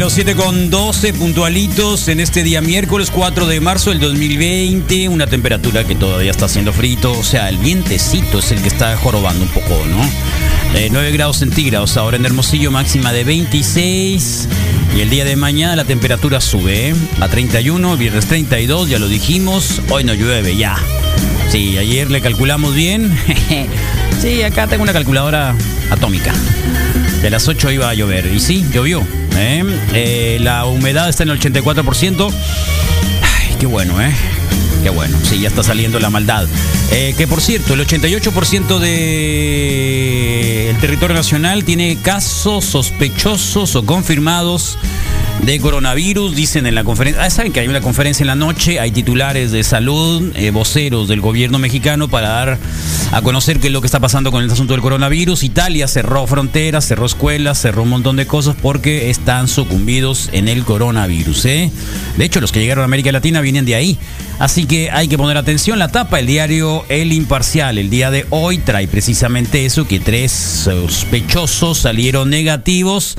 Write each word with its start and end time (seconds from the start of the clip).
Bueno, 0.00 0.14
7 0.14 0.34
con 0.34 0.70
12 0.70 1.12
puntualitos 1.12 2.08
en 2.08 2.20
este 2.20 2.42
día 2.42 2.62
miércoles 2.62 3.10
4 3.10 3.46
de 3.46 3.60
marzo 3.60 3.90
del 3.90 4.00
2020. 4.00 5.10
Una 5.10 5.26
temperatura 5.26 5.84
que 5.84 5.94
todavía 5.94 6.30
está 6.30 6.46
haciendo 6.46 6.72
frito. 6.72 7.12
O 7.12 7.22
sea, 7.22 7.50
el 7.50 7.58
vientecito 7.58 8.38
es 8.38 8.50
el 8.50 8.62
que 8.62 8.68
está 8.68 8.96
jorobando 8.96 9.44
un 9.44 9.50
poco, 9.50 9.78
¿no? 9.90 10.02
Eh, 10.74 10.88
9 10.90 11.12
grados 11.12 11.36
centígrados 11.36 11.98
ahora 11.98 12.16
en 12.16 12.24
Hermosillo, 12.24 12.70
máxima 12.70 13.12
de 13.12 13.24
26. 13.24 14.48
Y 14.96 15.00
el 15.00 15.10
día 15.10 15.26
de 15.26 15.36
mañana 15.36 15.76
la 15.76 15.84
temperatura 15.84 16.40
sube 16.40 16.88
¿eh? 16.88 16.94
a 17.20 17.28
31, 17.28 17.98
viernes 17.98 18.24
32, 18.24 18.88
ya 18.88 18.98
lo 18.98 19.06
dijimos. 19.06 19.82
Hoy 19.90 20.04
no 20.04 20.14
llueve, 20.14 20.56
ya. 20.56 20.78
Sí, 21.50 21.76
ayer 21.76 22.10
le 22.10 22.22
calculamos 22.22 22.74
bien. 22.74 23.14
sí, 24.22 24.42
acá 24.44 24.66
tengo 24.66 24.82
una 24.82 24.94
calculadora 24.94 25.54
atómica. 25.90 26.32
De 27.20 27.28
las 27.28 27.46
8 27.48 27.70
iba 27.72 27.90
a 27.90 27.92
llover. 27.92 28.32
Y 28.32 28.40
sí, 28.40 28.64
llovió. 28.72 29.06
¿Eh? 29.36 29.64
Eh, 29.92 30.38
la 30.40 30.66
humedad 30.66 31.08
está 31.08 31.22
en 31.22 31.30
el 31.30 31.40
84%. 31.40 32.30
Ay, 33.22 33.56
qué 33.58 33.66
bueno, 33.66 34.00
¿eh? 34.00 34.12
Qué 34.82 34.90
bueno. 34.90 35.18
Sí, 35.22 35.40
ya 35.40 35.48
está 35.48 35.62
saliendo 35.62 35.98
la 36.00 36.10
maldad. 36.10 36.46
Eh, 36.90 37.14
que 37.16 37.26
por 37.26 37.40
cierto, 37.40 37.74
el 37.74 37.86
88% 37.86 38.78
del 38.78 40.76
territorio 40.78 41.14
nacional 41.14 41.64
tiene 41.64 41.98
casos 42.02 42.64
sospechosos 42.64 43.76
o 43.76 43.84
confirmados 43.84 44.78
de 45.44 45.58
coronavirus, 45.58 46.36
dicen 46.36 46.66
en 46.66 46.74
la 46.74 46.84
conferencia. 46.84 47.24
Ah, 47.24 47.30
saben 47.30 47.52
que 47.52 47.60
hay 47.60 47.68
una 47.68 47.80
conferencia 47.80 48.22
en 48.22 48.28
la 48.28 48.34
noche, 48.34 48.78
hay 48.78 48.90
titulares 48.90 49.52
de 49.52 49.64
salud, 49.64 50.32
eh, 50.36 50.50
voceros 50.50 51.08
del 51.08 51.20
gobierno 51.20 51.58
mexicano 51.58 52.08
para 52.08 52.28
dar 52.28 52.58
a 53.12 53.22
conocer 53.22 53.58
qué 53.58 53.68
es 53.68 53.72
lo 53.72 53.80
que 53.80 53.86
está 53.86 54.00
pasando 54.00 54.30
con 54.30 54.44
el 54.44 54.50
asunto 54.50 54.74
del 54.74 54.82
coronavirus. 54.82 55.42
Italia 55.42 55.88
cerró 55.88 56.26
fronteras, 56.26 56.84
cerró 56.86 57.06
escuelas, 57.06 57.58
cerró 57.58 57.84
un 57.84 57.88
montón 57.88 58.16
de 58.16 58.26
cosas 58.26 58.54
porque 58.60 59.10
están 59.10 59.48
sucumbidos 59.48 60.28
en 60.32 60.48
el 60.48 60.64
coronavirus. 60.64 61.44
¿eh? 61.46 61.70
De 62.16 62.24
hecho, 62.24 62.40
los 62.40 62.52
que 62.52 62.60
llegaron 62.60 62.82
a 62.82 62.84
América 62.84 63.10
Latina 63.10 63.40
vienen 63.40 63.64
de 63.64 63.74
ahí. 63.74 63.98
Así 64.38 64.64
que 64.64 64.90
hay 64.90 65.08
que 65.08 65.18
poner 65.18 65.36
atención. 65.36 65.78
La 65.78 65.88
tapa, 65.88 66.18
el 66.18 66.26
diario 66.26 66.84
El 66.88 67.12
Imparcial, 67.12 67.78
el 67.78 67.90
día 67.90 68.10
de 68.10 68.26
hoy 68.30 68.58
trae 68.58 68.88
precisamente 68.88 69.66
eso, 69.66 69.86
que 69.86 70.00
tres 70.00 70.32
sospechosos 70.32 71.78
salieron 71.78 72.30
negativos 72.30 73.16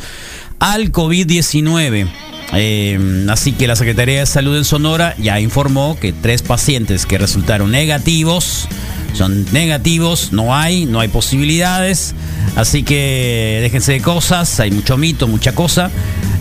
al 0.62 0.94
COVID-19. 0.94 2.08
Eh, 2.54 3.26
así 3.30 3.52
que 3.52 3.68
la 3.68 3.76
Secretaría 3.76 4.22
de 4.22 4.26
Salud 4.26 4.58
en 4.58 4.64
Sonora 4.64 5.16
ya 5.18 5.42
informó 5.42 5.98
que 6.00 6.14
tres 6.14 6.42
pacientes 6.42 7.06
que 7.06 7.18
resultaron 7.18 7.72
negativos 7.72 8.70
son 9.14 9.46
negativos, 9.52 10.32
no 10.32 10.56
hay, 10.56 10.86
no 10.86 11.00
hay 11.00 11.08
posibilidades. 11.08 12.16
Así 12.56 12.84
que 12.84 13.60
déjense 13.62 13.94
de 13.94 14.02
cosas, 14.02 14.60
hay 14.60 14.72
mucho 14.72 14.98
mito, 14.98 15.28
mucha 15.28 15.54
cosa. 15.54 15.92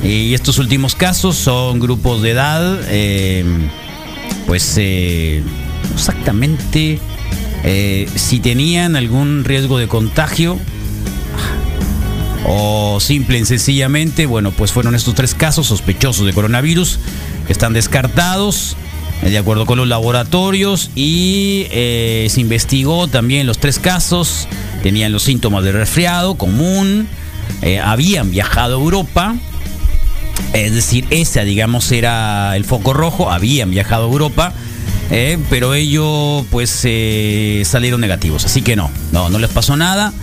Y 0.02 0.34
estos 0.34 0.58
últimos 0.58 0.94
casos 0.94 1.36
son 1.36 1.78
grupos 1.78 2.22
de 2.22 2.30
edad, 2.30 2.80
eh, 2.88 3.44
pues 4.46 4.74
eh, 4.78 5.42
exactamente 5.94 6.98
eh, 7.64 8.08
si 8.14 8.40
tenían 8.40 8.96
algún 8.96 9.44
riesgo 9.44 9.78
de 9.78 9.88
contagio 9.88 10.58
o 12.46 12.98
simple 13.00 13.38
y 13.38 13.44
sencillamente, 13.44 14.26
bueno, 14.26 14.50
pues 14.52 14.72
fueron 14.72 14.94
estos 14.94 15.14
tres 15.14 15.34
casos 15.34 15.66
sospechosos 15.66 16.26
de 16.26 16.32
coronavirus 16.32 16.98
que 17.46 17.52
están 17.52 17.72
descartados 17.72 18.76
de 19.22 19.36
acuerdo 19.36 19.66
con 19.66 19.76
los 19.76 19.86
laboratorios 19.86 20.90
y 20.94 21.66
eh, 21.70 22.26
se 22.30 22.40
investigó 22.40 23.06
también 23.06 23.46
los 23.46 23.58
tres 23.58 23.78
casos, 23.78 24.48
tenían 24.82 25.12
los 25.12 25.24
síntomas 25.24 25.62
de 25.62 25.72
resfriado 25.72 26.36
común, 26.36 27.06
eh, 27.60 27.78
habían 27.78 28.30
viajado 28.30 28.78
a 28.78 28.80
Europa, 28.80 29.36
es 30.54 30.74
decir, 30.74 31.06
ese 31.10 31.44
digamos 31.44 31.92
era 31.92 32.56
el 32.56 32.64
foco 32.64 32.94
rojo, 32.94 33.30
habían 33.30 33.70
viajado 33.70 34.04
a 34.04 34.10
Europa. 34.10 34.54
eh, 35.10 35.38
pero 35.50 35.74
ellos 35.74 36.46
pues 36.50 36.70
salieron 36.70 38.00
negativos, 38.00 38.46
así 38.46 38.62
que 38.62 38.74
no, 38.74 38.90
no, 39.12 39.28
no 39.28 39.38
les 39.38 39.50
pasó 39.50 39.76
nada. 39.76 40.14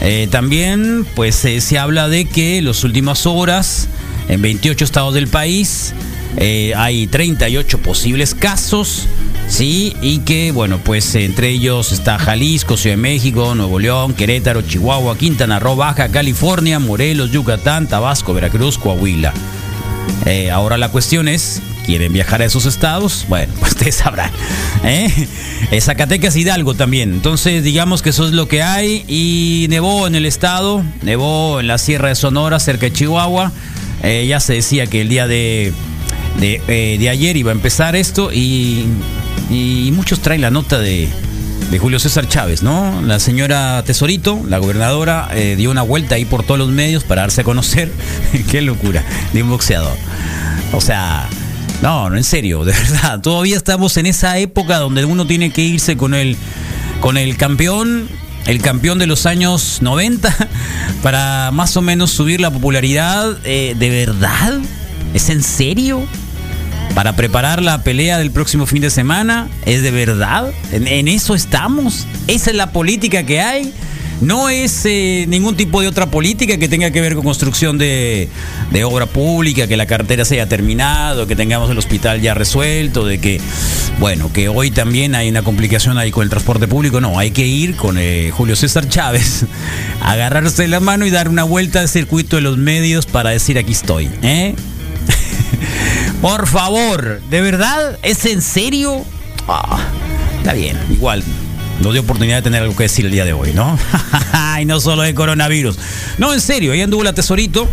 Eh, 0.00 0.28
también 0.30 1.06
pues 1.14 1.44
eh, 1.44 1.60
se 1.60 1.78
habla 1.78 2.08
de 2.08 2.24
que 2.24 2.58
en 2.58 2.64
las 2.64 2.84
últimas 2.84 3.26
horas 3.26 3.88
en 4.28 4.40
28 4.40 4.84
estados 4.84 5.14
del 5.14 5.28
país 5.28 5.92
eh, 6.36 6.72
hay 6.76 7.06
38 7.06 7.78
posibles 7.78 8.34
casos, 8.34 9.06
¿sí? 9.48 9.94
Y 10.00 10.20
que, 10.20 10.52
bueno, 10.52 10.78
pues 10.82 11.14
entre 11.16 11.50
ellos 11.50 11.92
está 11.92 12.18
Jalisco, 12.18 12.76
Ciudad 12.76 12.96
de 12.96 13.02
México, 13.02 13.54
Nuevo 13.54 13.78
León, 13.78 14.14
Querétaro, 14.14 14.62
Chihuahua, 14.62 15.18
Quintana 15.18 15.58
Roo, 15.58 15.76
Baja, 15.76 16.08
California, 16.08 16.78
Morelos, 16.78 17.32
Yucatán, 17.32 17.88
Tabasco, 17.88 18.32
Veracruz, 18.32 18.78
Coahuila. 18.78 19.34
Ahora 20.52 20.76
la 20.76 20.90
cuestión 20.90 21.28
es, 21.28 21.60
¿quieren 21.90 22.12
viajar 22.12 22.40
a 22.40 22.44
esos 22.44 22.66
estados? 22.66 23.26
Bueno, 23.28 23.52
pues 23.58 23.72
ustedes 23.72 23.96
sabrán. 23.96 24.30
¿eh? 24.84 25.10
Zacatecas, 25.80 26.36
Hidalgo 26.36 26.74
también. 26.74 27.12
Entonces, 27.12 27.64
digamos 27.64 28.00
que 28.00 28.10
eso 28.10 28.26
es 28.26 28.32
lo 28.32 28.46
que 28.46 28.62
hay. 28.62 29.04
Y 29.08 29.66
nevó 29.70 30.06
en 30.06 30.14
el 30.14 30.24
estado, 30.24 30.84
nevó 31.02 31.58
en 31.58 31.66
la 31.66 31.78
Sierra 31.78 32.08
de 32.08 32.14
Sonora, 32.14 32.60
cerca 32.60 32.86
de 32.86 32.92
Chihuahua. 32.92 33.50
Eh, 34.04 34.24
ya 34.28 34.38
se 34.38 34.52
decía 34.54 34.86
que 34.86 35.00
el 35.00 35.08
día 35.08 35.26
de, 35.26 35.72
de, 36.38 36.62
eh, 36.68 36.96
de 36.96 37.08
ayer 37.08 37.36
iba 37.36 37.50
a 37.50 37.54
empezar 37.54 37.96
esto 37.96 38.32
y, 38.32 38.86
y 39.50 39.90
muchos 39.92 40.20
traen 40.20 40.42
la 40.42 40.52
nota 40.52 40.78
de, 40.78 41.08
de 41.72 41.78
Julio 41.80 41.98
César 41.98 42.28
Chávez, 42.28 42.62
¿no? 42.62 43.02
La 43.02 43.18
señora 43.18 43.82
Tesorito, 43.84 44.40
la 44.48 44.58
gobernadora, 44.58 45.28
eh, 45.34 45.56
dio 45.56 45.72
una 45.72 45.82
vuelta 45.82 46.14
ahí 46.14 46.24
por 46.24 46.44
todos 46.44 46.58
los 46.58 46.68
medios 46.68 47.02
para 47.02 47.22
darse 47.22 47.40
a 47.40 47.44
conocer. 47.44 47.90
Qué 48.50 48.62
locura, 48.62 49.04
de 49.32 49.42
un 49.42 49.50
boxeador. 49.50 49.96
O 50.72 50.80
sea, 50.80 51.28
no, 51.82 52.10
no, 52.10 52.16
en 52.16 52.24
serio, 52.24 52.64
de 52.64 52.72
verdad. 52.90 53.20
Todavía 53.20 53.56
estamos 53.56 53.96
en 53.96 54.06
esa 54.06 54.38
época 54.38 54.78
donde 54.78 55.04
uno 55.04 55.26
tiene 55.26 55.50
que 55.50 55.62
irse 55.62 55.96
con 55.96 56.14
el, 56.14 56.36
con 57.00 57.16
el 57.16 57.36
campeón, 57.36 58.08
el 58.46 58.60
campeón 58.60 58.98
de 58.98 59.06
los 59.06 59.26
años 59.26 59.78
90, 59.80 60.34
para 61.02 61.50
más 61.52 61.76
o 61.76 61.82
menos 61.82 62.10
subir 62.10 62.40
la 62.40 62.50
popularidad. 62.50 63.38
Eh, 63.44 63.74
¿De 63.78 63.90
verdad? 63.90 64.58
¿Es 65.14 65.28
en 65.30 65.42
serio? 65.42 66.06
para 66.94 67.14
preparar 67.14 67.62
la 67.62 67.84
pelea 67.84 68.18
del 68.18 68.32
próximo 68.32 68.66
fin 68.66 68.82
de 68.82 68.90
semana. 68.90 69.48
¿Es 69.64 69.82
de 69.82 69.92
verdad? 69.92 70.50
¿En, 70.72 70.88
en 70.88 71.06
eso 71.06 71.36
estamos? 71.36 72.06
¿Esa 72.26 72.50
es 72.50 72.56
la 72.56 72.72
política 72.72 73.22
que 73.24 73.40
hay? 73.40 73.72
No 74.20 74.50
es 74.50 74.82
eh, 74.84 75.24
ningún 75.28 75.56
tipo 75.56 75.80
de 75.80 75.88
otra 75.88 76.10
política 76.10 76.58
que 76.58 76.68
tenga 76.68 76.90
que 76.90 77.00
ver 77.00 77.14
con 77.14 77.24
construcción 77.24 77.78
de, 77.78 78.28
obra 78.84 79.06
pública, 79.06 79.66
que 79.66 79.76
la 79.76 79.86
cartera 79.86 80.24
se 80.24 80.34
haya 80.34 80.48
terminado, 80.48 81.26
que 81.26 81.36
tengamos 81.36 81.70
el 81.70 81.78
hospital 81.78 82.20
ya 82.20 82.34
resuelto, 82.34 83.06
de 83.06 83.18
que, 83.18 83.40
bueno, 83.98 84.30
que 84.32 84.48
hoy 84.48 84.70
también 84.70 85.14
hay 85.14 85.30
una 85.30 85.42
complicación 85.42 85.96
ahí 85.96 86.10
con 86.10 86.24
el 86.24 86.30
transporte 86.30 86.68
público. 86.68 87.00
No, 87.00 87.18
hay 87.18 87.30
que 87.30 87.46
ir 87.46 87.76
con 87.76 87.96
eh, 87.98 88.30
Julio 88.30 88.56
César 88.56 88.88
Chávez, 88.88 89.46
agarrarse 90.02 90.68
la 90.68 90.80
mano 90.80 91.06
y 91.06 91.10
dar 91.10 91.28
una 91.28 91.44
vuelta 91.44 91.80
al 91.80 91.88
circuito 91.88 92.36
de 92.36 92.42
los 92.42 92.58
medios 92.58 93.06
para 93.06 93.30
decir 93.30 93.58
aquí 93.58 93.72
estoy. 93.72 94.10
¿eh? 94.22 94.54
Por 96.20 96.46
favor, 96.46 97.22
¿de 97.30 97.40
verdad? 97.40 97.98
¿Es 98.02 98.26
en 98.26 98.42
serio? 98.42 99.02
Ah, 99.48 99.78
está 100.40 100.52
bien, 100.52 100.76
igual. 100.90 101.24
Nos 101.80 101.92
dio 101.92 102.02
oportunidad 102.02 102.36
de 102.36 102.42
tener 102.42 102.62
algo 102.62 102.76
que 102.76 102.84
decir 102.84 103.06
el 103.06 103.12
día 103.12 103.24
de 103.24 103.32
hoy, 103.32 103.52
¿no? 103.54 103.78
y 104.60 104.64
no 104.66 104.80
solo 104.80 105.02
de 105.02 105.14
coronavirus. 105.14 105.78
No, 106.18 106.34
en 106.34 106.40
serio, 106.40 106.72
ahí 106.72 106.82
anduvo 106.82 107.02
la 107.04 107.12
tesorito. 107.14 107.68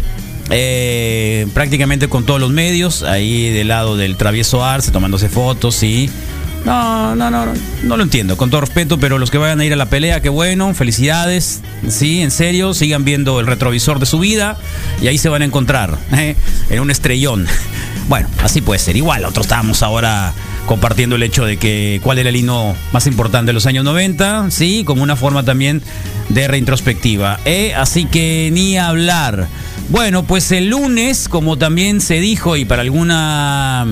eh, 0.49 1.45
prácticamente 1.53 2.07
con 2.07 2.25
todos 2.25 2.39
los 2.39 2.51
medios, 2.51 3.03
ahí 3.03 3.49
del 3.51 3.67
lado 3.67 3.97
del 3.97 4.15
travieso 4.15 4.63
Arce, 4.63 4.91
tomándose 4.91 5.27
fotos 5.29 5.83
y. 5.83 6.09
No, 6.65 7.15
no, 7.15 7.29
no, 7.29 7.45
no, 7.45 7.53
no 7.83 7.97
lo 7.97 8.03
entiendo, 8.03 8.35
con 8.35 8.49
todo 8.49 8.61
respeto, 8.61 8.97
pero 8.99 9.17
los 9.19 9.29
que 9.31 9.37
vayan 9.37 9.59
a 9.59 9.65
ir 9.65 9.71
a 9.71 9.75
la 9.77 9.85
pelea, 9.85 10.21
qué 10.21 10.27
bueno, 10.29 10.73
felicidades, 10.73 11.61
sí, 11.87 12.21
en 12.21 12.31
serio, 12.31 12.73
sigan 12.73 13.05
viendo 13.05 13.39
el 13.39 13.47
retrovisor 13.47 13.99
de 13.99 14.05
su 14.05 14.19
vida 14.19 14.57
y 15.01 15.07
ahí 15.07 15.17
se 15.17 15.29
van 15.29 15.43
a 15.43 15.45
encontrar, 15.45 15.97
¿eh? 16.13 16.35
en 16.69 16.79
un 16.79 16.91
estrellón. 16.91 17.45
Bueno, 18.09 18.29
así 18.41 18.61
puede 18.61 18.79
ser. 18.79 18.95
Igual, 18.95 19.21
nosotros 19.21 19.47
estábamos 19.47 19.83
ahora 19.83 20.33
compartiendo 20.67 21.15
el 21.15 21.23
hecho 21.23 21.45
de 21.45 21.57
que 21.57 21.99
cuál 22.03 22.19
era 22.19 22.29
el 22.29 22.35
himno 22.35 22.75
más 22.91 23.07
importante 23.07 23.47
de 23.47 23.53
los 23.53 23.65
años 23.65 23.83
90, 23.83 24.51
sí, 24.51 24.83
como 24.85 25.01
una 25.01 25.15
forma 25.15 25.43
también 25.43 25.81
de 26.29 26.47
reintrospectiva. 26.47 27.39
¿eh? 27.45 27.73
Así 27.75 28.05
que 28.05 28.49
ni 28.53 28.77
hablar. 28.77 29.47
Bueno, 29.89 30.23
pues 30.23 30.51
el 30.51 30.67
lunes, 30.69 31.29
como 31.29 31.57
también 31.57 32.01
se 32.01 32.19
dijo, 32.19 32.55
y 32.57 32.65
para 32.65 32.81
alguna 32.83 33.87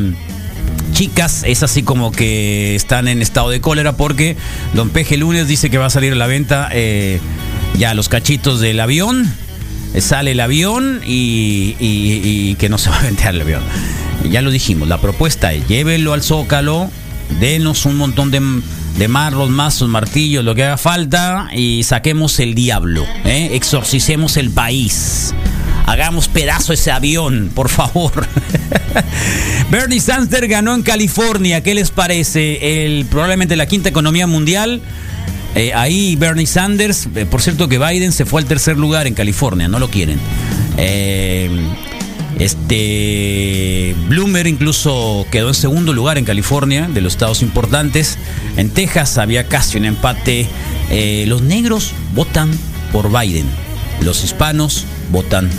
chicas 0.93 1.43
es 1.45 1.61
así 1.63 1.83
como 1.83 2.11
que 2.11 2.75
están 2.75 3.07
en 3.09 3.21
estado 3.21 3.49
de 3.49 3.59
cólera 3.59 3.97
porque 3.97 4.37
Don 4.73 4.89
Peje 4.89 5.17
lunes 5.17 5.47
dice 5.47 5.69
que 5.69 5.77
va 5.77 5.87
a 5.87 5.89
salir 5.89 6.13
a 6.13 6.15
la 6.15 6.25
venta 6.27 6.69
eh, 6.71 7.19
ya 7.77 7.93
los 7.93 8.07
cachitos 8.09 8.59
del 8.61 8.79
avión. 8.79 9.29
Sale 9.99 10.31
el 10.31 10.39
avión 10.41 11.01
y, 11.05 11.75
y- 11.79 12.21
y 12.51 12.55
que 12.55 12.67
no 12.69 12.77
se 12.77 12.89
va 12.89 12.97
a 12.99 13.03
vender 13.03 13.27
el 13.35 13.41
avión. 13.41 13.61
Ya 14.29 14.41
lo 14.41 14.51
dijimos, 14.51 14.87
la 14.87 14.99
propuesta 14.99 15.53
es 15.53 15.67
llévelo 15.67 16.13
al 16.13 16.23
zócalo, 16.23 16.89
denos 17.39 17.85
un 17.85 17.97
montón 17.97 18.31
de, 18.31 18.41
de 18.97 19.07
marros, 19.07 19.49
mazos, 19.49 19.89
martillos, 19.89 20.43
lo 20.43 20.55
que 20.55 20.63
haga 20.63 20.77
falta 20.77 21.49
y 21.53 21.83
saquemos 21.83 22.39
el 22.39 22.55
diablo, 22.55 23.05
¿eh? 23.23 23.49
exorcicemos 23.53 24.37
el 24.37 24.51
país. 24.51 25.33
Hagamos 25.85 26.27
pedazo 26.27 26.73
ese 26.73 26.91
avión, 26.91 27.51
por 27.53 27.69
favor. 27.69 28.27
Bernie 29.69 29.99
Sanders 29.99 30.47
ganó 30.47 30.73
en 30.73 30.81
California. 30.81 31.61
¿Qué 31.61 31.75
les 31.75 31.91
parece? 31.91 32.85
El, 32.85 33.05
probablemente 33.05 33.55
la 33.55 33.67
quinta 33.67 33.89
economía 33.89 34.25
mundial. 34.25 34.81
Eh, 35.53 35.73
ahí 35.73 36.15
Bernie 36.15 36.47
Sanders, 36.47 37.07
eh, 37.15 37.25
por 37.25 37.41
cierto 37.41 37.69
que 37.69 37.77
Biden 37.77 38.11
se 38.11 38.25
fue 38.25 38.41
al 38.41 38.47
tercer 38.47 38.77
lugar 38.77 39.05
en 39.05 39.13
California, 39.13 39.67
no 39.67 39.77
lo 39.77 39.89
quieren. 39.89 40.19
Eh, 40.77 41.49
este 42.39 43.95
Bloomer 44.07 44.47
incluso 44.47 45.25
quedó 45.31 45.49
en 45.49 45.53
segundo 45.53 45.93
lugar 45.93 46.17
en 46.17 46.25
California, 46.25 46.87
de 46.87 47.01
los 47.01 47.13
estados 47.13 47.41
importantes. 47.41 48.17
En 48.57 48.69
Texas 48.69 49.17
había 49.17 49.47
casi 49.47 49.77
un 49.77 49.85
empate. 49.85 50.47
Eh, 50.89 51.25
los 51.27 51.41
negros 51.41 51.91
votan 52.13 52.51
por 52.91 53.09
Biden, 53.11 53.45
los 54.01 54.23
hispanos 54.23 54.85
votan 55.11 55.49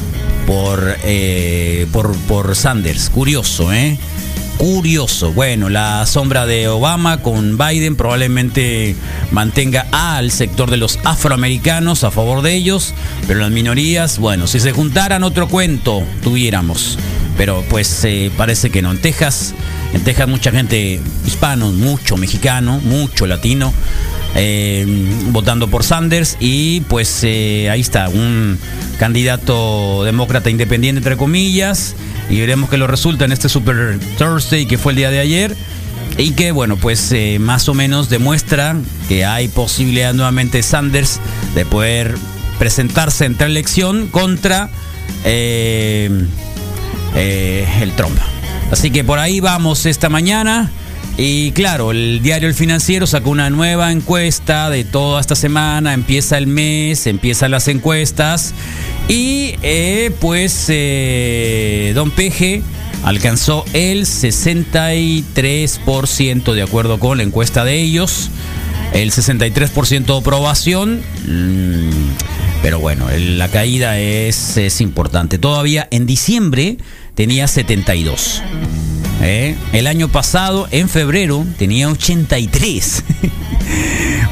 por, 0.47 0.97
eh, 1.05 1.87
por, 1.93 2.15
por 2.29 2.55
Sanders. 2.55 3.11
Curioso, 3.11 3.73
¿eh? 3.73 3.99
Curioso. 4.59 5.33
Bueno, 5.33 5.69
la 5.69 6.07
sombra 6.07 6.47
de 6.47 6.69
Obama 6.69 7.21
con 7.23 7.59
Biden 7.59 7.95
probablemente 7.95 8.97
mantenga 9.31 9.87
al 9.93 10.31
sector 10.31 10.71
de 10.71 10.79
los 10.79 10.99
afroamericanos 11.05 12.05
a 12.05 12.11
favor 12.11 12.41
de 12.41 12.55
ellos, 12.55 12.95
pero 13.27 13.41
las 13.41 13.51
minorías, 13.51 14.19
bueno, 14.19 14.47
si 14.47 14.59
se 14.59 14.73
juntaran 14.73 15.25
otro 15.25 15.49
cuento, 15.49 16.03
tuviéramos. 16.23 16.99
Pero 17.37 17.63
pues 17.69 18.03
eh, 18.05 18.31
parece 18.35 18.71
que 18.71 18.81
no. 18.81 18.93
En 18.93 18.99
Texas, 18.99 19.55
en 19.93 20.03
Texas 20.05 20.27
mucha 20.27 20.51
gente 20.51 21.01
hispano, 21.27 21.71
mucho 21.71 22.17
mexicano, 22.17 22.81
mucho 22.83 23.27
latino. 23.27 23.75
eh, 24.37 24.85
votando 25.31 25.69
por 25.69 25.83
Sanders 25.83 26.37
y 26.41 26.81
pues 26.83 27.21
eh, 27.25 27.71
ahí 27.71 27.81
está, 27.81 28.09
un 28.09 28.59
candidato 28.99 30.05
demócrata 30.05 30.51
independiente 30.51 30.99
entre 30.99 31.17
comillas 31.17 31.95
y 32.29 32.41
veremos 32.41 32.71
qué 32.71 32.77
lo 32.77 32.87
resulta 32.87 33.25
en 33.25 33.33
este 33.33 33.49
Super 33.49 33.99
Thursday 34.19 34.67
que 34.67 34.79
fue 34.79 34.93
el 34.93 34.97
día 34.97 35.11
de 35.11 35.21
ayer 35.21 35.57
y 36.19 36.33
que 36.33 36.53
bueno 36.53 36.77
pues 36.77 37.13
eh, 37.13 37.39
más 37.39 37.69
o 37.69 37.75
menos 37.75 38.09
demuestra 38.09 38.77
que 39.09 39.25
hay 39.25 39.49
posibilidad 39.49 40.15
nuevamente 40.15 40.59
de 40.59 40.63
Sanders 40.63 41.21
de 41.55 41.65
poder 41.65 42.15
presentarse 42.59 43.25
en 43.27 43.37
elección 43.41 44.09
contra 44.09 44.71
eh, 45.25 46.11
eh, 47.15 47.69
el 47.81 47.93
Trump. 47.93 48.19
Así 48.71 48.91
que 48.91 49.05
por 49.05 49.19
ahí 49.19 49.41
vamos 49.41 49.87
esta 49.87 50.09
mañana. 50.09 50.71
Y 51.19 51.53
claro, 51.53 51.93
el 51.93 52.21
diario 52.23 52.47
El 52.47 52.55
Financiero 52.55 53.07
sacó 53.07 53.31
una 53.31 53.49
nueva 53.49 53.91
encuesta 53.91 54.69
de 54.69 54.85
toda 54.85 55.19
esta 55.21 55.35
semana. 55.35 55.95
Empieza 55.95 56.37
el 56.37 56.47
mes, 56.47 57.07
empiezan 57.07 57.53
las 57.53 57.69
encuestas. 57.69 58.53
Y 59.09 59.55
eh, 59.63 60.13
pues 60.21 60.67
eh, 60.69 61.93
Don 61.95 62.11
Peje 62.11 62.63
alcanzó 63.03 63.65
el 63.73 64.03
63% 64.03 66.53
de 66.53 66.63
acuerdo 66.63 66.99
con 66.99 67.17
la 67.17 67.25
encuesta 67.25 67.65
de 67.65 67.81
ellos. 67.81 68.31
El 68.93 69.11
63% 69.11 70.05
de 70.05 70.19
aprobación. 70.19 71.01
mm, 71.27 72.11
pero 72.63 72.79
bueno, 72.79 73.07
la 73.17 73.49
caída 73.49 73.99
es, 73.99 74.59
es 74.59 74.83
importante. 74.83 75.39
Todavía 75.39 75.89
en 75.91 76.05
diciembre 76.05 76.77
tenía 77.15 77.49
72. 77.49 78.43
¿Eh? 79.27 79.57
El 79.73 79.87
año 79.87 80.09
pasado, 80.09 80.69
en 80.71 80.89
febrero, 80.89 81.45
tenía 81.59 81.89
83. 81.89 83.05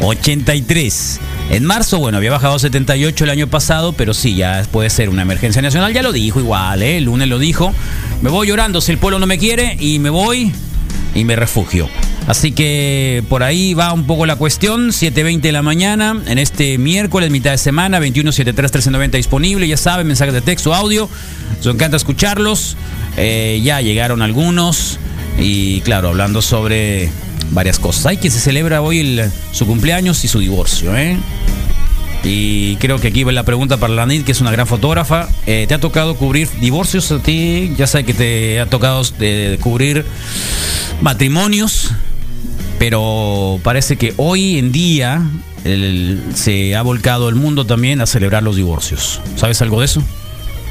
83. 0.01 1.21
En 1.51 1.63
marzo, 1.67 1.99
bueno, 1.99 2.17
había 2.17 2.31
bajado 2.31 2.55
a 2.55 2.59
78 2.59 3.25
el 3.25 3.31
año 3.31 3.49
pasado, 3.49 3.93
pero 3.93 4.15
sí, 4.15 4.35
ya 4.35 4.67
puede 4.73 4.89
ser 4.89 5.11
una 5.11 5.21
emergencia 5.21 5.61
nacional. 5.61 5.93
Ya 5.93 6.03
lo 6.03 6.11
dijo 6.11 6.41
igual, 6.41 6.83
¿eh? 6.83 6.97
el 6.97 7.05
lunes 7.05 7.29
lo 7.29 7.39
dijo. 7.39 7.75
Me 8.23 8.31
voy 8.31 8.49
llorando 8.49 8.81
si 8.81 8.93
el 8.93 8.99
pueblo 8.99 9.19
no 9.19 9.27
me 9.27 9.37
quiere 9.37 9.77
y 9.79 9.99
me 9.99 10.09
voy 10.09 10.53
y 11.15 11.25
me 11.25 11.37
refugio. 11.37 11.89
Así 12.27 12.53
que 12.53 13.23
por 13.29 13.43
ahí 13.43 13.75
va 13.75 13.93
un 13.93 14.07
poco 14.07 14.25
la 14.25 14.37
cuestión. 14.37 14.89
7.20 14.89 15.41
de 15.43 15.53
la 15.53 15.61
mañana, 15.61 16.19
en 16.27 16.39
este 16.39 16.79
miércoles, 16.79 17.31
mitad 17.31 17.51
de 17.51 17.59
semana, 17.59 18.01
21.73.1390 18.01 19.11
disponible. 19.11 19.69
Ya 19.69 19.77
saben, 19.77 20.07
mensajes 20.07 20.33
de 20.33 20.41
texto, 20.41 20.75
audio. 20.75 21.09
Nos 21.63 21.75
encanta 21.75 21.99
escucharlos. 21.99 22.77
Eh, 23.17 23.61
ya 23.63 23.81
llegaron 23.81 24.23
algunos. 24.23 24.99
Y 25.39 25.81
claro, 25.83 26.09
hablando 26.11 26.43
sobre 26.43 27.11
varias 27.51 27.79
cosas. 27.79 28.07
Hay 28.07 28.17
quien 28.19 28.33
se 28.33 28.41
celebra 28.41 28.81
hoy 28.83 29.01
el- 29.01 29.31
su 29.53 29.67
cumpleaños 29.67 30.25
y 30.25 30.29
su 30.29 30.39
divorcio, 30.41 30.97
¿eh? 30.97 31.17
Y 32.27 32.77
creo 32.77 32.99
que 32.99 33.09
aquí 33.09 33.23
va 33.23 33.33
la 33.33 33.43
pregunta 33.43 33.77
para 33.77 33.93
la 33.93 34.07
NID, 34.07 34.25
que 34.25 34.33
es 34.33 34.41
una 34.41 34.51
gran 34.51 34.67
fotógrafa. 34.67 35.29
Eh, 35.47 35.67
¿Te 35.69 35.75
ha 35.75 35.79
tocado 35.79 36.17
cubrir 36.17 36.49
divorcios 36.61 37.13
a 37.13 37.19
ti? 37.19 37.75
Ya 37.77 37.87
sé 37.87 38.05
que 38.05 38.15
te 38.15 38.61
ha 38.61 38.67
tocado 38.67 39.03
eh, 39.21 39.59
cubrir 39.61 40.07
matrimonios, 41.03 41.91
pero 42.79 43.61
parece 43.63 43.97
que 43.97 44.15
hoy 44.17 44.59
en 44.59 44.73
día 44.73 45.21
el- 45.65 46.23
se 46.35 46.75
ha 46.77 46.83
volcado 46.83 47.29
el 47.29 47.35
mundo 47.35 47.67
también 47.67 48.01
a 48.01 48.07
celebrar 48.07 48.43
los 48.43 48.57
divorcios. 48.57 49.21
¿Sabes 49.37 49.61
algo 49.63 49.81
de 49.81 49.87
eso? 49.87 50.03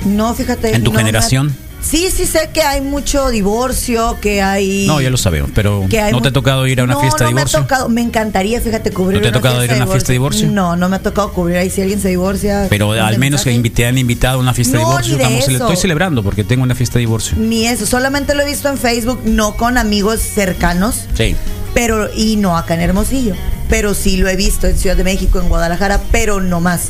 No, 0.06 0.34
fíjate. 0.34 0.74
¿En 0.76 0.84
tu 0.84 0.92
no 0.92 0.98
generación? 1.00 1.56
Sí, 1.84 2.10
sí 2.16 2.26
sé 2.26 2.50
que 2.54 2.62
hay 2.62 2.80
mucho 2.82 3.30
divorcio, 3.30 4.18
que 4.22 4.42
hay... 4.42 4.88
No, 4.88 5.02
ya 5.02 5.10
lo 5.10 5.18
sabemos, 5.18 5.52
pero 5.54 5.86
que 5.90 6.02
¿no 6.12 6.22
te 6.22 6.30
ha 6.30 6.34
tocado 6.34 6.66
ir 6.66 6.80
a 6.80 6.86
una 6.86 6.94
No, 6.94 7.02
fiesta 7.02 7.26
de 7.26 7.32
no 7.32 7.38
divorcio? 7.38 7.60
me 7.60 7.66
ha 7.66 7.68
tocado, 7.68 7.90
me 7.90 8.02
encantaría, 8.02 8.62
fíjate, 8.62 8.92
cubrir 8.92 9.18
¿No 9.20 9.24
te 9.24 9.28
ha 9.30 9.32
tocado 9.34 9.64
ir 9.64 9.72
a 9.72 9.76
una 9.76 9.88
fiesta 9.88 10.08
de 10.08 10.14
divorcio? 10.14 10.48
No, 10.50 10.76
no 10.78 10.88
me 10.90 10.96
ha 10.96 11.00
tocado 11.04 11.34
cubrir 11.34 11.58
ahí 11.58 11.70
si 11.70 11.82
alguien 11.82 12.00
se 12.02 12.08
divorcia. 12.08 12.68
Pero 12.70 12.92
al 12.94 13.20
menos 13.20 13.44
que 13.44 13.70
te 13.70 13.86
han 13.86 13.98
invitado 13.98 14.38
a 14.38 14.42
una 14.42 14.54
fiesta 14.54 14.78
de 14.78 14.84
No, 14.84 14.90
divorcio. 14.90 15.18
Estamos 15.18 15.40
eso. 15.44 15.52
estoy 15.52 15.76
celebrando 15.76 16.24
porque 16.24 16.44
tengo 16.46 16.64
una 16.64 16.74
fiesta 16.74 16.94
de 16.96 17.00
divorcio. 17.02 17.38
Ni 17.38 17.68
eso, 17.68 17.86
solamente 17.86 18.34
lo 18.34 18.44
he 18.44 18.46
visto 18.46 18.70
en 18.70 18.78
Facebook, 18.78 19.22
no 19.26 19.56
con 19.58 19.78
amigos 19.78 20.22
cercanos, 20.22 21.06
Sí. 21.16 21.36
pero 21.74 22.10
y 22.16 22.38
no 22.38 22.58
acá 22.58 22.76
en 22.76 22.82
Hermosillo. 22.82 23.36
Pero 23.70 23.94
sí 23.94 24.18
lo 24.18 24.30
he 24.30 24.36
visto 24.38 24.68
en 24.68 24.78
Ciudad 24.78 24.96
de 24.96 25.04
México, 25.04 25.40
en 25.42 25.50
Guadalajara, 25.50 26.00
pero 26.12 26.40
no 26.40 26.60
más. 26.62 26.90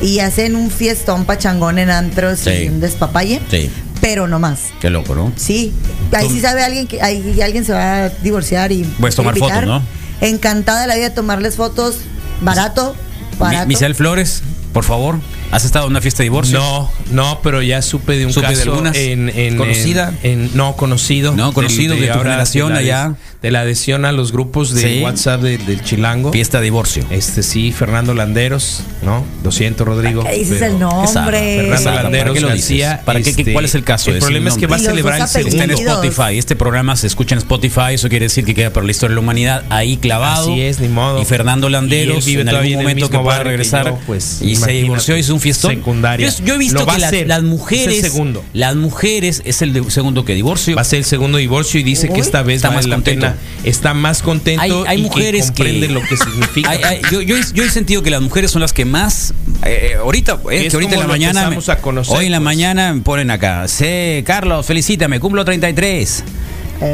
Y 0.00 0.20
hacen 0.20 0.56
un 0.56 0.70
fiestón 0.70 1.26
pachangón 1.26 1.78
en 1.78 1.90
antros 1.90 2.40
Sí. 2.40 2.50
y 2.64 2.68
un 2.68 2.80
despapalle, 2.80 3.40
Sí. 3.50 3.70
Pero 4.02 4.26
no 4.28 4.38
más. 4.38 4.64
Qué 4.80 4.90
loco, 4.90 5.14
¿no? 5.14 5.32
Sí, 5.36 5.72
ahí 6.12 6.28
sí 6.28 6.40
sabe 6.40 6.62
alguien 6.64 6.86
que 6.88 7.00
ahí 7.00 7.40
alguien 7.40 7.64
se 7.64 7.72
va 7.72 8.04
a 8.04 8.08
divorciar 8.10 8.70
y 8.72 8.82
Puedes 8.82 9.14
tomar 9.14 9.34
invitar. 9.38 9.64
fotos, 9.64 9.80
¿no? 10.20 10.26
Encantada 10.28 10.82
de 10.82 10.86
la 10.88 10.96
vida 10.96 11.08
de 11.08 11.14
tomarles 11.14 11.54
fotos 11.56 11.98
barato 12.42 12.94
barato. 13.38 13.66
Misael 13.68 13.94
Flores, 13.94 14.42
por 14.72 14.82
favor, 14.84 15.18
¿has 15.52 15.64
estado 15.64 15.86
en 15.86 15.92
una 15.92 16.00
fiesta 16.00 16.18
de 16.18 16.24
divorcio? 16.24 16.58
No, 16.58 16.90
no, 17.12 17.40
pero 17.42 17.62
ya 17.62 17.80
supe 17.80 18.16
de 18.18 18.26
un 18.26 18.32
¿Supe 18.32 18.48
de 18.48 18.54
caso 18.54 18.70
algunas? 18.72 18.96
en, 18.96 19.28
en- 19.30 19.56
¿Conocida? 19.56 20.12
en- 20.24 20.42
en- 20.42 20.50
no 20.56 20.74
conocido, 20.76 21.34
No, 21.36 21.52
conocido 21.52 21.94
de 21.94 22.06
tu 22.08 22.12
ahora 22.12 22.30
generación 22.30 22.72
de 22.74 22.80
allá. 22.80 23.14
De 23.42 23.50
la 23.50 23.60
adhesión 23.60 24.04
a 24.04 24.12
los 24.12 24.30
grupos 24.32 24.72
de 24.72 24.82
Sí. 24.82 25.00
WhatsApp 25.02 25.40
de- 25.42 25.58
del 25.58 25.82
Chilango. 25.82 26.32
Fiesta 26.32 26.58
de 26.58 26.64
divorcio. 26.64 27.04
Este 27.10 27.42
sí, 27.42 27.72
Fernando 27.72 28.14
Landeros, 28.14 28.82
¿no? 29.02 29.24
Lo 29.42 29.50
siento, 29.50 29.84
Rodrigo. 29.84 30.22
¿Qué 30.24 30.34
dices 30.38 30.62
el 30.62 30.78
nombre? 30.78 31.56
Fernando 31.56 31.84
¿Para 31.84 32.02
Landeros 32.04 32.34
qué 32.34 32.40
lo 32.40 32.48
García. 32.48 32.88
dices? 32.90 33.04
¿Para 33.04 33.20
qué- 33.20 33.30
este, 33.30 33.52
¿Cuál 33.52 33.64
es 33.64 33.74
el 33.74 33.82
caso? 33.84 34.10
El 34.10 34.16
Es 34.16 34.22
el 34.22 34.26
problema 34.26 34.50
es 34.50 34.56
que 34.56 34.66
va 34.66 34.76
a 34.76 34.78
celebrar 34.78 35.16
el 35.18 35.24
Está 35.24 35.40
en 35.40 35.44
segundo. 35.46 35.64
apellidos. 35.74 36.04
Spotify. 36.04 36.38
Este 36.38 36.54
programa 36.56 36.96
se 36.96 37.06
escucha 37.08 37.34
en 37.34 37.38
Spotify. 37.40 37.94
Eso 37.94 38.08
quiere 38.08 38.26
decir 38.26 38.44
que 38.44 38.54
queda 38.54 38.72
para 38.72 38.86
la 38.86 38.92
historia 38.92 39.10
de 39.10 39.14
la 39.16 39.20
humanidad 39.20 39.64
ahí 39.70 39.96
clavado. 39.96 40.52
Así 40.52 40.60
es, 40.62 40.78
ni 40.78 40.88
modo. 40.88 41.20
Y 41.20 41.24
Fernando 41.24 41.68
Landeros 41.68 42.24
vive 42.24 42.42
en 42.42 42.48
algún 42.48 42.64
en 42.66 42.70
el 42.72 42.76
momento 42.78 43.06
que 43.10 43.16
mismo 43.16 43.24
pueda 43.24 43.38
que 43.38 43.44
regresar 43.44 43.86
yo, 43.86 43.98
pues, 44.06 44.38
y 44.40 44.54
se 44.56 44.70
divorció, 44.70 45.16
hizo 45.16 45.34
un 45.34 45.40
fiestón. 45.40 45.72
Secundaria. 45.74 46.28
Yo, 46.28 46.44
yo 46.44 46.54
he 46.54 46.58
visto 46.58 46.86
que 46.86 46.98
las, 46.98 47.12
las 47.12 47.12
Es 47.12 47.20
el 47.38 47.42
mujeres, 47.42 48.00
segundo. 48.02 48.44
las 48.52 48.76
mujeres 48.76 49.42
es 49.44 49.62
el 49.62 49.72
de- 49.72 49.90
segundo 49.90 50.24
que 50.24 50.34
divorcio. 50.34 50.76
Va 50.76 50.82
a 50.82 50.84
ser 50.84 50.98
el 51.00 51.04
segundo 51.04 51.38
divorcio 51.38 51.80
y 51.80 51.82
dice 51.82 52.06
Uy. 52.08 52.14
que 52.14 52.20
esta 52.20 52.42
vez 52.42 52.56
Está 52.56 52.70
más 52.70 52.86
la 52.86 52.96
contento. 52.96 53.20
pena. 53.26 53.31
Está 53.64 53.94
más 53.94 54.22
contento 54.22 54.62
Hay, 54.62 54.72
hay 54.86 54.98
y 55.00 55.02
mujeres 55.02 55.50
que 55.50 55.56
comprende 55.62 55.86
que 55.88 55.92
lo 55.92 56.00
que 56.02 56.16
significa. 56.16 56.70
Hay- 56.70 57.00
yo, 57.10 57.20
yo 57.20 57.36
he- 57.36 57.52
yo 57.54 57.64
he 57.64 57.70
sentido 57.70 58.02
que 58.02 58.10
las 58.10 58.20
mujeres 58.22 58.50
son 58.50 58.62
las 58.62 58.72
que 58.72 58.84
más 58.84 59.34
eh, 59.64 59.96
ahorita 60.00 60.38
eh, 60.50 60.66
Es 60.66 60.70
que 60.70 60.76
ahorita 60.76 60.94
en 60.94 61.00
la 61.00 61.06
mañana 61.06 61.50
a 61.68 61.76
conocer, 61.78 62.16
hoy 62.16 62.26
en 62.26 62.32
la 62.32 62.38
pues. 62.38 62.44
mañana 62.44 62.92
me 62.92 63.00
ponen 63.02 63.30
acá 63.30 63.68
sí 63.68 64.22
Carlos 64.26 64.66
felicítame 64.66 65.20
cumplo 65.20 65.44
33 65.44 66.24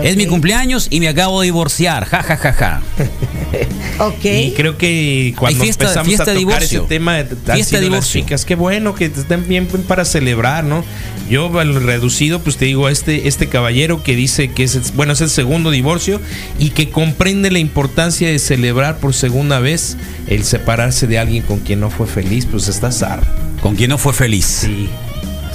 Es 0.04 0.16
mi 0.16 0.26
cumpleaños 0.26 0.88
y 0.90 1.00
me 1.00 1.08
acabo 1.08 1.40
de 1.40 1.46
divorciar 1.46 2.04
ja 2.04 2.22
ja 2.22 2.36
ja 2.36 2.52
ja 2.52 2.82
Ok. 4.00 4.24
Y 4.24 4.52
creo 4.52 4.76
que 4.76 5.34
cuando 5.38 5.62
fiesta- 5.64 5.84
empezamos 5.84 6.06
fiesta 6.08 6.22
a 6.24 6.26
tocar 6.26 6.38
divorcio. 6.38 6.80
ese 6.80 6.88
tema, 6.88 7.16
Fiesta 7.54 7.80
divorcio. 7.80 8.20
chicas, 8.20 8.44
qué 8.44 8.54
bueno 8.54 8.94
que 8.94 9.06
estén 9.06 9.48
bien 9.48 9.66
para 9.66 10.04
celebrar, 10.04 10.64
¿no? 10.64 10.84
Yo 11.30 11.58
al 11.58 11.74
reducido, 11.82 12.40
pues 12.40 12.56
te 12.56 12.66
digo, 12.66 12.88
este, 12.88 13.26
este 13.28 13.48
caballero 13.48 14.02
que 14.02 14.14
dice 14.14 14.52
que 14.52 14.64
es, 14.64 14.74
el- 14.76 14.82
bueno, 14.94 15.14
es 15.14 15.20
el 15.20 15.30
segundo 15.30 15.70
divorcio 15.70 16.20
y 16.58 16.70
que 16.70 16.90
comprende 16.90 17.50
la 17.50 17.58
importancia 17.58 18.28
de 18.28 18.38
celebrar 18.38 18.98
por 18.98 19.14
segunda 19.14 19.58
vez 19.58 19.96
el 20.28 20.44
separarse 20.44 21.06
de 21.06 21.18
alguien 21.18 21.42
con 21.42 21.58
quien 21.60 21.80
no 21.80 21.90
fue 21.90 22.06
feliz, 22.06 22.46
pues 22.46 22.68
está 22.68 22.92
zar. 22.92 23.22
con 23.62 23.74
quien 23.74 23.90
no 23.90 23.98
fue 23.98 24.12
feliz 24.12 24.44
Sí. 24.44 24.88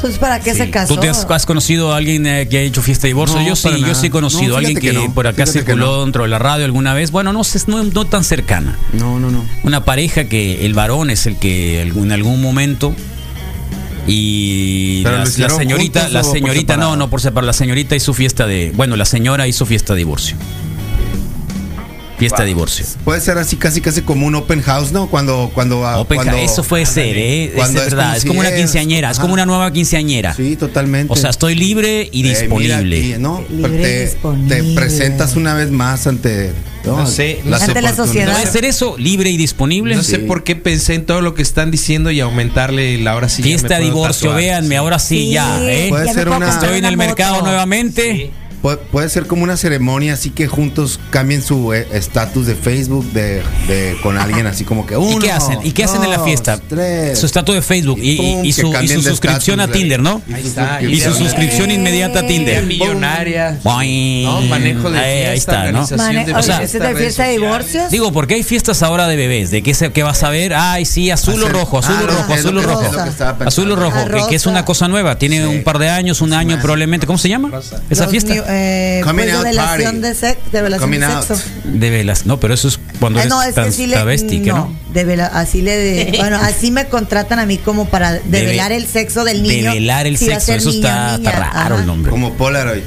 Entonces, 0.04 0.20
¿para 0.20 0.42
qué 0.42 0.52
Sí. 0.52 0.58
se 0.58 0.70
casó? 0.70 0.96
¿Tú 0.96 1.00
te 1.00 1.08
has, 1.08 1.26
has 1.30 1.46
conocido 1.46 1.94
a 1.94 1.98
alguien 1.98 2.28
eh, 2.28 2.46
que 2.50 2.58
ha 2.58 2.62
hecho 2.62 2.82
fiesta 2.82 3.04
de 3.04 3.12
divorcio? 3.12 3.40
No, 3.40 3.48
yo 3.48 3.56
sí, 3.56 3.70
yo 3.80 3.96
sí 3.96 4.08
he 4.08 4.10
conocido 4.10 4.50
No, 4.50 4.56
a 4.56 4.58
alguien 4.58 4.76
que, 4.76 4.82
fíjate 4.82 5.00
que 5.02 5.08
no, 5.08 5.14
por 5.14 5.28
acá 5.28 5.46
circuló 5.46 5.86
no. 5.98 6.02
dentro 6.04 6.24
de 6.24 6.30
la 6.30 6.40
radio 6.40 6.66
alguna 6.66 6.94
vez. 6.94 7.12
Bueno, 7.12 7.32
no 7.32 7.46
sé, 7.46 7.60
no, 7.68 7.82
no 7.82 8.06
tan 8.06 8.26
cercana. 8.26 8.78
No, 8.92 9.18
no, 9.18 9.32
no. 9.32 9.46
Una 9.64 9.86
pareja 9.86 10.26
que 10.26 10.66
el 10.66 10.74
varón 10.74 11.10
es 11.10 11.26
el 11.26 11.38
que 11.38 11.82
en 11.82 12.12
algún 12.12 12.42
momento 12.42 12.94
y 14.06 15.02
Pero 15.04 15.20
la, 15.20 15.26
señorita, 15.26 16.10
la 16.10 16.24
señorita, 16.24 16.74
no, 16.76 16.82
separado? 16.82 16.96
no 16.98 17.10
por 17.10 17.22
separar, 17.22 17.46
la 17.46 17.54
señorita 17.54 17.96
hizo 17.96 18.14
fiesta 18.14 18.46
de, 18.46 18.74
bueno, 18.76 18.98
la 18.98 19.06
señora 19.06 19.48
hizo 19.48 19.66
fiesta 19.66 19.94
de 19.94 20.00
divorcio. 20.00 20.36
Fiesta 22.24 22.42
de 22.44 22.48
divorcio. 22.48 22.86
Puede 23.04 23.20
ser 23.22 23.38
así 23.38 23.56
casi 23.58 23.82
casi 23.82 24.02
como 24.02 24.26
un 24.26 24.36
open 24.36 24.62
house, 24.62 24.92
¿no? 24.92 25.08
Cuando 25.10 25.52
cuando 25.54 25.86
ah, 25.86 26.00
Open 26.00 26.16
cuando- 26.18 26.38
eso 26.38 26.64
puede 26.64 26.86
ser, 26.86 27.18
¿eh? 27.18 27.46
Es 27.46 27.52
Cuando 27.56 27.80
de 27.82 27.88
es 27.88 27.92
verdad, 27.94 28.06
como 28.08 28.18
es 28.18 28.26
como 28.26 28.40
una 28.40 28.56
quinceañera, 28.56 29.12
es 29.12 29.20
como 29.20 29.34
una 29.34 29.46
nueva 29.46 29.72
quinceañera. 29.74 30.34
Sí, 30.34 30.56
totalmente. 30.56 31.12
O 31.12 31.16
sea, 31.16 31.30
estoy 31.30 31.56
libre 31.56 32.10
y 32.12 32.22
Eh, 32.22 32.24
mira 32.24 32.40
disponible. 32.40 32.98
aquí, 32.98 33.16
¿no? 33.20 33.44
Libre 33.50 33.74
y 33.80 33.82
te, 33.84 34.06
disponible. 34.06 34.56
te 34.56 34.74
presentas 34.74 35.36
una 35.36 35.54
vez 35.54 35.70
más 35.72 36.08
ante 36.08 36.52
No 36.86 37.06
sé, 37.08 37.40
no 37.46 37.58
sé. 37.60 37.82
La 37.82 37.94
sociedad. 37.96 38.34
¿Puede 38.34 38.48
ser 38.52 38.66
eso? 38.66 38.96
¿Libre 38.98 39.30
y 39.30 39.38
disponible? 39.38 39.96
No 39.96 40.04
sé 40.04 40.20
por 40.20 40.44
qué 40.44 40.56
pensé 40.56 40.96
en 40.96 41.06
todo 41.06 41.22
lo 41.22 41.34
que 41.34 41.42
están 41.42 41.72
diciendo 41.72 42.12
y 42.12 42.20
aumentarle 42.20 42.98
la 43.00 43.16
hora 43.16 43.30
sí. 43.30 43.42
ya 43.42 43.48
me 43.48 43.50
Fiesta 43.58 43.80
divorcio, 43.80 44.30
tatuar, 44.30 44.38
véanme, 44.38 44.78
ahora 44.78 45.00
sí, 45.00 45.30
ya, 45.32 45.60
¿eh? 45.62 45.88
Puede 45.90 46.06
ya 46.08 46.14
ser 46.14 46.30
una- 46.30 46.50
Estoy 46.50 46.78
en 46.80 46.86
el 46.86 46.98
mercado 46.98 47.42
nuevamente. 47.42 48.32
Puede, 48.64 48.78
puede 48.78 49.10
ser 49.10 49.28
como 49.28 49.44
una 49.44 49.58
ceremonia 49.58 50.14
así 50.14 50.30
que 50.32 50.48
juntos 50.48 51.00
cambien 51.12 51.42
su 51.44 51.74
eh, 51.74 51.86
estatus 51.92 52.48
de 52.48 52.56
Facebook 52.56 53.06
de, 53.12 53.44
de- 53.68 53.98
con 54.02 54.18
alguien 54.18 54.48
así 54.48 54.64
como 54.64 54.86
que 54.88 54.96
uno, 54.98 55.18
¿Y 55.18 55.20
qué 55.20 55.32
hacen? 55.34 55.60
¿Y 55.64 55.72
qué 55.74 55.84
hacen 55.84 56.02
en 56.04 56.10
la 56.10 56.20
fiesta? 56.24 56.58
tres. 56.70 57.20
Su 57.20 57.26
estatus 57.26 57.56
de 57.56 57.62
Facebook 57.62 58.00
y, 58.02 58.12
y- 58.14 58.18
pum, 58.18 58.46
y 58.46 58.54
que 58.54 58.62
su, 58.62 58.74
y 58.82 58.88
suscripción 59.04 59.60
a 59.60 59.68
Tinder, 59.68 60.00
¿no? 60.02 60.22
y 60.28 60.32
su 60.32 60.36
Ahí 60.36 60.48
está, 60.48 60.82
Y 60.82 61.00
su 61.02 61.14
suscripción. 61.14 61.70
inmediata 61.72 62.20
a 62.22 62.26
Tinder. 62.26 62.64
millonaria. 62.66 63.60
Boing. 63.64 64.24
No, 64.24 64.42
manejo 64.44 64.90
de 64.92 65.00
fiesta, 65.00 65.30
ahí 65.32 65.38
está, 65.38 65.52
¿no? 65.72 65.82
organización 65.84 66.00
Mane- 66.00 66.26
de 66.26 66.34
o 66.34 66.42
sea, 66.42 66.58
fiesta, 66.60 66.78
¿es 66.78 66.84
de 66.96 66.96
fiesta 67.04 67.24
de 67.26 67.32
divorcios? 67.32 67.92
Digo, 67.92 68.12
porque 68.14 68.36
hay 68.36 68.44
fiestas 68.44 68.82
ahora 68.82 69.08
de 69.10 69.18
bebés. 69.18 69.52
¿De 69.52 69.62
qué, 69.62 69.74
se, 69.74 69.92
qué 69.92 70.04
vas 70.04 70.24
a 70.24 70.30
ver? 70.30 70.54
Ay, 70.56 70.86
sí, 70.86 71.12
azul 71.12 71.44
o 71.44 71.50
rojo, 71.50 71.80
azul 71.80 71.96
Ah, 72.00 72.04
o 72.04 72.08
rojo, 72.08 72.34
azul 72.34 72.58
o 72.58 72.62
que- 72.62 72.66
rojo. 72.68 72.92
que. 73.38 73.44
Azul 73.46 73.72
o 73.72 73.76
rojo, 73.76 74.06
que, 74.06 74.30
que 74.30 74.36
es 74.36 74.46
una 74.46 74.64
cosa 74.64 74.88
nueva. 74.88 75.18
Tiene 75.18 75.46
un 75.46 75.64
par 75.66 75.80
de 75.80 75.90
años, 75.90 76.22
un 76.22 76.32
año 76.32 76.58
probablemente. 76.62 77.06
¿Cómo 77.06 77.20
se 77.20 77.28
llama? 77.28 77.52
Esa 77.90 78.08
fiesta. 78.08 78.34
Eh, 78.54 79.02
Coming 79.04 79.24
pues, 79.26 79.36
out 79.36 79.44
revelación 79.44 79.84
party. 79.96 80.00
de 80.08 80.16
sexo, 80.16 80.42
revelación 80.52 80.90
Coming 80.90 81.00
de 81.00 81.06
out. 81.08 81.24
sexo. 81.28 81.44
De 81.66 81.90
velas. 81.90 82.26
No, 82.26 82.40
pero 82.40 82.54
eso 82.54 82.68
es 82.68 82.80
cuando 83.00 83.20
eres 83.20 83.30
no, 83.30 83.42
es 83.44 83.56
que 83.56 83.72
sí 83.72 83.88
le, 83.88 83.96
travesti, 83.96 84.42
¿qué 84.42 84.50
no? 84.52 84.74
de 84.94 85.06
vela- 85.06 85.30
así 85.34 85.62
le 85.62 85.76
de- 85.78 86.16
bueno, 86.20 86.38
así 86.38 86.72
me 86.72 86.86
contratan 86.86 87.40
a 87.40 87.46
mí 87.46 87.58
como 87.58 87.86
para 87.90 88.14
develar 88.14 88.72
el 88.72 88.88
sexo 88.88 89.24
del 89.24 89.44
niño. 89.44 89.72
Develar 89.72 90.08
el 90.08 90.18
si 90.18 90.26
sexo, 90.28 90.54
eso 90.54 90.70
niño 90.70 90.86
está, 90.88 91.04
o 91.04 91.16
está 91.16 91.18
niña. 91.32 91.32
raro 91.52 91.76
Ajá. 91.76 91.82
el 91.82 91.86
nombre. 91.88 92.12
como 92.12 92.34
Polaroid. 92.34 92.84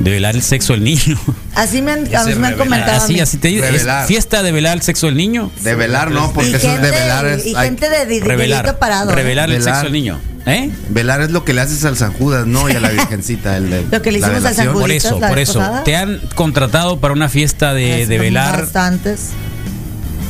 Develar 0.00 0.36
el 0.36 0.42
sexo 0.42 0.74
del 0.74 0.84
niño. 0.84 1.18
Así 1.56 1.82
me 1.82 1.90
han, 1.90 2.06
Ese 2.06 2.16
a 2.16 2.20
mí 2.24 2.26
me 2.26 2.46
han 2.46 2.52
revelar. 2.52 2.56
comentado. 2.58 3.00
a 3.00 3.04
Así, 3.04 3.14
mí. 3.14 3.20
así 3.20 3.36
te 3.36 3.48
dice. 3.48 3.64
¿Es 3.66 3.72
Revelar. 3.72 4.06
fiesta 4.06 4.44
de 4.44 4.52
velar 4.52 4.76
el 4.76 4.82
sexo 4.82 5.06
del 5.06 5.16
niño? 5.16 5.50
De 5.62 5.74
velar, 5.74 6.12
no, 6.12 6.32
porque 6.32 6.50
y 6.50 6.54
eso 6.54 6.68
es 6.68 6.72
gente, 6.74 6.86
de 6.86 6.92
velar. 6.92 7.26
Es, 7.26 7.46
y 7.46 7.54
gente 7.56 7.88
de, 7.90 8.06
de, 8.06 8.20
de 8.20 8.24
Revelar. 8.26 8.78
parado. 8.78 9.10
¿eh? 9.10 9.14
Revelar 9.16 9.50
el 9.50 9.60
sexo 9.60 9.82
del 9.82 9.92
niño. 9.92 10.20
¿Eh? 10.48 10.70
velar 10.88 11.20
es 11.20 11.30
lo 11.30 11.44
que 11.44 11.52
le 11.54 11.60
haces 11.60 11.84
al 11.84 11.96
San 11.96 12.12
Judas, 12.12 12.46
no, 12.46 12.68
y 12.70 12.72
a 12.72 12.80
la 12.80 12.90
Virgencita. 12.90 13.56
El, 13.56 13.70
de- 13.70 13.86
Lo 13.90 14.02
que 14.02 14.12
le 14.12 14.18
la 14.20 14.28
hicimos 14.28 14.44
al 14.46 14.54
San 14.54 14.66
velación. 14.66 14.80
Por 14.80 14.90
eso, 14.90 15.20
la 15.20 15.28
por 15.28 15.38
eso. 15.38 15.62
¿Te 15.84 15.96
han 15.96 16.20
contratado 16.34 16.98
para 17.00 17.12
una 17.14 17.28
fiesta 17.28 17.74
de, 17.74 18.06
de 18.06 18.18
velar 18.18 18.62
Bastantes. 18.62 19.30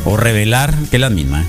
o 0.05 0.17
revelar? 0.17 0.75
Que 0.91 0.97
es 0.97 1.01
la 1.01 1.11
misma. 1.11 1.45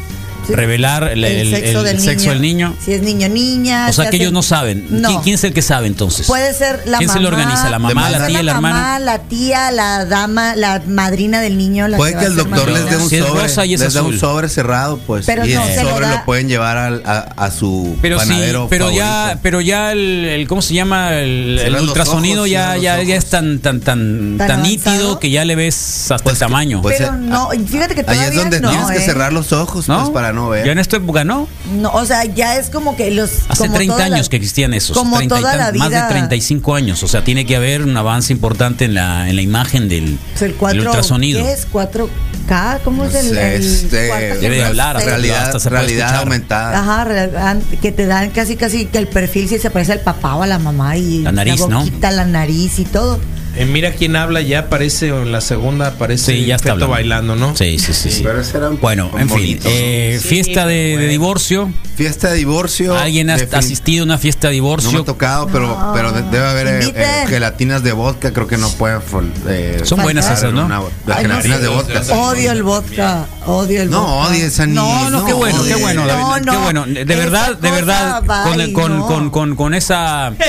Sí. 0.50 0.56
Revelar 0.56 1.04
el, 1.12 1.24
el- 1.24 1.54
el- 1.54 1.54
el 1.86 2.00
sexo 2.02 2.30
del 2.32 2.42
niño. 2.42 2.76
Si 2.84 2.94
es 2.94 3.02
niño, 3.02 3.30
niña. 3.30 3.88
O 3.90 3.94
sea 3.94 4.06
se 4.06 4.12
que 4.12 4.18
ellos 4.18 4.32
no 4.34 4.42
saben. 4.42 4.88
No. 4.90 5.10
¿Quién, 5.10 5.22
quién 5.22 5.36
es 5.36 5.44
el 5.44 5.54
que 5.54 5.62
sabe 5.62 5.88
entonces? 5.88 6.26
Puede 6.28 6.54
ser 6.54 6.82
la 6.86 6.98
¿Quién 6.98 7.08
mamá. 7.08 7.14
se 7.14 7.20
lo 7.24 7.28
organiza? 7.30 7.70
¿La 7.70 7.80
mamá, 7.80 8.10
la 8.10 8.28
tía, 8.28 8.44
la 8.44 8.54
mamá, 8.56 8.70
hermana? 8.70 9.00
la 9.00 9.20
tía, 9.20 9.72
la 9.72 10.06
dama, 10.06 10.56
la 10.56 10.82
madrina 10.88 11.40
del 11.42 11.58
niño. 11.58 11.88
La 11.88 11.98
Puede 11.98 12.18
que 12.18 12.26
el 12.26 12.36
doctor 12.36 12.70
les 12.70 12.90
dé 12.90 12.98
un 12.98 13.10
Si 13.10 13.16
es 13.18 13.26
sobre, 13.26 13.42
rosa 13.44 13.66
y 13.66 13.74
es 13.76 13.80
les 13.82 13.94
da 13.94 14.02
un 14.02 14.18
sobre 14.20 14.50
cerrado, 14.50 14.98
pues, 15.06 15.26
Pero 15.26 15.46
y 15.46 15.54
no, 15.54 15.64
ese 15.64 15.76
se 15.76 15.84
lo 15.84 15.90
sobre 15.92 16.08
da- 16.08 16.16
lo 16.20 16.26
pueden 16.26 16.48
llevar 16.48 16.78
al- 16.78 17.04
a, 17.06 17.20
a 17.38 17.52
su 17.52 17.96
Pero 18.02 18.20
sí, 18.20 18.28
panadero 18.28 18.68
pero 18.70 18.92
ya, 18.92 19.38
pero 19.42 19.62
ya 19.62 19.92
el, 19.92 20.26
el- 20.26 20.48
¿cómo 20.48 20.62
se 20.62 20.74
llama? 20.74 21.14
El, 21.16 21.76
ultrasonido 21.80 22.40
ojos, 22.42 22.50
ya, 22.52 22.76
ya, 22.78 23.02
ya 23.04 23.16
es 23.16 23.26
tan, 23.30 23.60
tan, 23.60 23.80
tan, 23.82 24.38
¿Tan 24.38 24.64
nítido 24.64 25.20
que 25.20 25.30
ya 25.30 25.46
le 25.46 25.56
ves 25.56 26.12
hasta 26.12 26.24
Pues 26.24 26.36
el 26.36 26.40
tamaño. 26.40 26.82
pues, 26.82 26.98
Pero 26.98 27.14
eh, 27.14 27.18
no, 27.20 27.50
fíjate 27.50 27.94
que 27.96 28.02
Ahí 28.02 28.06
todavía 28.06 28.28
es 28.30 28.36
donde 28.36 28.60
tienes 28.60 28.88
que 28.92 28.98
¿eh? 28.98 29.02
cerrar 29.06 29.34
los 29.34 29.52
ojos, 29.54 29.88
¿No? 29.88 30.00
pues, 30.00 30.10
para 30.12 30.34
no 30.34 30.39
ver. 30.48 30.66
Ya 30.66 30.72
en 30.72 30.80
esta 30.80 30.96
época 30.98 31.26
no. 31.26 31.48
No, 31.76 31.92
o 31.92 32.06
sea, 32.06 32.24
ya 32.24 32.56
es 32.58 32.70
como 32.70 32.96
que 32.96 33.12
los. 33.12 33.30
Hace 33.50 33.64
como 33.64 33.74
30 33.74 33.96
toda 33.96 34.08
la- 34.10 34.16
años 34.16 34.30
que 34.30 34.38
existían 34.38 34.74
esos. 34.74 34.96
Como 34.96 35.18
30 35.18 35.36
y 35.36 35.42
toda 35.42 35.56
la 35.58 35.72
vida. 35.72 35.84
Más 35.84 35.92
de 35.92 36.02
35 36.10 36.76
años. 36.76 37.04
O 37.04 37.08
sea, 37.10 37.24
tiene 37.26 37.46
que 37.46 37.58
haber 37.58 37.82
un 37.82 37.98
avance 37.98 38.32
importante 38.32 38.86
en 38.86 38.94
la, 38.94 39.28
en 39.30 39.36
la 39.36 39.42
imagen 39.42 39.90
del 39.90 40.18
pues, 40.32 40.44
el, 40.44 40.54
cuatro, 40.56 40.80
el 40.82 40.88
ultrasonido. 40.88 41.44
¿Qué 41.44 41.52
es? 41.52 41.68
¿4K? 41.70 42.80
¿Cómo 42.84 43.06
es 43.06 43.14
No 43.14 43.20
el, 43.20 43.26
sé, 43.30 43.56
el 43.56 43.64
este, 43.66 43.98
Debe 44.38 44.56
de 44.58 44.66
hablar, 44.66 44.96
no 44.96 45.02
realidad, 45.06 45.46
hasta 45.48 45.60
se 45.60 45.70
realidad 45.70 46.16
aumentada. 46.16 46.80
Ajá, 46.80 47.04
real- 47.04 47.62
que 47.82 47.92
te 47.92 48.06
dan 48.06 48.30
casi 48.30 48.56
casi 48.56 48.86
que 48.86 48.98
el 49.00 49.08
perfil 49.08 49.50
si 49.50 49.60
se 49.60 49.70
parece 49.70 49.94
al 49.94 50.00
papá 50.02 50.36
o 50.36 50.44
a 50.44 50.48
la 50.48 50.60
mamá 50.60 50.98
y 50.98 51.20
La 51.24 51.32
nariz, 51.32 51.60
¿no? 51.68 51.80
boquita, 51.80 52.12
la 52.12 52.26
nariz 52.26 52.80
y 52.80 52.86
todo. 52.86 53.20
Eh, 53.56 53.66
mira 53.66 53.92
quién 53.92 54.16
habla, 54.16 54.42
ya 54.42 54.60
aparece, 54.60 55.12
o 55.12 55.24
en 55.24 55.32
la 55.32 55.42
segunda 55.42 55.88
aparece 55.88 56.34
Sí, 56.34 56.46
ya 56.46 56.56
está 56.56 56.76
Feto 56.76 56.88
bailando, 56.88 57.36
¿no? 57.36 57.56
Sí, 57.58 57.80
sí, 57.80 57.94
sí. 57.94 58.12
sí. 58.12 58.22
Pero 58.24 58.40
ese 58.42 58.58
era 58.58 58.70
un- 58.70 58.80
Bueno, 58.80 59.10
en 59.14 59.22
fin. 59.22 59.28
bonito, 59.30 59.64
¿no? 59.68 59.76
eh, 59.76 60.20
Sí, 60.22 60.28
fiesta 60.30 60.66
de, 60.68 60.74
de 60.76 60.94
bueno. 60.96 61.10
divorcio. 61.10 61.74
Fiesta 61.96 62.30
de 62.30 62.36
divorcio. 62.38 62.96
¿Alguien 62.98 63.30
ha 63.30 63.34
asistido 63.34 64.04
a 64.04 64.06
una 64.06 64.18
fiesta 64.18 64.48
de 64.48 64.52
No 64.52 64.54
divorcio? 64.54 64.92
me 64.92 65.00
ha 65.00 65.04
tocado, 65.04 65.48
pero, 65.48 65.68
No. 65.68 65.92
pero 65.94 66.12
de- 66.12 66.22
debe 66.24 66.46
haber 66.48 66.68
eh, 66.68 66.94
eh, 66.96 67.26
gelatinas 67.28 67.84
de 67.84 67.92
vodka. 67.92 68.32
Creo 68.32 68.48
que 68.48 68.58
no 68.58 68.70
puede. 68.70 69.00
fol- 69.00 69.32
eh, 69.48 69.82
Son 69.84 70.02
buenas 70.02 70.26
esas, 70.30 70.54
¿no? 70.54 70.66
una- 70.66 70.82
las 71.08 71.18
Ay, 71.18 71.24
no 71.24 71.30
gelatinas 71.32 71.62
de 71.62 71.68
vodka. 71.68 72.02
Odio 72.16 72.52
el 72.52 72.64
vodka, 72.64 73.26
odio 73.48 73.82
el 73.82 73.90
No, 73.90 74.02
vodka. 74.06 74.30
odies 74.30 74.60
a 74.60 74.66
ni- 74.68 74.74
No, 74.76 75.10
no, 75.10 75.26
qué 75.26 75.34
bueno, 75.34 75.64
qué 75.64 75.76
bueno, 75.76 76.06
David, 76.06 76.24
No, 76.24 76.34
qué 76.36 76.42
no, 76.52 76.62
bueno. 76.62 76.86
De 76.86 77.02
esa 77.02 77.16
verdad, 77.16 77.58
de 77.58 77.72
verdad, 77.72 78.24
con, 78.44 78.58
bye, 78.58 78.74
con, 78.74 78.98
no. 79.00 79.08
con, 79.08 79.30
con, 79.32 79.56
con 79.56 79.74
esa... 79.74 80.32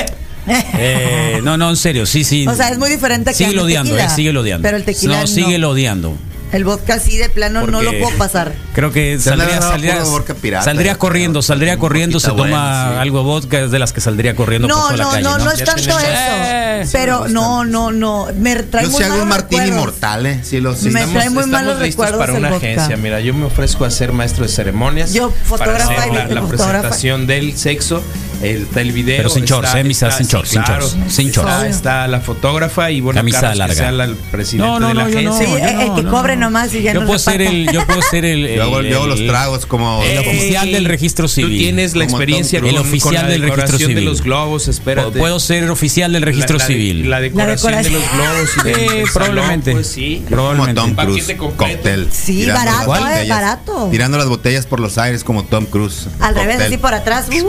eh, 0.78 1.40
no, 1.42 1.56
no, 1.56 1.70
en 1.70 1.76
serio, 1.76 2.06
sí, 2.06 2.24
sí. 2.24 2.46
O 2.46 2.54
sea, 2.54 2.68
es 2.70 2.78
muy 2.78 2.90
diferente 2.90 3.30
que 3.30 3.36
Sigue 3.36 3.50
el 3.50 3.58
odiando, 3.58 3.90
tequila. 3.94 4.12
eh, 4.12 4.16
sigue 4.16 4.36
odiando. 4.36 4.62
Pero 4.66 4.76
el 4.76 4.84
tequila 4.84 5.14
No, 5.16 5.20
no. 5.22 5.26
sigue 5.26 5.64
odiando. 5.64 6.16
El 6.52 6.64
vodka 6.64 6.94
así 6.94 7.16
de 7.16 7.28
plano 7.28 7.64
no 7.68 7.80
lo 7.80 7.92
puedo 8.00 8.10
pasar. 8.18 8.52
Creo 8.74 8.90
que 8.90 9.20
Se 9.20 9.36
le 9.36 9.44
ha 9.44 9.46
saldría, 9.46 9.60
dado 9.60 9.70
saldría, 9.70 9.94
puro 9.98 10.10
vodka 10.10 10.34
pirata, 10.34 10.64
saldría 10.64 10.92
yo 10.94 10.98
corriendo, 10.98 11.42
saldría 11.42 11.78
corriendo, 11.78 12.18
se 12.18 12.26
toma 12.26 12.38
bueno, 12.40 12.56
sí. 12.56 12.98
algo 12.98 13.18
de 13.18 13.24
vodka, 13.24 13.60
es 13.60 13.70
de 13.70 13.78
las 13.78 13.92
que 13.92 14.00
saldría 14.00 14.34
corriendo 14.34 14.66
por 14.66 14.76
No, 14.76 14.96
la 14.96 15.04
no, 15.04 15.10
calle. 15.10 15.22
no, 15.22 15.38
no 15.38 15.52
es 15.52 15.62
tanto 15.62 15.80
tenemos- 15.80 16.02
Eh, 16.04 16.80
eso. 16.82 16.90
Pero 16.92 17.28
no, 17.28 17.64
no, 17.64 17.92
no. 17.92 18.26
Me 18.36 18.56
trae 18.64 18.82
Yo 18.86 18.90
muy 18.90 19.00
hago 19.04 19.10
malos 19.12 19.22
un 19.22 19.28
martini 19.28 19.60
recuerdos. 19.60 19.86
mortal, 19.92 20.26
¿eh? 20.26 20.40
Sí, 20.42 20.60
lo 20.60 20.74
sí. 20.74 20.86
Me 20.90 21.00
Estamos- 21.02 21.12
trae 21.14 21.30
muy 21.30 21.46
malos 21.46 21.78
listos 21.80 22.04
recuerdos 22.06 22.18
para 22.18 22.32
el 22.32 22.38
una 22.40 22.50
vodka. 22.50 22.66
agencia. 22.66 22.96
Mira, 22.96 23.20
yo 23.20 23.32
me 23.32 23.44
ofrezco 23.44 23.84
a 23.84 23.90
ser 23.92 24.10
maestro 24.12 24.42
de 24.44 24.50
ceremonias. 24.50 25.12
Yo, 25.12 25.30
para 25.30 25.44
fotógrafa 25.46 25.84
hacer 26.02 26.12
y 26.30 26.34
la, 26.34 26.48
presentación 26.48 27.28
del 27.28 27.56
sexo. 27.56 28.02
El, 28.42 28.62
está 28.62 28.80
el 28.80 28.92
video. 28.92 29.18
Pero 29.18 29.28
sin 29.30 29.44
está- 29.44 29.54
shorts, 29.56 29.74
¿eh? 29.74 29.84
Misa, 29.84 30.06
está- 30.08 30.16
sin 30.18 30.26
sí, 30.26 30.32
shorts, 30.32 30.48
sin 30.50 30.62
shorts, 30.62 30.96
sin 31.08 31.28
Está- 31.28 31.42
shorts. 31.42 31.76
Está 31.76 32.08
la 32.08 32.20
fotógrafa 32.20 32.90
y 32.90 33.00
bueno, 33.00 33.18
Camisa 33.20 33.40
Carlos, 33.40 33.58
larga. 33.58 33.74
que 33.74 33.78
sea 33.80 33.92
la- 33.92 34.04
el 34.04 34.14
presidente 34.16 34.66
No, 34.66 34.80
no, 34.80 34.88
de 34.88 34.94
la 34.94 35.02
no, 35.04 35.08
yo 35.10 35.22
no. 35.22 35.34
agencia. 35.34 35.56
Sí, 35.58 35.62
el- 35.74 35.80
el 35.80 35.94
que 35.94 36.04
cobre 36.10 36.36
nomás 36.36 36.74
y 36.74 36.82
ya 36.82 36.92
yo 36.94 37.00
no 37.00 37.06
puedo 37.06 37.18
ser 37.18 37.42
el, 37.42 37.70
yo 37.70 37.86
puedo 37.86 38.00
ser 38.02 38.24
el, 38.24 38.54
Yo 38.54 38.62
hago, 38.62 38.80
el- 38.80 38.88
yo 38.88 38.96
hago 38.96 39.06
los 39.08 39.26
tragos 39.26 39.66
como. 39.66 40.02
el 40.02 40.18
oficial 40.18 40.72
del 40.72 40.84
registro 40.86 41.28
civil. 41.28 41.50
Tú 41.50 41.56
tienes 41.58 41.96
la 41.96 42.04
experiencia 42.04 42.58
El 42.60 42.78
oficial 42.78 43.00
con 43.00 43.14
la 43.14 43.22
del 43.28 43.42
registro 43.42 43.56
decoración 43.62 43.78
civil. 43.90 43.94
de 43.96 44.02
los 44.10 44.22
globos, 44.22 44.68
espérate. 44.68 45.18
Puedo 45.18 45.38
ser 45.40 45.70
oficial 45.70 46.12
del 46.12 46.22
registro 46.22 46.56
La- 46.58 46.64
la 46.64 46.68
de- 46.68 46.74
civil. 46.74 47.10
La 47.10 47.20
decoración, 47.20 47.72
La 47.72 47.82
de 47.82 47.90
los 47.90 48.02
globos. 48.12 48.50
Eh, 48.66 48.86
salón, 48.86 49.04
probablemente. 49.12 49.72
pues, 49.72 49.86
sí. 49.86 50.16
como 50.24 50.30
probablemente. 50.30 50.80
Tom 50.80 50.94
Cruise. 50.94 51.34
Cóctel. 51.56 52.08
Sí, 52.10 52.46
barato, 52.46 52.96
eh, 53.08 53.26
barato. 53.28 53.88
Tirando 53.90 54.16
las 54.18 54.28
botellas 54.28 54.66
por 54.66 54.80
los 54.80 54.96
aires 54.98 55.24
como 55.24 55.44
Tom 55.44 55.66
Cruise. 55.66 56.06
Al 56.20 56.34
revés, 56.34 56.60
así 56.60 56.78
por 56.78 56.94
atrás. 56.94 57.26
Uh, 57.30 57.44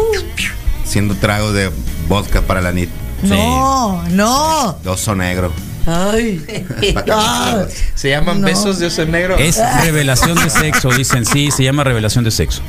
Siendo 0.84 1.16
tragos 1.16 1.54
de 1.54 1.72
vodka 2.08 2.42
para 2.42 2.62
la 2.62 2.72
nit. 2.72 2.90
no, 3.24 4.04
no. 4.10 4.78
Oso 4.86 5.16
negro. 5.16 5.52
Ay. 5.86 6.44
Se 7.96 8.10
llaman 8.10 8.42
No. 8.42 8.48
besos 8.48 8.78
de 8.80 8.88
oso 8.88 9.06
negro. 9.06 9.36
Es 9.38 9.60
revelación 9.84 10.36
de 10.36 10.50
sexo, 10.50 10.90
dicen. 10.90 11.26
Sí, 11.26 11.50
se 11.52 11.64
llama 11.64 11.84
revelación 11.84 12.24
de 12.24 12.32
sexo. 12.32 12.62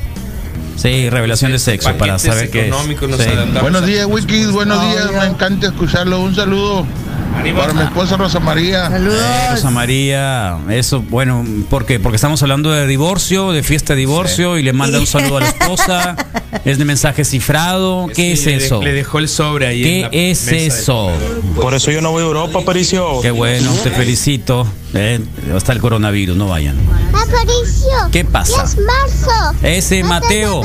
Sí, 0.76 1.10
revelación 1.10 1.52
de 1.52 1.58
sexo, 1.58 1.94
para 1.98 2.18
saber 2.18 2.50
qué 2.50 2.68
es. 2.68 2.74
Sí. 2.74 3.30
Buenos 3.60 3.84
días, 3.86 4.06
Wikis. 4.06 4.50
Buenos 4.52 4.80
días. 4.90 5.12
Me 5.12 5.26
encanta 5.26 5.66
escucharlo. 5.66 6.20
Un 6.20 6.34
saludo. 6.34 6.86
Para 7.56 7.72
mi 7.72 7.82
esposa 7.82 8.16
Rosa 8.16 8.40
María. 8.40 8.88
Saludos. 8.88 9.22
Rosa 9.50 9.70
María, 9.70 10.58
eso, 10.70 11.02
bueno, 11.02 11.44
¿por 11.70 11.84
qué? 11.86 11.98
Porque 11.98 12.16
estamos 12.16 12.42
hablando 12.42 12.70
de 12.70 12.86
divorcio, 12.86 13.52
de 13.52 13.62
fiesta 13.62 13.94
de 13.94 14.00
divorcio, 14.00 14.58
y 14.58 14.62
le 14.62 14.72
manda 14.72 14.98
un 14.98 15.06
saludo 15.06 15.38
a 15.38 15.40
la 15.40 15.48
esposa, 15.48 16.16
es 16.64 16.78
de 16.78 16.84
mensaje 16.84 17.24
cifrado, 17.24 18.08
¿qué 18.14 18.32
es 18.32 18.42
Sí, 18.42 18.50
eso? 18.50 18.82
Le 18.82 18.92
dejó 18.92 19.18
el 19.18 19.28
sobre 19.28 19.66
ahí. 19.66 19.84
en 19.84 20.02
la 20.02 20.10
¿Qué 20.10 20.30
es 20.30 20.44
mesa 20.46 20.56
eso? 20.56 21.10
Por 21.60 21.74
eso 21.74 21.90
yo 21.90 22.00
no 22.00 22.10
voy 22.10 22.22
a 22.22 22.26
Europa, 22.26 22.60
Aparicio. 22.60 23.20
Qué 23.20 23.30
bueno, 23.30 23.70
te 23.82 23.90
felicito. 23.90 24.66
Eh, 24.94 25.20
hasta 25.56 25.72
el 25.72 25.80
coronavirus, 25.80 26.36
no 26.36 26.48
vayan. 26.48 26.76
Aparicio. 27.08 28.10
¿Qué 28.10 28.24
pasa? 28.24 28.64
Es 28.64 28.76
marzo. 28.76 29.56
Ese 29.62 29.96
Vete 29.96 30.08
Mateo, 30.08 30.62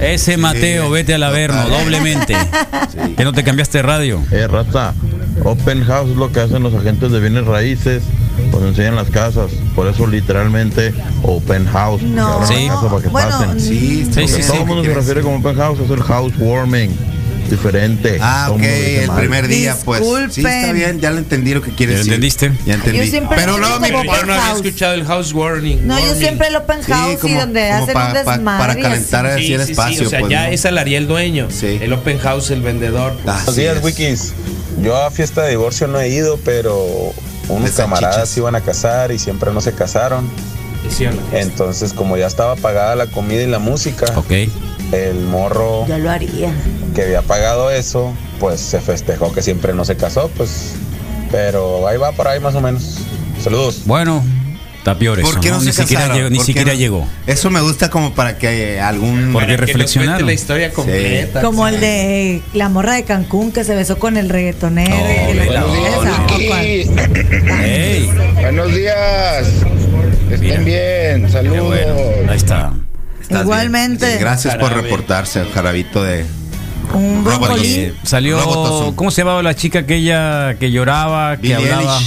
ese 0.00 0.36
Mateo, 0.36 0.90
vete 0.90 1.14
al 1.14 1.22
Averno, 1.22 1.68
doblemente. 1.68 2.36
Que 3.16 3.24
no 3.24 3.32
te 3.32 3.44
cambiaste 3.44 3.78
de 3.78 3.82
radio. 3.82 4.22
Eh, 4.30 4.46
raza. 4.46 4.94
Open 5.44 5.84
house 5.84 6.10
es 6.10 6.16
lo 6.16 6.30
que 6.30 6.40
hacen 6.40 6.62
los 6.62 6.74
agentes 6.74 7.10
de 7.10 7.20
bienes 7.20 7.44
raíces. 7.46 8.02
Cuando 8.50 8.68
enseñan 8.68 8.96
las 8.96 9.10
casas. 9.10 9.50
Por 9.74 9.86
eso, 9.86 10.06
literalmente, 10.06 10.94
open 11.22 11.66
house. 11.66 12.02
No. 12.02 12.46
Sí. 12.46 12.68
para 12.90 13.02
que 13.02 13.08
Bueno, 13.08 13.28
pasen. 13.30 13.60
Sí, 13.60 14.06
Sí, 14.12 14.28
sí, 14.28 14.40
Todo 14.42 14.52
sí. 14.54 14.58
el 14.60 14.66
mundo 14.66 14.84
se 14.84 14.94
refiere 14.94 15.20
como 15.22 15.36
open 15.36 15.56
house, 15.56 15.78
es 15.80 15.90
el 15.90 16.02
housewarming. 16.02 16.90
Diferente. 17.50 18.16
Ah, 18.22 18.44
Todo 18.46 18.56
ok, 18.56 18.62
el 18.62 19.06
mal. 19.08 19.16
primer 19.18 19.48
día, 19.48 19.76
pues. 19.84 20.00
Sí, 20.00 20.06
está 20.40 20.50
Disculpen. 20.50 20.74
bien, 20.74 21.00
ya 21.00 21.10
lo 21.10 21.18
entendí 21.18 21.52
lo 21.52 21.60
que 21.60 21.72
quieres 21.72 21.96
¿Ya 21.96 21.98
decir. 21.98 22.12
entendiste? 22.14 22.52
Ya 22.64 22.74
entendí. 22.74 22.98
Yo 23.00 23.04
siempre 23.06 23.36
Pero 23.36 23.58
no, 23.58 23.78
mi 23.78 23.88
open 23.88 24.26
no 24.26 24.32
había 24.32 24.52
escuchado 24.54 24.94
el 24.94 25.04
house 25.04 25.34
warning. 25.34 25.86
No, 25.86 25.98
yo 26.00 26.14
siempre 26.14 26.46
el 26.48 26.56
open 26.56 26.82
Sí, 26.82 26.92
house 26.92 27.14
y 27.14 27.16
como- 27.18 27.40
donde 27.40 27.68
como 27.68 27.82
hacen 27.82 27.94
pa- 27.94 28.06
un 28.06 28.12
pa- 28.24 28.36
desmadre. 28.36 28.58
para 28.58 28.78
y 28.78 28.82
calentar 28.82 29.26
así. 29.26 29.34
así 29.38 29.46
Sí, 29.48 29.52
el 29.54 29.60
sí, 29.60 29.66
sí, 29.66 29.72
espacio. 29.72 30.06
o 30.06 30.10
sea, 30.10 30.20
pues, 30.20 30.30
ya 30.30 30.46
¿no? 30.46 30.52
esa 30.52 30.70
la 30.70 30.80
haría 30.80 30.96
el 30.96 31.06
dueño. 31.08 31.48
Sí. 31.50 31.78
El 31.82 31.92
open 31.92 32.18
house, 32.20 32.50
el 32.52 32.62
vendedor. 32.62 33.12
Así 33.12 33.22
Buenos 33.26 33.56
días, 33.56 33.76
es. 33.76 33.84
Wikis. 33.84 34.32
Yo 34.82 34.96
a 34.96 35.10
fiesta 35.10 35.42
de 35.42 35.50
divorcio 35.50 35.86
no 35.86 36.00
he 36.00 36.08
ido, 36.08 36.38
pero 36.44 37.12
unos 37.48 37.70
camaradas 37.72 38.36
iban 38.36 38.54
a 38.56 38.60
casar 38.60 39.12
y 39.12 39.18
siempre 39.18 39.52
no 39.52 39.60
se 39.60 39.72
casaron. 39.72 40.28
Entonces, 41.32 41.92
como 41.92 42.16
ya 42.16 42.26
estaba 42.26 42.56
pagada 42.56 42.96
la 42.96 43.06
comida 43.06 43.42
y 43.42 43.46
la 43.46 43.60
música, 43.60 44.06
el 44.90 45.20
morro 45.20 45.86
Yo 45.86 45.98
lo 45.98 46.10
haría. 46.10 46.52
que 46.94 47.02
había 47.02 47.22
pagado 47.22 47.70
eso, 47.70 48.12
pues 48.40 48.60
se 48.60 48.80
festejó 48.80 49.32
que 49.32 49.42
siempre 49.42 49.72
no 49.72 49.84
se 49.84 49.96
casó, 49.96 50.28
pues. 50.36 50.72
Pero 51.30 51.86
ahí 51.86 51.96
va 51.96 52.12
por 52.12 52.28
ahí 52.28 52.40
más 52.40 52.54
o 52.56 52.60
menos. 52.60 52.98
Saludos. 53.42 53.82
Bueno, 53.86 54.22
está 54.82 54.98
peor 54.98 55.20
eso, 55.20 55.30
¿Por 55.30 55.40
qué 55.40 55.50
no, 55.50 55.54
¿no? 55.54 55.60
se 55.60 55.66
Ni 55.66 55.72
siquiera 55.72 56.12
llegó. 56.12 56.28
Ni 56.30 56.36
¿Por 56.36 56.44
qué 56.44 56.52
siquiera 56.52 56.72
no? 56.72 56.78
llegó. 56.78 57.08
Eso 57.28 57.50
me 57.50 57.60
gusta 57.60 57.88
como 57.88 58.12
para 58.14 58.36
que 58.36 58.80
algún. 58.80 59.30
Porque 59.32 59.56
cuente 59.56 60.22
la 60.24 60.32
historia 60.32 60.72
completa. 60.72 61.40
Como 61.40 61.68
Sí. 61.68 61.74
el 61.74 61.80
de 61.80 62.42
la 62.54 62.68
morra 62.68 62.94
de 62.94 63.04
Cancún 63.04 63.52
que 63.52 63.62
se 63.62 63.76
besó 63.76 63.98
con 63.98 64.16
el 64.16 64.28
reggaetonero. 64.28 64.94
No, 64.96 66.38
y. 66.38 66.90
¡Ey! 67.62 68.10
Buenos 68.40 68.74
días. 68.74 69.46
Mira. 70.28 70.34
Estén 70.34 70.64
bien. 70.64 71.30
Saludos. 71.30 71.66
bueno. 71.66 71.94
Ahí 72.28 72.36
está. 72.36 72.72
Bien. 73.28 73.40
Igualmente. 73.42 74.18
Gracias 74.18 74.56
por 74.56 74.72
reportarse, 74.72 75.40
el 75.42 75.50
jarabito 75.50 76.02
de. 76.02 76.24
Un 76.92 77.24
Robert 77.24 77.40
brócoli. 77.40 77.62
Lee. 77.62 77.74
Eh, 77.82 77.94
salió. 78.02 78.40
Robotoso. 78.40 78.96
¿Cómo 78.96 79.10
se 79.12 79.20
llamaba 79.22 79.42
la 79.44 79.54
chica 79.54 79.78
aquella 79.80 80.54
que 80.58 80.72
lloraba, 80.72 81.36
que 81.36 81.42
Billie 81.42 81.54
hablaba? 81.72 82.00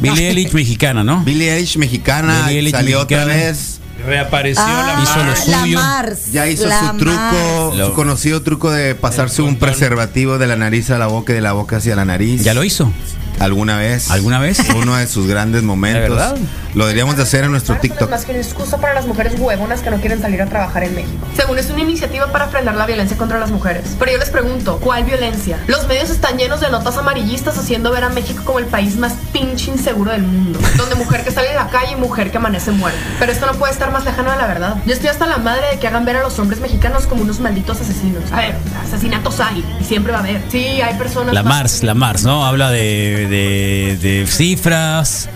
Billie 0.00 0.28
Eilish 0.28 0.52
mexicana, 0.52 1.02
¿no? 1.04 1.22
Billie 1.24 1.52
Eilish 1.54 1.76
mexicana. 1.76 2.44
Billie 2.46 2.58
Eilish 2.60 2.72
salió 2.72 2.98
mexicana. 2.98 3.22
otra 3.24 3.34
vez. 3.34 3.80
Reapareció 4.06 4.62
Ah, 4.64 4.94
la 4.96 5.02
Hizo 5.02 5.24
lo 5.24 5.60
suyo. 5.60 5.78
Mars. 5.80 6.32
Ya 6.32 6.46
hizo 6.48 6.66
la 6.66 6.92
su 6.92 6.96
truco, 6.98 7.72
Mars. 7.74 7.86
Su 7.88 7.92
conocido 7.94 8.42
truco 8.42 8.70
de 8.70 8.94
pasarse 8.94 9.42
un 9.42 9.56
preservativo 9.56 10.38
de 10.38 10.46
la 10.46 10.54
nariz 10.56 10.90
a 10.90 10.98
la 10.98 11.08
boca 11.08 11.32
y 11.32 11.34
de 11.36 11.40
la 11.40 11.52
boca 11.52 11.78
hacia 11.78 11.96
la 11.96 12.04
nariz. 12.04 12.44
¿Ya 12.44 12.54
lo 12.54 12.62
hizo? 12.62 12.92
¿Alguna 13.40 13.76
vez? 13.76 14.10
¿Alguna 14.10 14.38
vez? 14.38 14.58
Uno 14.74 14.96
de 14.96 15.06
sus 15.06 15.26
grandes 15.26 15.62
momentos. 15.62 16.02
¿De 16.02 16.08
verdad? 16.08 16.36
Lo 16.74 16.84
deberíamos 16.86 17.16
de 17.16 17.22
hacer 17.22 17.44
en 17.44 17.50
nuestro 17.50 17.76
TikTok. 17.76 18.10
más 18.10 18.24
que 18.24 18.32
una 18.32 18.40
excusa 18.40 18.78
para 18.78 18.94
las 18.94 19.06
mujeres 19.06 19.34
huevonas 19.38 19.80
que 19.80 19.90
no 19.90 19.96
quieren 20.00 20.20
salir 20.20 20.40
a 20.42 20.46
trabajar 20.46 20.84
en 20.84 20.94
México. 20.94 21.26
Según 21.34 21.58
es 21.58 21.70
una 21.70 21.80
iniciativa 21.80 22.30
para 22.30 22.48
frenar 22.48 22.74
la 22.76 22.86
violencia 22.86 23.16
contra 23.16 23.38
las 23.38 23.50
mujeres. 23.50 23.96
Pero 23.98 24.12
yo 24.12 24.18
les 24.18 24.30
pregunto, 24.30 24.78
¿cuál 24.78 25.04
violencia? 25.04 25.58
Los 25.66 25.86
medios 25.88 26.10
están 26.10 26.36
llenos 26.36 26.60
de 26.60 26.70
notas 26.70 26.96
amarillistas 26.98 27.56
haciendo 27.58 27.90
ver 27.90 28.04
a 28.04 28.10
México 28.10 28.42
como 28.44 28.58
el 28.58 28.66
país 28.66 28.96
más 28.96 29.14
pinche 29.32 29.70
inseguro 29.70 30.12
del 30.12 30.22
mundo. 30.22 30.58
Donde 30.76 30.94
mujer 30.96 31.24
que 31.24 31.30
sale 31.30 31.50
a 31.50 31.54
la 31.64 31.68
calle 31.68 31.92
y 31.92 31.96
mujer 31.96 32.30
que 32.30 32.36
amanece 32.36 32.70
muerta. 32.70 32.98
Pero 33.18 33.32
esto 33.32 33.46
no 33.46 33.52
puede 33.54 33.72
estar 33.72 33.90
más 33.90 34.04
lejano 34.04 34.30
de 34.30 34.36
la 34.36 34.46
verdad. 34.46 34.76
Yo 34.86 34.92
estoy 34.92 35.08
hasta 35.08 35.26
la 35.26 35.38
madre 35.38 35.62
de 35.72 35.78
que 35.78 35.88
hagan 35.88 36.04
ver 36.04 36.16
a 36.16 36.22
los 36.22 36.38
hombres 36.38 36.60
mexicanos 36.60 37.06
como 37.06 37.22
unos 37.22 37.40
malditos 37.40 37.80
asesinos. 37.80 38.30
A 38.30 38.36
ver, 38.36 38.54
asesinatos 38.84 39.40
hay 39.40 39.64
y 39.80 39.84
siempre 39.84 40.12
va 40.12 40.18
a 40.18 40.22
haber. 40.22 40.42
Sí, 40.50 40.80
hay 40.82 40.94
personas... 40.98 41.34
La 41.34 41.42
más- 41.42 41.48
Mars, 41.58 41.82
la 41.82 41.94
Mars, 41.94 42.24
¿no? 42.24 42.44
Habla 42.46 42.70
de, 42.70 43.26
de, 43.28 43.98
de 44.00 44.26
cifras, 44.26 45.28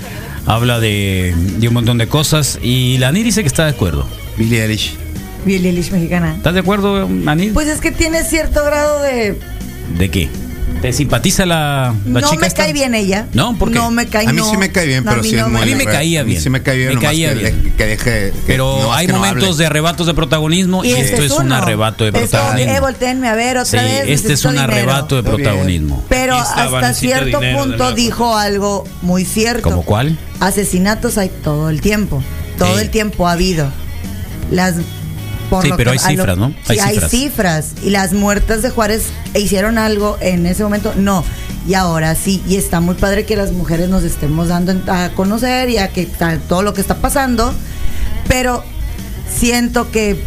habla 0.46 0.81
de, 0.81 1.35
de 1.59 1.68
un 1.68 1.74
montón 1.74 1.98
de 1.98 2.09
cosas. 2.09 2.59
Y 2.62 2.98
la 2.98 3.09
Ani 3.09 3.22
dice 3.22 3.42
que 3.42 3.46
está 3.46 3.64
de 3.64 3.70
acuerdo. 3.70 4.07
Billie 4.37 4.62
Eilish. 4.62 4.96
Billie 5.44 5.70
Eilish 5.70 5.90
mexicana. 5.90 6.35
¿Estás 6.37 6.55
de 6.55 6.61
acuerdo, 6.61 7.09
Ani? 7.26 7.50
Pues 7.50 7.68
es 7.68 7.81
que 7.81 7.92
tiene 7.92 8.22
cierto 8.24 8.64
grado 8.64 9.02
de. 9.02 9.38
¿De 9.98 10.11
qué? 10.11 10.28
¿Te 10.83 10.92
simpatiza 10.92 11.47
la, 11.47 11.95
la 12.05 12.21
no 12.21 12.29
chica 12.29 12.40
me 12.40 12.47
esta? 12.49 12.64
cae 12.64 12.73
bien 12.73 12.92
ella. 12.97 13.29
No, 13.33 13.57
¿por 13.57 13.68
qué? 13.71 13.77
No 13.77 13.92
me 13.92 14.09
cae 14.09 14.27
A 14.27 14.33
mí 14.33 14.38
no. 14.38 14.51
sí 14.51 14.57
me 14.57 14.73
cae 14.73 14.85
bien, 14.87 15.05
No, 15.05 15.12
pero 15.12 15.23
sí 15.23 15.33
no 15.37 15.47
es 15.47 15.49
muy 15.53 15.62
A 15.62 15.64
mí 15.64 15.75
me 15.77 15.85
caía 15.85 16.21
A 16.23 16.25
mí 16.25 16.31
bien. 16.31 16.42
sí 16.42 16.51
me 16.51 16.61
cae 16.61 16.77
bien, 16.77 16.95
Me 16.97 17.01
caía 17.01 17.29
que, 17.29 17.35
bien. 17.37 17.62
de- 17.62 17.73
que 17.75 17.87
deje. 17.87 18.05
que- 18.05 18.33
Pero 18.49 18.92
hay 18.92 19.07
momentos 19.07 19.59
de 19.59 19.66
arrebatos 19.66 20.09
de 20.09 20.14
protagonismo 20.14 20.85
y, 20.85 20.90
este 20.90 21.12
esto 21.12 21.23
es 21.23 21.31
un 21.40 21.53
arrebato 21.53 22.03
de 22.05 22.11
Esto, 22.11 22.37
protagonismo. 22.37 22.73
eh, 22.75 22.81
volteenme 22.81 23.29
a 23.29 23.35
ver 23.37 23.59
otra 23.59 23.81
sí, 23.81 23.87
vez. 23.87 24.05
este 24.09 24.33
es 24.33 24.45
un 24.45 24.55
dinero. 24.55 24.73
arrebato 24.73 25.14
de 25.16 25.23
protagonismo. 25.23 26.05
Pero 26.09 26.37
hasta 26.37 26.92
cierto 26.95 27.40
punto 27.57 27.92
dijo 27.92 28.37
algo 28.37 28.85
muy 29.03 29.25
cierto. 29.25 29.62
¿Como 29.62 29.85
cuál? 29.85 30.18
Asesinatos 30.40 31.16
hay 31.16 31.31
todo 31.45 31.71
el 31.71 31.81
tiempo. 31.81 32.23
Todo 32.59 32.81
el 32.81 32.90
tiempo 32.90 33.29
ha 33.29 33.33
habido. 33.33 33.71
Las 34.51 34.75
por 35.57 35.62
Sí, 35.65 35.69
lo 35.69 35.77
pero 35.77 35.91
hay 35.91 35.99
a 35.99 36.03
lo- 36.03 36.09
cifras, 36.09 36.38
¿no? 36.38 36.49
Sí, 36.67 36.73
Hay 36.73 36.79
hay 36.79 36.95
cifras. 36.95 37.11
cifras. 37.11 37.67
Y 37.83 37.91
las 37.91 38.12
muertas 38.15 38.62
de 38.62 38.71
Juárez 38.71 39.05
hicieron 39.35 39.77
algo 39.77 40.17
en 40.21 40.47
ese 40.47 40.62
momento. 40.65 40.95
No. 40.97 41.25
Y 41.69 41.75
ahora 41.75 42.15
sí. 42.15 42.43
Y 42.49 42.57
está 42.57 42.81
muy 42.81 42.95
padre 42.95 43.27
que 43.27 43.37
las 43.37 43.53
mujeres 43.53 43.88
nos 43.91 44.03
estemos 44.03 44.49
dando 44.49 44.75
a 44.91 45.11
conocer 45.11 45.69
y 45.69 45.77
a 45.79 45.88
que 45.88 46.07
tal- 46.07 46.41
todo 46.41 46.62
lo 46.62 46.73
que 46.73 46.81
está 46.81 46.97
pasando. 46.97 47.53
Pero 48.29 48.65
siento 49.31 49.91
que 49.91 50.23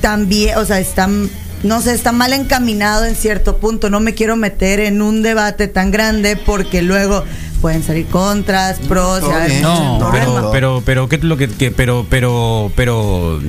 también, 0.00 0.56
o 0.56 0.64
sea, 0.64 0.80
están, 0.80 1.28
no 1.62 1.82
sé, 1.82 1.92
está 1.94 2.12
mal 2.12 2.32
encaminado 2.32 3.04
en 3.04 3.14
cierto 3.16 3.58
punto. 3.58 3.90
No 3.90 4.00
me 4.00 4.14
quiero 4.14 4.36
meter 4.36 4.80
en 4.80 5.02
un 5.02 5.22
debate 5.22 5.68
tan 5.68 5.90
grande 5.90 6.36
porque 6.36 6.82
luego 6.82 7.24
pueden 7.60 7.82
salir 7.82 8.06
contras, 8.06 8.78
pros. 8.88 9.20
ver, 9.28 9.48
bien. 9.50 9.62
No, 9.62 9.98
No, 9.98 10.10
pero, 10.10 10.40
no. 10.40 10.50
pero, 10.50 10.82
pero, 10.84 11.08
¿qué 11.08 11.16
es 11.16 11.24
lo 11.24 11.36
que, 11.36 11.48
que- 11.48 11.70
pero, 11.70 12.06
pero, 12.08 12.72
pero, 12.74 13.40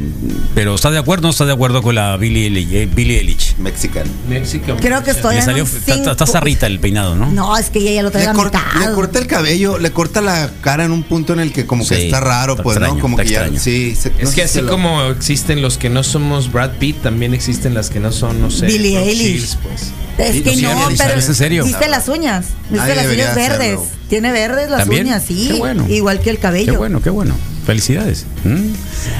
pero, 0.53 0.75
¿estás 0.75 0.91
de 0.91 0.99
acuerdo 0.99 1.27
o 1.27 1.27
no 1.27 1.31
estás 1.31 1.47
de 1.47 1.53
acuerdo 1.53 1.81
con 1.81 1.95
la 1.95 2.17
Billie 2.17 2.43
Eilish? 2.45 2.73
eh, 2.73 2.89
Billie 2.93 3.19
Eilish? 3.19 3.55
Mexican. 3.57 4.03
México. 4.29 4.75
Creo 4.79 5.03
que 5.03 5.11
estoy 5.11 5.35
Le 5.35 5.41
salió, 5.41 5.63
está, 5.63 5.95
está- 5.95 6.11
está 6.11 6.25
zarrita 6.27 6.67
el 6.67 6.79
peinado, 6.79 7.15
¿no? 7.15 7.31
No, 7.31 7.57
es 7.57 7.69
que 7.69 7.79
ella 7.79 7.91
ya 7.93 8.03
lo 8.03 8.11
trae 8.11 8.23
Le, 8.23 8.29
a 8.29 8.33
la 8.33 8.37
cor- 8.37 8.45
mitad. 8.47 8.61
le 8.89 8.93
corta 8.93 9.19
el 9.19 9.27
cabello, 9.27 9.77
le 9.77 9.91
corta 9.91 10.21
la 10.21 10.49
cara 10.61 10.83
en 10.85 10.91
un 10.91 11.03
punto 11.03 11.33
en 11.33 11.39
el 11.39 11.53
que 11.53 11.65
como 11.65 11.87
que 11.87 11.95
Sí, 11.95 12.01
está 12.05 12.19
raro, 12.19 12.53
está 12.53 12.63
pues, 12.63 12.75
extraño, 12.77 12.95
¿no? 12.95 13.01
Como 13.01 13.19
está 13.19 13.23
que 13.45 13.51
ya. 13.53 13.59
Sí, 13.59 13.95
se- 13.95 14.11
Es 14.19 14.31
que 14.31 14.43
así 14.43 14.61
lo- 14.61 14.69
como 14.69 15.03
existen 15.05 15.61
los 15.61 15.77
que 15.77 15.89
no 15.89 16.03
somos 16.03 16.51
Brad 16.51 16.71
Pitt, 16.79 17.01
también 17.01 17.33
existen 17.33 17.73
las 17.73 17.89
que 17.89 17.99
no 17.99 18.11
son, 18.11 18.41
no 18.41 18.51
sé. 18.51 18.65
Billie 18.67 18.97
Eilish. 18.99 19.21
Shields, 19.37 19.57
pues. 19.63 19.91
Es 20.17 20.41
que 20.43 20.55
no, 20.57 20.69
pero 20.97 21.13
¿es 21.17 21.27
en 21.29 21.35
serio? 21.35 21.63
viste 21.63 21.87
las 21.87 22.07
uñas, 22.09 22.47
viste 22.69 22.93
las 22.95 23.05
uñas 23.07 23.33
verdes. 23.35 23.77
hacerlo. 23.77 24.00
Tiene 24.11 24.31
verdes 24.33 24.69
las 24.69 24.81
¿También? 24.81 25.05
uñas, 25.05 25.23
sí. 25.25 25.47
Qué 25.53 25.57
bueno. 25.57 25.87
Igual 25.87 26.19
que 26.19 26.29
el 26.29 26.37
cabello. 26.37 26.73
Qué 26.73 26.77
bueno, 26.77 27.01
qué 27.01 27.09
bueno. 27.09 27.33
Felicidades. 27.65 28.25
¿Mm? 28.43 28.49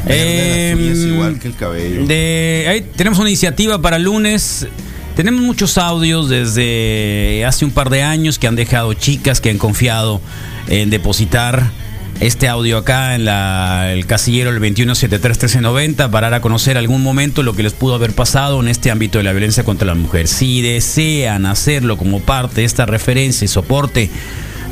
Verde 0.05 0.69
las 0.69 0.79
uñas 0.79 0.97
Em, 1.05 1.13
igual 1.13 1.39
que 1.39 1.47
el 1.47 1.55
cabello. 1.55 2.05
de- 2.05 2.65
ahí 2.69 2.81
tenemos 2.97 3.17
una 3.17 3.29
iniciativa 3.29 3.81
para 3.81 3.97
lunes. 3.99 4.67
Tenemos 5.15 5.41
muchos 5.41 5.77
audios 5.77 6.27
desde 6.27 7.45
hace 7.45 7.63
un 7.63 7.71
par 7.71 7.89
de 7.89 8.03
años 8.03 8.37
que 8.37 8.47
han 8.47 8.57
dejado 8.57 8.93
chicas 8.93 9.39
que 9.39 9.49
han 9.49 9.57
confiado 9.57 10.19
en 10.67 10.89
depositar 10.89 11.71
este 12.19 12.49
audio 12.49 12.77
acá 12.77 13.15
en 13.15 13.23
la- 13.23 13.93
el 13.93 14.05
casillero 14.05 14.49
el 14.49 14.59
2173-1390 14.59 16.11
para 16.11 16.29
dar 16.29 16.39
a 16.39 16.41
conocer 16.41 16.77
algún 16.77 17.01
momento 17.01 17.43
lo 17.43 17.53
que 17.55 17.63
les 17.63 17.71
pudo 17.73 17.95
haber 17.95 18.13
pasado 18.13 18.59
en 18.61 18.67
este 18.67 18.91
ámbito 18.91 19.17
de 19.19 19.23
la 19.23 19.31
violencia 19.31 19.63
contra 19.63 19.87
la 19.87 19.95
mujer. 19.95 20.27
Si 20.27 20.61
desean 20.61 21.45
hacerlo 21.45 21.97
como 21.97 22.19
parte 22.19 22.61
de 22.61 22.65
esta 22.65 22.85
referencia 22.85 23.45
y 23.45 23.47
soporte 23.47 24.09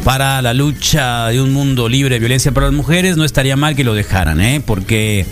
para 0.03 0.41
la 0.41 0.53
lucha 0.53 1.27
de 1.27 1.41
un 1.41 1.51
mundo 1.53 1.89
libre 1.89 2.15
de 2.15 2.19
violencia 2.19 2.51
para 2.51 2.67
las 2.67 2.75
mujeres, 2.75 3.17
no 3.17 3.25
estaría 3.25 3.55
mal 3.55 3.75
que 3.75 3.83
lo 3.83 3.93
dejaran, 3.93 4.41
¿eh? 4.41 4.61
porque 4.65 5.25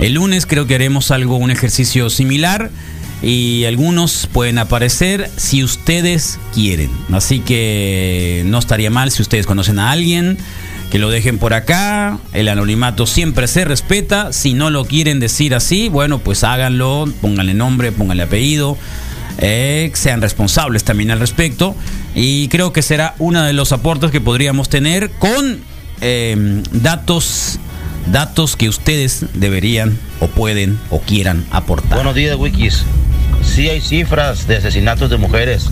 el 0.00 0.14
lunes 0.14 0.46
creo 0.46 0.66
que 0.66 0.74
haremos 0.74 1.10
algo, 1.10 1.36
un 1.36 1.50
ejercicio 1.50 2.08
similar 2.10 2.70
y 3.22 3.64
algunos 3.64 4.28
pueden 4.32 4.58
aparecer 4.58 5.30
si 5.36 5.64
ustedes 5.64 6.38
quieren. 6.54 6.90
Así 7.12 7.40
que 7.40 8.42
no 8.46 8.58
estaría 8.58 8.90
mal 8.90 9.10
si 9.10 9.22
ustedes 9.22 9.46
conocen 9.46 9.78
a 9.78 9.90
alguien 9.90 10.38
que 10.90 10.98
lo 10.98 11.10
dejen 11.10 11.38
por 11.38 11.54
acá. 11.54 12.18
El 12.32 12.48
anonimato 12.48 13.06
siempre 13.06 13.46
se 13.46 13.64
respeta. 13.64 14.32
Si 14.32 14.54
no 14.54 14.70
lo 14.70 14.84
quieren 14.84 15.20
decir 15.20 15.54
así, 15.54 15.88
bueno, 15.88 16.18
pues 16.18 16.44
háganlo, 16.44 17.06
pónganle 17.20 17.54
nombre, 17.54 17.92
pónganle 17.92 18.22
apellido. 18.22 18.78
Eh, 19.38 19.90
sean 19.94 20.20
responsables 20.20 20.84
también 20.84 21.10
al 21.10 21.20
respecto. 21.20 21.74
Y 22.14 22.48
creo 22.48 22.72
que 22.72 22.82
será 22.82 23.14
uno 23.18 23.42
de 23.42 23.52
los 23.52 23.72
aportes 23.72 24.10
que 24.10 24.20
podríamos 24.20 24.68
tener 24.68 25.10
con 25.12 25.60
eh, 26.00 26.62
datos, 26.72 27.58
datos 28.10 28.56
que 28.56 28.68
ustedes 28.68 29.26
deberían 29.34 29.98
o 30.20 30.26
pueden 30.26 30.78
o 30.90 31.00
quieran 31.00 31.44
aportar. 31.50 31.94
Buenos 31.94 32.14
días, 32.14 32.36
Wikis. 32.36 32.84
Sí 33.42 33.68
hay 33.68 33.80
cifras 33.80 34.46
de 34.46 34.56
asesinatos 34.56 35.10
de 35.10 35.16
mujeres, 35.16 35.68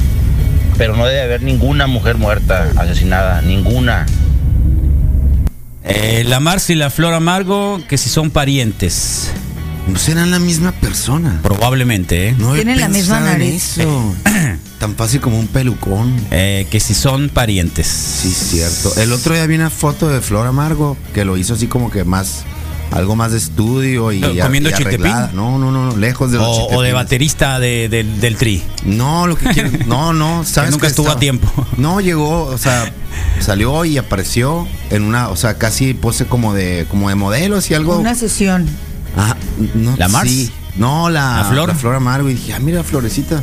pero 0.78 0.96
no 0.96 1.06
debe 1.06 1.22
haber 1.22 1.42
ninguna 1.42 1.86
mujer 1.86 2.16
muerta 2.16 2.70
asesinada, 2.76 3.42
ninguna. 3.42 4.06
Eh, 5.82 6.24
la 6.26 6.40
Marcia 6.40 6.72
y 6.72 6.76
la 6.76 6.90
Flor 6.90 7.14
Amargo, 7.14 7.80
que 7.88 7.98
si 7.98 8.08
son 8.08 8.30
parientes. 8.30 9.32
No 9.86 9.98
serán 9.98 10.30
la 10.30 10.38
misma 10.38 10.72
persona. 10.72 11.40
Probablemente, 11.42 12.28
¿eh? 12.28 12.34
No 12.38 12.54
Tienen 12.54 12.80
la 12.80 12.88
misma 12.88 13.20
nariz. 13.20 13.78
eso. 13.78 14.14
Tan 14.80 14.94
fácil 14.96 15.20
como 15.20 15.38
un 15.38 15.46
pelucón. 15.46 16.14
Eh, 16.30 16.66
que 16.70 16.80
si 16.80 16.92
son 16.92 17.28
parientes. 17.28 17.86
Sí, 17.86 18.30
cierto. 18.30 18.94
El 19.00 19.12
otro 19.12 19.34
día 19.34 19.46
vi 19.46 19.54
una 19.54 19.70
foto 19.70 20.08
de 20.08 20.20
Flor 20.20 20.46
Amargo 20.46 20.96
que 21.14 21.24
lo 21.24 21.36
hizo 21.36 21.54
así 21.54 21.66
como 21.66 21.90
que 21.90 22.04
más. 22.04 22.44
Algo 22.92 23.16
más 23.16 23.32
de 23.32 23.38
estudio 23.38 24.12
y, 24.12 24.20
¿Comiendo 24.20 24.70
y 24.70 24.72
chiltepín? 24.72 25.12
No, 25.32 25.58
no, 25.58 25.72
no, 25.72 25.96
lejos 25.96 26.30
de 26.30 26.38
los 26.38 26.46
O, 26.46 26.66
o 26.68 26.82
de 26.82 26.92
baterista 26.92 27.58
de- 27.58 27.88
del- 27.88 28.20
del 28.20 28.36
tri. 28.36 28.62
No, 28.84 29.26
lo 29.26 29.36
que 29.36 29.46
quiero. 29.46 29.70
No, 29.86 30.12
no, 30.12 30.44
sabes 30.44 30.70
nunca 30.70 30.86
estuvo 30.86 31.10
a 31.10 31.18
tiempo. 31.18 31.50
No, 31.78 32.00
llegó, 32.00 32.44
o 32.44 32.58
sea, 32.58 32.92
salió 33.40 33.84
y 33.84 33.98
apareció 33.98 34.68
en 34.90 35.02
una, 35.02 35.30
o 35.30 35.36
sea, 35.36 35.58
casi 35.58 35.94
pose 35.94 36.26
como 36.26 36.54
de, 36.54 36.86
como 36.88 37.08
de 37.08 37.16
modelo, 37.16 37.56
así 37.56 37.74
algo. 37.74 37.98
Una 37.98 38.14
sesión. 38.14 38.66
Ah, 39.16 39.34
no, 39.74 39.96
¿La 39.96 40.08
Mars? 40.08 40.30
sí. 40.30 40.50
No, 40.76 41.08
la, 41.08 41.38
¿La 41.38 41.44
Flor? 41.44 41.68
La 41.68 41.74
Flor 41.74 41.94
Amargo. 41.94 42.28
Y 42.30 42.34
dije, 42.34 42.52
ah, 42.54 42.58
mira, 42.60 42.82
Florecita. 42.84 43.42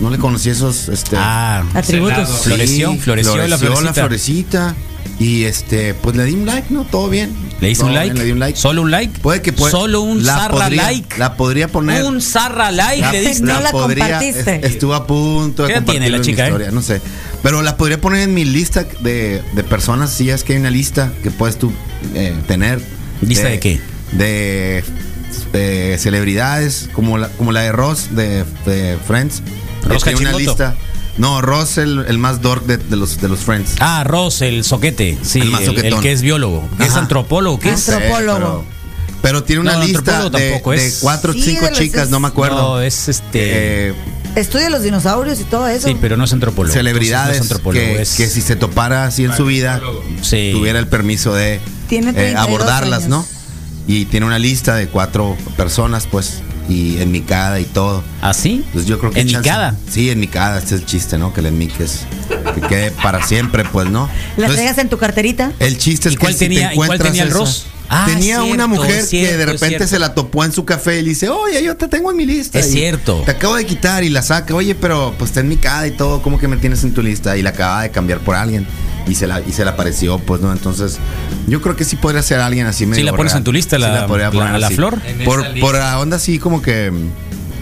No 0.00 0.10
le 0.10 0.18
conocí 0.18 0.50
esos, 0.50 0.88
este. 0.88 1.16
Ah, 1.18 1.62
Atributos. 1.74 2.28
sí, 2.28 2.34
floreció, 2.44 2.94
floreció 2.96 3.46
la 3.46 3.56
florecita. 3.58 3.92
florecita. 3.94 4.74
Y 5.18 5.44
este, 5.44 5.94
pues 5.94 6.16
le 6.16 6.24
di 6.24 6.32
un 6.32 6.46
like, 6.46 6.72
¿no? 6.72 6.84
Todo 6.84 7.08
bien. 7.08 7.30
¿Le 7.60 7.70
hice 7.70 7.82
un 7.84 7.90
bien, 7.90 8.00
like? 8.02 8.18
Le 8.18 8.24
di 8.24 8.32
un 8.32 8.38
like. 8.40 8.58
¿Solo 8.58 8.82
un 8.82 8.90
like? 8.90 9.20
Puede 9.20 9.42
que 9.42 9.52
puede, 9.52 9.70
Solo 9.70 10.00
un 10.00 10.24
la 10.24 10.36
zarra 10.36 10.64
podría- 10.64 10.82
like. 10.84 11.18
La 11.18 11.36
podría 11.36 11.68
poner. 11.68 12.02
Un 12.04 12.20
zarra 12.20 12.72
like 12.72 13.00
La- 13.02 13.12
le 13.12 13.20
diste. 13.20 13.44
No 13.44 13.60
la 13.60 13.70
podría- 13.70 14.06
compartiste. 14.18 14.56
est- 14.56 14.64
Estuvo 14.64 14.94
a 14.94 15.06
punto 15.06 15.64
de 15.66 15.74
¿Qué 15.74 15.80
tiene 15.82 16.08
la 16.10 16.16
en 16.16 16.20
mi 16.22 16.26
chica, 16.26 16.44
eh? 16.44 16.48
historia, 16.48 16.70
no 16.72 16.82
sé. 16.82 17.00
Pero 17.42 17.62
la 17.62 17.76
podría 17.76 18.00
poner 18.00 18.20
en 18.20 18.34
mi 18.34 18.44
lista 18.44 18.84
de, 19.00 19.42
de 19.54 19.62
personas, 19.64 20.10
si 20.12 20.30
es 20.30 20.42
que 20.42 20.54
hay 20.54 20.58
una 20.60 20.70
lista 20.70 21.12
que 21.22 21.30
puedes 21.30 21.58
tú 21.58 21.72
eh, 22.14 22.34
tener. 22.48 22.80
¿Lista 23.20 23.48
de 23.48 23.60
qué? 23.60 23.80
De, 24.12 24.82
de 25.52 25.96
celebridades, 25.98 26.88
como 26.92 27.18
la, 27.18 27.28
como 27.28 27.52
la 27.52 27.60
de 27.62 27.72
Ross 27.72 28.08
de, 28.14 28.44
de 28.66 28.98
Friends. 29.06 29.42
¿Ross 29.84 30.04
Que 30.04 30.12
tiene 30.14 30.30
una 30.30 30.38
lista. 30.38 30.74
No, 31.18 31.42
Ross 31.42 31.76
el, 31.76 32.06
el 32.08 32.16
más 32.18 32.40
dork 32.40 32.64
de, 32.64 32.78
de 32.78 32.96
los, 32.96 33.20
de 33.20 33.28
los 33.28 33.40
Friends. 33.40 33.74
Ah, 33.80 34.02
Ross, 34.04 34.40
el 34.40 34.64
soquete. 34.64 35.18
Sí, 35.22 35.40
El 35.40 35.50
más 35.50 35.60
el, 35.62 35.78
el 35.84 36.00
que 36.00 36.12
es 36.12 36.22
biólogo. 36.22 36.66
que 36.78 36.84
¿Es 36.86 36.94
antropólogo? 36.96 37.60
Sé, 37.60 37.68
Antropólogo. 37.70 38.38
pero, 38.38 38.64
pero 39.20 39.44
tiene 39.44 39.60
una 39.60 39.74
No, 39.74 39.84
lista 39.84 40.30
de, 40.30 40.60
cuatro 41.00 41.32
o 41.32 41.34
Sí, 41.34 41.42
cinco 41.42 41.66
chicas, 41.72 42.08
no 42.08 42.18
me 42.18 42.28
acuerdo. 42.28 42.56
No, 42.76 42.80
es 42.80 43.08
este. 43.08 43.88
Eh, 43.90 43.94
Estudia 44.36 44.70
los 44.70 44.82
dinosaurios 44.82 45.38
y 45.40 45.44
todo 45.44 45.68
eso. 45.68 45.86
sí, 45.86 45.94
pero 46.00 46.16
no 46.16 46.24
es 46.24 46.32
antropólogo. 46.32 46.72
celebridades 46.72 47.36
Entonces 47.36 47.50
no 47.50 47.70
es 47.72 47.76
antropólogo, 47.82 47.96
que, 47.96 48.02
es- 48.02 48.16
que 48.16 48.26
si 48.28 48.40
se 48.40 48.56
topara 48.56 49.04
así 49.04 49.24
en 49.24 49.36
su 49.36 49.44
vida 49.44 49.82
Sí. 50.22 50.52
tuviera 50.54 50.78
el 50.78 50.86
permiso 50.88 51.34
de 51.34 51.60
Tiene 51.90 52.10
eh, 52.12 52.14
32 52.14 52.46
abordarlas, 52.48 53.04
años. 53.04 53.10
¿no? 53.10 53.26
Y 53.86 54.04
tiene 54.06 54.26
una 54.26 54.38
lista 54.38 54.76
de 54.76 54.86
cuatro 54.88 55.36
personas, 55.56 56.06
pues, 56.10 56.40
y 56.68 56.98
enmicada 57.02 57.58
y 57.60 57.64
todo. 57.64 58.02
¿Así? 58.20 58.64
Pues 58.72 58.86
yo 58.86 58.98
creo 58.98 59.10
que 59.10 59.18
chance- 59.20 59.34
¿Enmicada? 59.36 59.76
Sí, 59.90 60.10
enmicada, 60.10 60.58
este 60.58 60.76
es 60.76 60.80
el 60.82 60.86
chiste, 60.86 61.18
¿no? 61.18 61.34
Que 61.34 61.42
la 61.42 61.48
enmiques, 61.48 62.00
que 62.54 62.60
quede 62.60 62.90
para 62.92 63.26
siempre, 63.26 63.64
pues, 63.64 63.90
¿no? 63.90 64.08
¿La 64.36 64.48
traigas 64.48 64.78
en 64.78 64.88
tu 64.88 64.98
carterita? 64.98 65.52
el 65.58 65.76
chiste 65.78 66.08
es 66.08 66.14
¿Y 66.14 66.18
cuál 66.18 66.32
que 66.32 66.38
si 66.38 66.44
te 66.44 66.48
tenía- 66.54 66.72
y 66.72 66.76
cuál 66.76 66.86
encuentras 66.86 67.10
tenía 67.10 67.24
el 67.24 67.30
Ross? 67.32 67.66
Ah, 67.94 68.06
tenía 68.08 68.42
una 68.42 68.66
mujer 68.66 69.04
que 69.06 69.36
de 69.36 69.44
repente 69.44 69.86
se 69.86 69.98
la 69.98 70.14
topó 70.14 70.44
en 70.46 70.52
su 70.52 70.64
café 70.64 71.00
y 71.00 71.02
le 71.02 71.10
dice, 71.10 71.28
oye, 71.28 71.62
yo 71.62 71.76
te 71.76 71.88
tengo 71.88 72.10
en 72.10 72.16
mi 72.16 72.24
lista. 72.24 72.58
Es 72.58 72.68
Y 72.68 72.72
cierto. 72.72 73.20
Te 73.26 73.32
acabo 73.32 73.56
de 73.56 73.66
quitar 73.66 74.02
y 74.02 74.08
la 74.08 74.22
saca, 74.22 74.54
oye, 74.54 74.74
pero 74.74 75.14
pues 75.18 75.30
está 75.32 75.40
en 75.40 75.48
mi 75.48 75.56
cara 75.58 75.86
y 75.86 75.90
todo, 75.90 76.22
¿cómo 76.22 76.38
que 76.38 76.48
me 76.48 76.56
tienes 76.56 76.84
en 76.84 76.94
tu 76.94 77.02
lista? 77.02 77.36
Y 77.36 77.42
la 77.42 77.50
acaba 77.50 77.82
de 77.82 77.90
cambiar 77.90 78.20
por 78.20 78.34
alguien. 78.34 78.66
Y 79.08 79.14
se 79.14 79.26
la, 79.26 79.40
y 79.40 79.52
se 79.52 79.64
la 79.64 79.72
apareció, 79.72 80.18
pues, 80.18 80.40
¿no? 80.40 80.52
Entonces, 80.52 80.98
yo 81.48 81.60
creo 81.60 81.76
que 81.76 81.84
sí 81.84 81.96
podría 81.96 82.22
ser 82.22 82.40
alguien 82.40 82.66
así 82.66 82.86
medio. 82.86 83.00
¿Sí 83.00 83.02
la 83.04 83.12
pones 83.14 83.34
en 83.34 83.44
tu 83.44 83.52
lista, 83.52 83.76
Sí 83.76 83.82
la- 83.82 84.06
podría 84.06 84.26
la- 84.26 84.30
poner 84.32 84.60
la 84.60 84.66
así. 84.68 84.76
flor? 84.76 84.98
Por, 85.24 85.58
por 85.60 85.74
la 85.74 85.98
onda 85.98 86.16
así 86.16 86.38
como 86.38 86.62
que. 86.62 86.92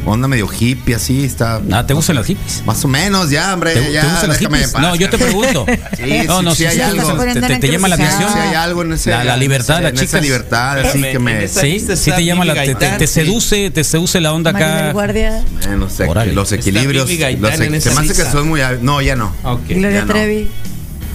Onda 0.07 0.29
medio 0.29 0.49
hippie, 0.51 0.95
así 0.95 1.25
está. 1.27 1.61
Ah, 1.71 1.87
¿te 1.87 1.93
gustan 1.93 2.17
las 2.17 2.25
hippies? 2.27 2.63
Más 2.65 2.83
o 2.87 2.89
menos, 2.89 3.29
ya, 3.29 3.53
hombre. 3.53 3.75
¿Te, 3.75 3.93
ya, 3.93 4.01
te 4.01 4.07
gustan 4.09 4.29
las 4.31 4.39
hippies? 4.39 4.71
paz, 4.71 4.81
No, 4.81 4.97
yo 4.97 5.11
te 5.11 5.19
pregunto. 5.19 5.67
Sí, 5.95 6.23
no, 6.27 6.39
sí, 6.39 6.45
no, 6.47 6.51
sí 6.53 6.57
si 6.57 6.65
hay 6.69 6.77
te- 6.79 6.83
algo. 6.85 7.19
te, 7.23 7.35
te- 7.39 7.57
te 7.59 7.69
llama 7.71 7.87
la 7.89 7.97
Sí, 7.97 8.03
atención. 8.05 8.33
sí 8.33 8.39
hay 8.39 8.55
algo 8.55 8.81
en 8.83 8.95
ese. 8.95 9.11
La, 9.11 9.25
la 9.25 9.37
libertad 9.37 9.77
de 9.77 9.83
las 9.83 9.91
en 9.93 9.97
esa 9.99 10.07
chicas. 10.07 10.23
libertad, 10.23 10.79
así 10.79 11.03
que 11.03 11.19
me. 11.19 11.47
Sí, 11.49 11.81
sí 11.97 12.13
te 12.13 12.25
llama 12.25 12.47
la 12.47 12.55
te, 12.55 12.61
te- 12.61 12.73
Gaitán, 12.73 12.97
te 12.99 13.07
sí. 13.07 13.13
seduce, 13.13 13.71
te 13.71 13.85
seduce 13.85 14.21
la 14.23 14.33
onda 14.33 14.53
Maribel 14.53 14.73
acá. 14.79 14.93
Guardia, 14.93 15.39
Eh, 15.69 15.77
no 15.79 15.91
sé, 15.91 16.07
los 16.33 16.51
equilibrios. 16.53 17.07
Los 17.39 17.55
se 17.83 17.91
me 17.91 18.01
hace 18.01 18.15
que 18.15 18.31
soy 18.31 18.45
muy. 18.45 18.63
No, 18.81 19.03
ya 19.03 19.17
no. 19.17 19.35
Gloria 19.69 20.07
no. 20.07 20.15
Trevi. 20.15 20.49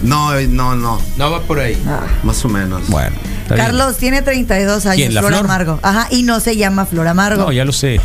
No, 0.05 0.35
eh, 0.37 0.47
no, 0.47 0.75
no. 0.75 1.01
No 1.17 1.31
va 1.31 1.41
por 1.41 1.59
ahí. 1.59 1.77
Más 2.23 2.43
o 2.45 2.49
menos. 2.49 2.87
Bueno. 2.89 3.15
Carlos 3.47 3.97
tiene 3.97 4.21
32 4.21 4.85
años, 4.85 4.95
¿Quién, 4.95 5.13
la 5.13 5.21
Flor, 5.21 5.33
Flor? 5.33 5.45
Amargo. 5.45 5.79
Ajá, 5.83 6.07
y 6.11 6.23
no 6.23 6.39
se 6.39 6.55
llama 6.57 6.85
Flor 6.85 7.07
Amargo. 7.07 7.43
No, 7.43 7.51
ya 7.51 7.65
lo 7.65 7.71
sé. 7.71 7.99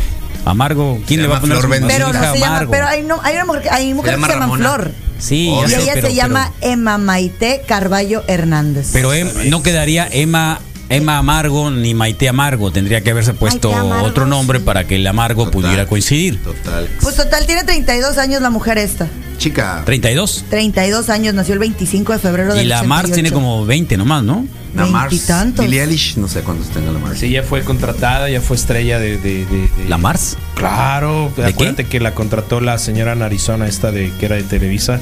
Amargo. 0.45 0.99
¿Quién 1.07 1.19
Se 1.19 1.23
le 1.23 1.27
va 1.27 1.37
a 1.37 1.41
poner 1.41 1.57
Flor 1.59 1.77
su- 1.79 1.87
pero 1.87 2.13
no 2.13 2.19
se 2.33 2.39
llama, 2.39 2.47
Amargo? 2.55 2.71
pero 2.71 2.87
hay, 2.87 3.03
no, 3.03 3.19
hay, 3.23 3.35
una 3.35 3.45
mujer, 3.45 3.63
hay 3.71 3.93
mujeres 3.93 4.17
que 4.19 4.25
se 4.25 4.27
llaman 4.33 4.39
Ramona. 4.59 4.69
Flor. 4.69 4.91
Sí, 5.19 5.51
Oh, 5.55 5.65
ya 5.67 5.79
Y 5.79 5.83
ella 5.83 5.91
pero- 5.95 6.07
se 6.07 6.15
llama 6.15 6.51
pero- 6.59 6.73
Emma 6.73 6.97
Maite 6.97 7.61
Carballo 7.67 8.23
Hernández. 8.27 8.89
Pero 8.93 9.13
em- 9.13 9.29
no 9.49 9.61
quedaría 9.61 10.07
Emma 10.11 10.59
Emma 10.91 11.17
Amargo 11.17 11.71
ni 11.71 11.93
Maite 11.93 12.29
Amargo. 12.29 12.71
Tendría 12.71 13.01
que 13.01 13.11
haberse 13.11 13.33
puesto 13.33 13.73
Amargo, 13.75 14.05
otro 14.05 14.25
nombre 14.25 14.59
sí. 14.59 14.65
para 14.65 14.85
que 14.85 14.95
el 14.97 15.07
Amargo 15.07 15.45
Total. 15.45 15.61
pudiera 15.61 15.85
coincidir. 15.87 16.41
Total. 16.43 16.87
Pues 17.01 17.15
total, 17.15 17.45
tiene 17.45 17.63
32 17.63 18.17
años 18.17 18.41
la 18.41 18.49
mujer 18.49 18.77
esta. 18.77 19.07
Chica. 19.37 19.81
32. 19.85 20.45
32 20.49 21.09
años, 21.09 21.33
nació 21.33 21.53
el 21.53 21.59
25 21.59 22.13
de 22.13 22.19
febrero 22.19 22.53
Y 22.55 22.59
del 22.59 22.69
la 22.69 22.83
Mars 22.83 23.09
88. 23.09 23.13
tiene 23.15 23.31
como 23.31 23.65
20 23.65 23.97
nomás, 23.97 24.23
¿no? 24.23 24.45
La 24.75 24.85
Mars. 24.85 25.09
Veintitantos. 25.09 25.65
Billie 25.65 25.81
Eilish, 25.81 26.15
no 26.17 26.27
sé 26.27 26.41
cuántos 26.41 26.69
tenga 26.69 26.91
la 26.91 26.99
Mars. 26.99 27.19
Sí, 27.19 27.29
ya 27.31 27.41
fue 27.43 27.63
contratada, 27.63 28.29
ya 28.29 28.39
fue 28.39 28.55
estrella 28.55 28.99
de. 28.99 29.17
de- 29.17 29.45
de- 29.45 29.67
de- 29.67 29.89
¿La 29.89 29.97
Mars? 29.97 30.37
Claro, 30.55 31.31
¿De 31.35 31.45
acuérdate 31.45 31.85
que 31.87 31.99
la 31.99 32.13
contrató 32.13 32.61
la 32.61 32.77
señora 32.77 33.13
en 33.13 33.21
Arizona, 33.23 33.67
esta 33.67 33.91
de 33.91 34.11
que 34.19 34.27
era 34.27 34.35
de 34.35 34.43
Televisa. 34.43 34.99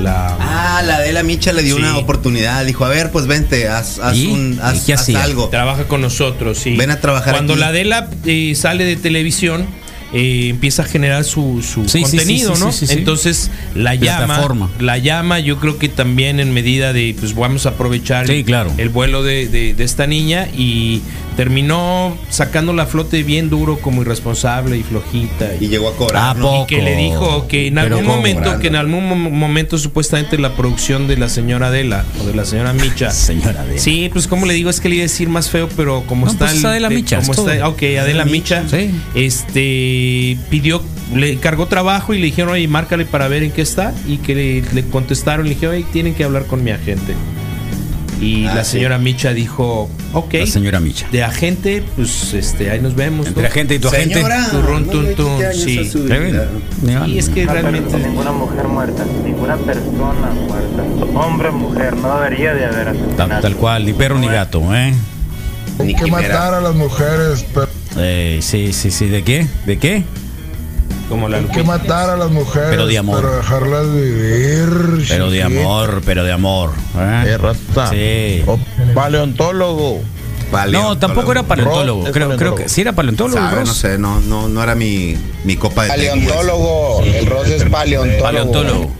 La, 0.00 0.36
Ah, 0.40 0.82
la 0.82 1.00
de 1.00 1.12
la 1.12 1.22
Micha 1.22 1.52
le 1.52 1.62
dio 1.62 1.74
Sí. 1.76 1.80
una 1.82 1.96
oportunidad. 1.98 2.64
Dijo, 2.64 2.84
a 2.84 2.88
ver, 2.88 3.10
pues 3.10 3.26
vente, 3.26 3.68
haz, 3.68 3.98
haz, 3.98 4.16
¿Y? 4.16 4.26
un, 4.26 4.60
haz, 4.62 5.08
algo. 5.16 5.48
Trabaja 5.48 5.84
con 5.88 6.00
nosotros, 6.00 6.58
sí. 6.58 6.76
Ven 6.76 6.90
a 6.90 7.00
trabajar 7.00 7.34
Cuando 7.34 7.54
aquí. 7.54 7.60
la 7.60 7.68
Adela 7.68 8.08
eh, 8.24 8.54
sale 8.54 8.84
de 8.84 8.96
televisión, 8.96 9.66
eh, 10.12 10.46
empieza 10.50 10.82
a 10.82 10.86
generar 10.86 11.24
su, 11.24 11.62
su 11.62 11.88
Sí, 11.88 12.00
contenido, 12.02 12.54
sí, 12.54 12.58
sí, 12.60 12.64
¿no? 12.64 12.72
sí, 12.72 12.78
sí, 12.78 12.86
sí. 12.86 12.92
Entonces 12.98 13.50
la 13.74 13.94
llama, 13.94 14.26
Plataforma. 14.26 14.70
la 14.78 14.98
llama, 14.98 15.38
yo 15.40 15.58
creo 15.58 15.78
que 15.78 15.88
también 15.88 16.38
en 16.40 16.54
medida 16.54 16.92
de, 16.92 17.14
pues 17.18 17.34
vamos 17.34 17.66
a 17.66 17.70
aprovechar 17.70 18.26
Sí, 18.26 18.44
claro. 18.44 18.72
el 18.78 18.88
vuelo 18.88 19.22
de, 19.22 19.48
de- 19.48 19.74
de 19.74 19.84
esta 19.84 20.06
niña 20.06 20.48
y 20.56 21.02
terminó 21.38 22.18
sacando 22.30 22.72
la 22.72 22.84
flote 22.86 23.22
bien 23.22 23.48
duro 23.48 23.78
como 23.78 24.02
irresponsable 24.02 24.76
y 24.76 24.82
flojita. 24.82 25.54
Y 25.60 25.68
llegó 25.68 25.88
a 25.88 25.94
cobrar. 25.94 26.30
¿A 26.30 26.34
¿no? 26.34 26.40
poco? 26.42 26.64
Y 26.64 26.66
que 26.66 26.82
le 26.82 26.96
dijo 26.96 27.46
que 27.46 27.68
en 27.68 27.76
Pero 27.76 27.98
algún 27.98 28.06
momento, 28.12 28.58
que 28.58 28.66
en 28.66 28.74
algún 28.74 29.08
mo- 29.08 29.30
momento 29.30 29.78
supuestamente 29.78 30.36
la 30.36 30.56
producción 30.56 31.06
de 31.06 31.16
la 31.16 31.28
señora 31.28 31.68
Adela 31.68 32.04
o 32.20 32.24
de 32.26 32.34
la 32.34 32.44
señora 32.44 32.72
Micha. 32.72 33.10
Señora 33.28 33.60
Adela. 33.60 33.80
Sí, 33.80 34.10
pues 34.12 34.26
como 34.26 34.46
le 34.46 34.54
digo, 34.54 34.68
es 34.68 34.80
que 34.80 34.88
le 34.88 34.96
iba 34.96 35.02
a 35.02 35.06
decir 35.06 35.28
más 35.28 35.48
feo, 35.48 35.68
pero 35.76 36.02
como 36.08 36.26
No, 36.26 36.32
está 36.32 36.46
pues 36.46 36.58
es 36.58 36.64
Adela 36.64 36.88
de- 36.88 36.96
Micha, 36.96 37.20
como 37.20 37.32
es 37.32 37.38
está, 37.38 37.56
todo. 37.58 37.68
ok, 37.70 37.82
Adela 38.00 38.24
Micha, 38.24 38.64
Sí. 38.68 38.90
este 39.14 40.36
pidió, 40.50 40.82
le 41.14 41.36
cargó 41.36 41.66
trabajo 41.66 42.14
y 42.14 42.18
le 42.18 42.26
dijeron, 42.26 42.50
oye, 42.52 42.66
márcale 42.66 43.04
para 43.04 43.28
ver 43.28 43.44
en 43.44 43.52
qué 43.52 43.62
está. 43.62 43.94
Y 44.08 44.16
que 44.16 44.34
le, 44.34 44.62
le 44.74 44.82
contestaron, 44.90 45.44
le 45.46 45.54
dijeron, 45.54 45.76
oye, 45.76 45.86
tienen 45.92 46.14
que 46.16 46.24
hablar 46.24 46.46
con 46.46 46.64
mi 46.64 46.72
agente. 46.72 47.14
Y 48.20 48.46
Ah, 48.46 48.54
la 48.56 48.64
sí. 48.64 48.72
señora 48.72 48.98
Micha 48.98 49.32
dijo, 49.32 49.88
ok. 50.12 50.34
La 50.34 50.46
señora 50.46 50.80
Micha. 50.80 51.06
De 51.12 51.22
agente, 51.22 51.84
pues 51.94 52.34
este, 52.34 52.70
ahí 52.70 52.80
nos 52.80 52.94
vemos. 52.96 53.26
Entre 53.28 53.42
¿no? 53.42 53.48
agente 53.48 53.74
y 53.76 53.78
tu 53.78 53.88
agente. 53.88 54.22
No 54.22 54.82
tun, 54.82 55.14
tun, 55.14 55.38
sí. 55.54 55.88
Y 57.06 57.18
es 57.18 57.28
que 57.28 57.46
realmente. 57.46 57.96
ninguna 57.98 58.32
mujer 58.32 58.66
muerta, 58.66 59.04
ninguna 59.24 59.56
persona 59.56 60.30
muerta, 60.46 61.18
hombre 61.18 61.48
o 61.48 61.52
mujer, 61.52 61.96
no 61.96 62.16
debería 62.20 62.54
de 62.54 62.64
haber 62.64 62.86
Tal, 62.86 62.96
asesinato. 62.98 63.40
tal 63.42 63.56
cual, 63.56 63.84
ni 63.86 63.92
perro 63.92 64.18
ni 64.18 64.26
gato, 64.26 64.74
¿eh? 64.74 64.92
Ni 65.84 65.94
que 65.94 66.06
matar 66.10 66.54
a 66.54 66.60
las 66.60 66.74
mujeres, 66.74 67.46
pero 67.54 67.68
Eh, 67.96 68.38
sí, 68.42 68.72
sí, 68.72 68.90
sí. 68.90 69.06
¿De 69.06 69.22
qué? 69.22 69.46
¿De 69.64 69.78
qué? 69.78 70.02
Como 71.08 71.28
la 71.28 71.38
hay 71.38 71.44
que 71.44 71.62
matar 71.62 72.10
a 72.10 72.16
las 72.16 72.30
mujeres, 72.30 72.68
Pero 72.70 72.86
de 72.86 72.98
amor. 72.98 73.20
pero 73.22 73.36
dejarlas 73.36 73.92
vivir. 73.94 75.06
Pero 75.08 75.30
de 75.30 75.42
amor, 75.42 76.02
pero 76.04 76.24
de 76.24 76.32
amor. 76.32 76.72
¿eh? 76.98 77.24
Eh, 77.26 77.38
raza. 77.38 77.90
Sí. 77.90 78.42
O 78.46 78.58
paleontólogo. 78.94 80.02
No, 80.70 80.98
tampoco 80.98 81.32
era 81.32 81.42
paleontólogo. 81.42 82.04
Creo, 82.12 82.36
creo 82.36 82.54
que 82.54 82.68
sí 82.68 82.80
era 82.82 82.92
paleontólogo. 82.92 83.38
Sabe, 83.38 83.64
no 83.64 83.74
sé, 83.74 83.98
no, 83.98 84.20
no, 84.20 84.48
no 84.48 84.62
era 84.62 84.74
mi, 84.74 85.16
mi 85.44 85.56
copa 85.56 85.84
de. 85.84 85.88
Paleontólogo. 85.90 87.02
El 87.02 87.26
Ross 87.26 87.48
es 87.48 87.64
paleontólogo. 87.64 88.22
Paleontólogo. 88.22 88.90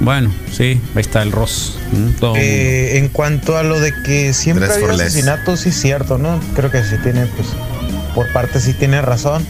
Bueno, 0.00 0.32
sí, 0.50 0.80
ahí 0.96 1.00
está 1.00 1.22
el 1.22 1.30
Ross. 1.30 1.76
Todo. 2.18 2.34
Eh, 2.36 2.98
en 2.98 3.08
cuanto 3.08 3.56
a 3.56 3.62
lo 3.62 3.78
de 3.78 3.92
que 4.04 4.32
siempre 4.32 4.66
hay 4.66 4.82
asesinatos, 4.82 5.60
sí 5.60 5.68
es 5.68 5.80
cierto, 5.80 6.18
¿no? 6.18 6.40
Creo 6.56 6.70
que 6.70 6.82
sí 6.82 6.96
tiene, 7.02 7.26
pues, 7.26 7.48
por 8.14 8.32
parte 8.32 8.58
sí 8.60 8.72
tiene 8.74 9.00
razón. 9.00 9.46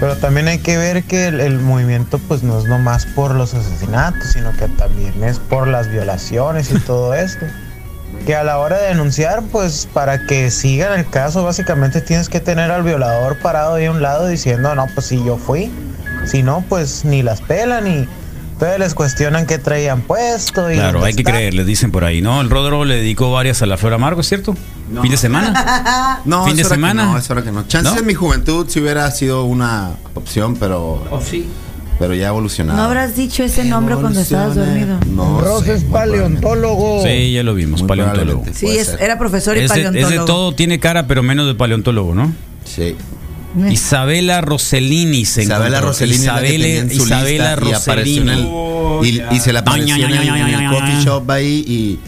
Pero 0.00 0.16
también 0.16 0.48
hay 0.48 0.58
que 0.58 0.78
ver 0.78 1.04
que 1.04 1.26
el, 1.26 1.40
el 1.40 1.58
movimiento, 1.58 2.18
pues, 2.26 2.42
no 2.42 2.58
es 2.58 2.64
nomás 2.64 3.04
por 3.04 3.34
los 3.34 3.52
asesinatos, 3.52 4.30
sino 4.32 4.50
que 4.52 4.66
también 4.66 5.22
es 5.22 5.38
por 5.38 5.68
las 5.68 5.90
violaciones 5.90 6.72
y 6.72 6.78
todo 6.80 7.12
esto. 7.14 7.44
Que 8.26 8.34
a 8.34 8.42
la 8.42 8.58
hora 8.58 8.78
de 8.78 8.88
denunciar, 8.88 9.42
pues, 9.52 9.86
para 9.92 10.26
que 10.26 10.50
sigan 10.50 10.98
el 10.98 11.08
caso, 11.08 11.44
básicamente 11.44 12.00
tienes 12.00 12.30
que 12.30 12.40
tener 12.40 12.70
al 12.70 12.82
violador 12.82 13.38
parado 13.38 13.76
a 13.76 13.90
un 13.90 14.00
lado 14.00 14.26
diciendo, 14.26 14.74
no, 14.74 14.86
pues, 14.94 15.06
si 15.06 15.22
yo 15.22 15.36
fui. 15.36 15.70
Si 16.24 16.42
no, 16.42 16.64
pues, 16.68 17.04
ni 17.04 17.22
las 17.22 17.42
pelan 17.42 17.86
y... 17.86 18.08
Entonces 18.52 18.78
les 18.78 18.94
cuestionan 18.94 19.46
qué 19.46 19.56
traían 19.56 20.02
puesto 20.02 20.70
y 20.70 20.74
Claro, 20.74 21.02
hay 21.02 21.14
que 21.14 21.24
creer, 21.24 21.54
les 21.54 21.64
dicen 21.64 21.90
por 21.90 22.04
ahí, 22.04 22.20
¿no? 22.20 22.42
El 22.42 22.50
Rodro 22.50 22.84
le 22.84 22.96
dedicó 22.96 23.32
varias 23.32 23.62
a 23.62 23.66
la 23.66 23.78
Flor 23.78 23.94
Amargo, 23.94 24.20
¿es 24.20 24.28
¿Fin 25.02 25.10
de 25.10 25.16
semana? 25.16 26.20
No, 26.24 26.44
¿Fin 26.46 26.56
de 26.56 26.64
semana? 26.64 27.04
no, 27.04 27.18
es 27.18 27.30
hora 27.30 27.42
que 27.42 27.52
no. 27.52 27.66
Chances 27.66 27.94
¿No? 27.94 28.00
en 28.00 28.06
mi 28.06 28.14
juventud 28.14 28.66
si 28.68 28.80
hubiera 28.80 29.10
sido 29.10 29.44
una 29.44 29.90
opción, 30.14 30.56
pero, 30.56 31.02
Oh, 31.10 31.20
sí. 31.20 31.46
pero 31.98 32.14
ya 32.14 32.26
ha 32.26 32.28
evolucionado. 32.30 32.76
No 32.78 32.84
habrás 32.84 33.14
dicho 33.16 33.42
ese 33.42 33.64
nombre 33.64 33.96
cuando 33.96 34.20
estabas 34.20 34.54
dormido. 34.56 34.98
No, 35.06 35.40
Ross 35.40 35.64
sé, 35.64 35.74
es 35.74 35.84
paleontólogo. 35.84 37.02
Sí, 37.04 37.32
ya 37.32 37.42
lo 37.42 37.54
vimos, 37.54 37.80
Muy 37.80 37.88
paleontólogo. 37.88 38.44
Sí, 38.54 38.66
es- 38.68 38.96
era 39.00 39.18
profesor 39.18 39.56
y 39.56 39.60
Es 39.60 39.70
de, 39.72 39.80
es 39.80 39.86
paleontólogo. 39.86 40.20
de 40.22 40.26
todo, 40.26 40.52
tiene 40.54 40.78
cara, 40.80 41.06
pero 41.06 41.22
menos 41.22 41.46
de 41.46 41.54
paleontólogo, 41.54 42.14
¿no? 42.14 42.32
Sí. 42.64 42.96
Isabela 43.70 44.40
Rossellini 44.42 45.24
se 45.24 45.42
Isabela 45.42 45.66
encontró. 45.78 45.88
Rossellini 45.88 46.18
la 46.26 46.32
Isabela, 46.34 46.66
en 46.66 46.90
su 46.90 47.04
Isabela 47.04 47.56
lista 47.56 47.68
y 47.68 47.72
apareció 47.74 48.22
en 48.22 48.28
el- 48.28 48.44
Rossellini. 48.44 49.22
y, 49.32 49.36
y 49.36 49.40
se 49.40 49.52
le 49.52 49.58
apareció 49.58 49.94
en 50.06 50.12
el, 50.12 50.28
en 50.28 50.70
coffee 50.70 51.04
shop 51.04 51.30
ahí 51.30 51.98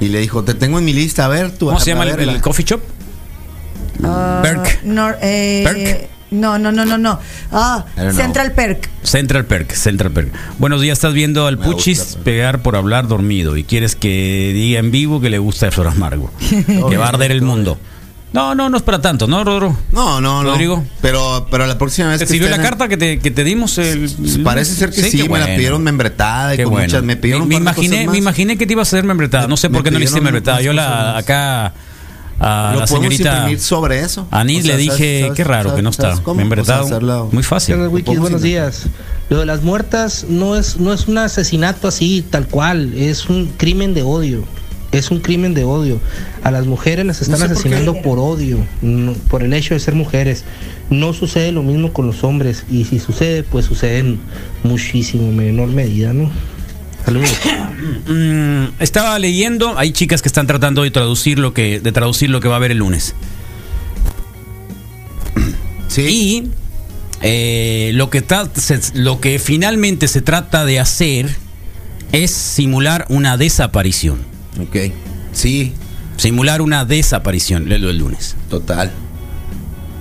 y, 0.00 0.08
le 0.08 0.18
dijo, 0.20 0.42
te 0.44 0.54
tengo 0.54 0.78
en 0.78 0.84
mi 0.84 0.92
lista, 0.92 1.24
a 1.26 1.28
ver 1.28 1.50
tú. 1.52 1.66
¿Cómo 1.66 1.78
a- 1.78 1.80
se 1.80 1.90
llama 1.90 2.04
el, 2.04 2.16
verla". 2.16 2.32
el 2.32 2.40
coffee 2.40 2.64
shop? 2.64 2.80
Ah, 4.02 4.40
Perk. 4.42 4.82
no, 4.84 5.10
eh, 5.20 5.62
Perk. 5.64 6.08
no, 6.30 6.58
no, 6.58 6.72
no, 6.72 6.84
no, 6.84 6.96
no. 6.98 7.18
Ah. 7.52 7.84
Central 8.14 8.52
Perk. 8.52 8.88
Central 9.02 9.44
Perk, 9.44 9.72
Central 9.72 10.10
Perk. 10.12 10.32
Buenos 10.58 10.80
días, 10.80 10.98
estás 10.98 11.12
viendo 11.12 11.46
al 11.46 11.58
Me 11.58 11.66
Puchis 11.66 12.16
pegar 12.24 12.62
por 12.62 12.76
hablar 12.76 13.08
dormido 13.08 13.56
y 13.56 13.64
quieres 13.64 13.94
que 13.96 14.52
diga 14.54 14.78
en 14.78 14.90
vivo 14.90 15.20
que 15.20 15.28
le 15.30 15.38
gusta 15.38 15.66
de 15.66 15.72
Flor 15.72 15.88
Amargo. 15.88 16.30
que 16.88 16.96
va 16.96 17.06
a 17.06 17.08
arder 17.10 17.30
el 17.30 17.42
mundo. 17.42 17.78
No, 18.32 18.54
no, 18.54 18.68
no 18.70 18.76
es 18.76 18.82
para 18.84 19.00
tanto, 19.00 19.26
¿no, 19.26 19.42
Rodro? 19.42 19.76
No, 19.90 20.20
no, 20.20 20.42
no. 20.44 20.50
Rodrigo. 20.52 20.84
Pero, 21.02 21.48
pero 21.50 21.66
la 21.66 21.76
próxima 21.78 22.08
vez 22.10 22.20
¿Te 22.20 22.26
que 22.26 22.32
sirvió 22.34 22.48
la 22.48 22.62
carta 22.62 22.86
que 22.86 22.96
te, 22.96 23.18
que 23.18 23.30
te 23.32 23.42
dimos? 23.42 23.76
El, 23.78 24.08
Parece 24.44 24.74
ser 24.74 24.90
que 24.90 25.02
sí, 25.02 25.16
me 25.22 25.28
bueno. 25.28 25.46
la 25.48 25.56
pidieron 25.56 25.82
membretada 25.82 26.54
y 26.54 26.58
Qué 26.58 26.62
con 26.64 26.74
bueno. 26.74 26.86
muchas, 26.86 27.02
me 27.02 27.16
pidieron 27.16 27.48
me, 27.48 27.56
de 27.56 27.60
imaginé, 27.60 28.06
me 28.06 28.18
imaginé 28.18 28.56
que 28.56 28.66
te 28.66 28.74
ibas 28.74 28.92
a 28.92 28.96
hacer 28.96 29.04
membretada. 29.04 29.48
No 29.48 29.56
sé 29.56 29.68
Me 29.68 29.74
por 29.78 29.84
qué 29.84 29.90
no 29.90 29.98
le 29.98 30.04
hiciste 30.04 30.20
pidieron 30.20 30.34
membretada. 30.34 30.62
Yo 30.62 30.72
la 30.72 31.18
acá 31.18 31.74
a 32.38 32.70
Lo 32.72 32.80
la 32.80 32.86
señorita 32.86 33.48
sobre 33.58 34.00
eso. 34.00 34.28
a 34.30 34.40
Anís 34.40 34.60
O 34.60 34.66
sea, 34.68 34.76
le 34.76 34.84
¿sabes- 34.86 34.98
dije, 34.98 35.20
sabes- 35.22 35.36
qué 35.36 35.44
raro 35.44 35.74
que 35.74 35.82
no 35.82 35.90
está. 35.90 36.14
cómo? 36.22 36.36
Membretado. 36.36 36.84
O 36.84 36.86
sea, 36.88 36.96
hacerlo- 36.98 37.28
Muy 37.32 37.42
fácil. 37.42 37.76
Buenos 37.76 38.42
días. 38.42 38.84
Lo 39.28 39.40
de 39.40 39.46
las 39.46 39.62
muertas 39.62 40.24
no 40.28 40.56
es, 40.56 40.78
no 40.78 40.92
es 40.92 41.06
un 41.08 41.18
asesinato 41.18 41.88
así, 41.88 42.24
tal 42.30 42.46
cual, 42.46 42.94
es 42.94 43.28
un 43.28 43.46
crimen 43.56 43.92
de 43.92 44.02
odio. 44.02 44.44
Es 44.92 45.10
un 45.12 45.20
crimen 45.20 45.54
de 45.54 45.64
odio. 45.64 46.00
A 46.42 46.50
las 46.50 46.66
mujeres 46.66 47.06
las 47.06 47.22
están 47.22 47.38
sé 47.38 47.44
asesinando 47.44 48.02
por, 48.02 48.18
odio, 48.18 48.58
no- 48.82 49.12
por 49.28 49.42
el 49.44 49.52
hecho 49.54 49.74
de 49.74 49.80
ser 49.80 49.94
mujeres. 49.94 50.44
No 50.90 51.12
sucede 51.12 51.52
lo 51.52 51.62
mismo 51.62 51.92
con 51.92 52.06
los 52.06 52.24
hombres. 52.24 52.64
Y 52.70 52.84
si 52.84 52.98
sucede, 52.98 53.42
pues 53.44 53.66
sucede 53.66 53.98
en 54.00 54.18
muchísimo 54.64 55.30
menor 55.32 55.68
medida, 55.68 56.12
¿no? 56.12 56.30
Saludos. 57.04 57.30
Mm, 58.06 58.72
estaba 58.78 59.18
leyendo, 59.18 59.78
hay 59.78 59.92
chicas 59.92 60.20
que 60.20 60.28
están 60.28 60.46
tratando 60.46 60.82
de 60.82 60.90
traducir 60.90 61.38
lo 61.38 61.54
que, 61.54 61.80
de 61.80 61.92
traducir 61.92 62.28
lo 62.28 62.40
que 62.40 62.48
va 62.48 62.54
a 62.54 62.56
haber 62.58 62.72
el 62.72 62.78
lunes. 62.78 63.14
Sí. 65.88 66.02
Y 66.02 66.48
eh, 67.22 67.90
lo, 67.94 68.10
que 68.10 68.26
tra- 68.26 68.50
se- 68.54 68.98
lo 68.98 69.20
que 69.20 69.38
finalmente 69.38 70.08
se 70.08 70.20
trata 70.22 70.64
de 70.64 70.78
hacer 70.78 71.28
es 72.12 72.30
simular 72.30 73.06
una 73.08 73.36
desaparición. 73.36 74.18
Ok. 74.62 74.92
Sí, 75.32 75.72
Simular 76.16 76.60
una 76.60 76.84
desaparición, 76.84 77.72
el 77.72 77.96
lunes. 77.96 78.36
total. 78.50 78.90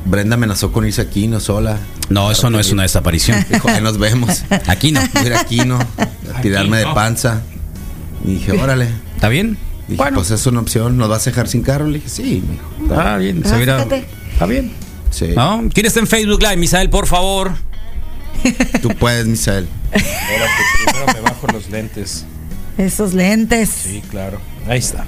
Brenda 0.03 0.35
amenazó 0.35 0.71
con 0.73 0.85
irse 0.85 1.01
aquí, 1.01 1.27
no 1.27 1.39
sola. 1.39 1.77
No, 2.09 2.29
eso 2.29 2.49
no 2.49 2.59
es 2.59 2.71
una 2.71 2.83
desaparición. 2.83 3.45
Dijo, 3.49 3.69
ahí 3.69 3.81
nos 3.81 3.97
vemos. 3.97 4.43
Aquí 4.67 4.91
no. 4.91 5.01
Ir 5.25 5.33
aquí, 5.33 5.59
¿no? 5.59 5.79
A 6.35 6.41
tirarme 6.41 6.77
de 6.79 6.85
no. 6.85 6.93
panza. 6.93 7.41
Y 8.25 8.33
dije, 8.35 8.51
órale. 8.51 8.89
¿Está 9.15 9.29
bien? 9.29 9.57
Dije, 9.87 10.03
pues 10.13 10.31
es 10.31 10.45
una 10.45 10.59
opción. 10.59 10.97
¿Nos 10.97 11.07
vas 11.07 11.25
a 11.25 11.29
dejar 11.29 11.47
sin 11.47 11.61
carro? 11.61 11.87
Le 11.87 11.99
dije, 11.99 12.09
sí, 12.09 12.43
mijo. 12.49 12.93
Está 12.93 13.17
bien. 13.17 13.43
se 13.45 13.55
Ah, 13.55 13.57
fíjate. 13.59 14.05
Está 14.33 14.45
bien. 14.45 14.71
Sí. 15.11 15.27
¿No? 15.35 15.63
¿Quién 15.73 15.85
está 15.85 15.99
en 16.01 16.07
Facebook 16.07 16.41
Live? 16.41 16.57
Misael, 16.57 16.89
por 16.89 17.07
favor. 17.07 17.51
Tú 18.81 18.89
puedes, 18.89 19.25
Misael. 19.25 19.67
Espérate, 19.91 20.51
primero 20.85 21.13
me 21.13 21.21
bajo 21.21 21.47
los 21.47 21.69
lentes. 21.69 22.25
Esos 22.79 23.13
lentes. 23.13 23.69
Sí, 23.69 24.01
claro. 24.09 24.39
Ahí 24.67 24.79
está. 24.79 25.05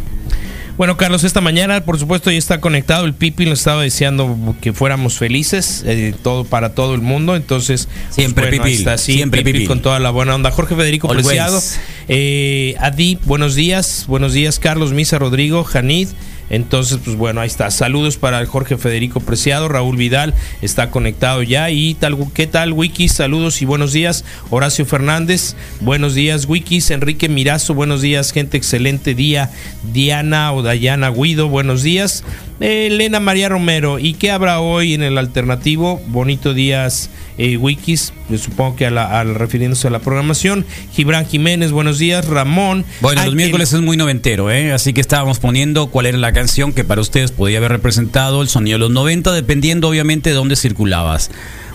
Bueno, 0.77 0.97
Carlos, 0.97 1.23
esta 1.23 1.41
mañana, 1.41 1.85
por 1.85 1.97
supuesto, 1.97 2.31
ya 2.31 2.37
está 2.37 2.59
conectado. 2.59 3.05
El 3.05 3.13
Pipi 3.13 3.45
nos 3.45 3.59
estaba 3.59 3.81
deseando 3.83 4.55
que 4.61 4.73
fuéramos 4.73 5.17
felices, 5.17 5.83
eh, 5.85 6.13
todo 6.21 6.43
para 6.43 6.73
todo 6.75 6.95
el 6.95 7.01
mundo. 7.01 7.35
Entonces, 7.35 7.87
pues, 7.87 8.15
Siempre 8.15 8.49
bueno, 8.49 8.63
Pipi, 8.63 8.75
está, 8.75 8.97
siempre 8.97 9.41
Pipi 9.41 9.59
Pipi. 9.59 9.67
con 9.67 9.81
toda 9.81 9.99
la 9.99 10.09
buena 10.09 10.35
onda. 10.35 10.51
Jorge 10.51 10.75
Federico 10.75 11.09
Always. 11.09 11.27
Preciado, 11.27 11.61
eh, 12.07 12.75
Adi, 12.79 13.17
buenos 13.25 13.55
días, 13.55 14.05
buenos 14.07 14.33
días, 14.33 14.59
Carlos 14.59 14.91
Misa, 14.91 15.17
Rodrigo, 15.17 15.63
Janid. 15.63 16.09
Entonces, 16.51 16.99
pues 17.03 17.15
bueno, 17.15 17.39
ahí 17.39 17.47
está. 17.47 17.71
Saludos 17.71 18.17
para 18.17 18.45
Jorge 18.45 18.77
Federico 18.77 19.21
Preciado, 19.21 19.69
Raúl 19.69 19.95
Vidal 19.95 20.33
está 20.61 20.91
conectado 20.91 21.41
ya. 21.43 21.71
Y 21.71 21.93
tal, 21.93 22.17
¿qué 22.33 22.45
tal, 22.45 22.73
Wikis? 22.73 23.13
Saludos 23.13 23.61
y 23.61 23.65
buenos 23.65 23.93
días. 23.93 24.25
Horacio 24.49 24.85
Fernández, 24.85 25.55
buenos 25.79 26.13
días, 26.13 26.45
Wikis. 26.47 26.91
Enrique 26.91 27.29
Mirazo, 27.29 27.73
buenos 27.73 28.01
días, 28.01 28.33
gente, 28.33 28.57
excelente 28.57 29.15
día. 29.15 29.49
Diana 29.93 30.51
o 30.51 30.61
Dayana 30.61 31.09
Guido, 31.09 31.47
buenos 31.47 31.83
días. 31.83 32.25
Elena 32.61 33.19
María 33.19 33.49
Romero, 33.49 33.97
¿y 33.99 34.13
qué 34.13 34.29
habrá 34.31 34.59
hoy 34.59 34.93
en 34.93 35.01
el 35.03 35.17
alternativo? 35.17 35.99
Bonito 36.07 36.53
días, 36.53 37.09
eh, 37.37 37.57
Wikis, 37.57 38.13
pues 38.27 38.41
supongo 38.41 38.75
que 38.75 38.85
a 38.85 38.91
la- 38.91 39.19
al 39.19 39.33
refiriéndose 39.35 39.87
a 39.87 39.91
la 39.91 39.99
programación. 39.99 40.65
Gibran 40.93 41.25
Jiménez, 41.25 41.71
buenos 41.71 41.97
días. 41.97 42.27
Ramón. 42.27 42.85
Bueno, 43.01 43.25
los 43.25 43.33
miércoles 43.35 43.73
es 43.73 43.81
muy 43.81 43.97
noventero, 43.97 44.51
¿eh? 44.51 44.71
Así 44.73 44.93
que 44.93 45.01
estábamos 45.01 45.39
poniendo 45.39 45.87
cuál 45.87 46.05
era 46.05 46.17
la 46.19 46.33
canción 46.33 46.71
que 46.73 46.83
para 46.83 47.01
ustedes 47.01 47.31
podía 47.31 47.57
haber 47.57 47.71
representado 47.71 48.41
el 48.41 48.47
sonido 48.47 48.75
de 48.75 48.79
los 48.79 48.91
90, 48.91 49.31
dependiendo 49.31 49.89
obviamente 49.89 50.29
de 50.29 50.35
dónde 50.35 50.55
circulabas. 50.55 51.31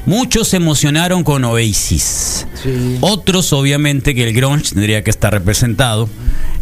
Muchos 0.06 0.48
se 0.48 0.56
emocionaron 0.58 1.24
con 1.24 1.44
Oasis. 1.44 2.46
Otros, 3.00 3.52
obviamente, 3.52 4.14
que 4.14 4.28
el 4.28 4.34
grunge 4.34 4.70
tendría 4.72 5.02
que 5.02 5.10
estar 5.10 5.32
representado. 5.32 6.08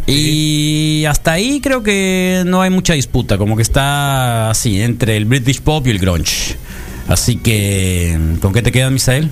Y 0.07 1.05
hasta 1.07 1.33
ahí 1.33 1.61
creo 1.61 1.83
que 1.83 2.43
no 2.45 2.61
hay 2.61 2.69
mucha 2.69 2.93
disputa, 2.93 3.37
como 3.37 3.55
que 3.55 3.61
está 3.61 4.49
así, 4.49 4.81
entre 4.81 5.15
el 5.17 5.25
British 5.25 5.61
Pop 5.61 5.85
y 5.87 5.91
el 5.91 5.99
grunge. 5.99 6.55
Así 7.07 7.37
que, 7.37 8.17
¿con 8.41 8.51
qué 8.51 8.61
te 8.61 8.71
quedas, 8.71 8.91
Misael? 8.91 9.29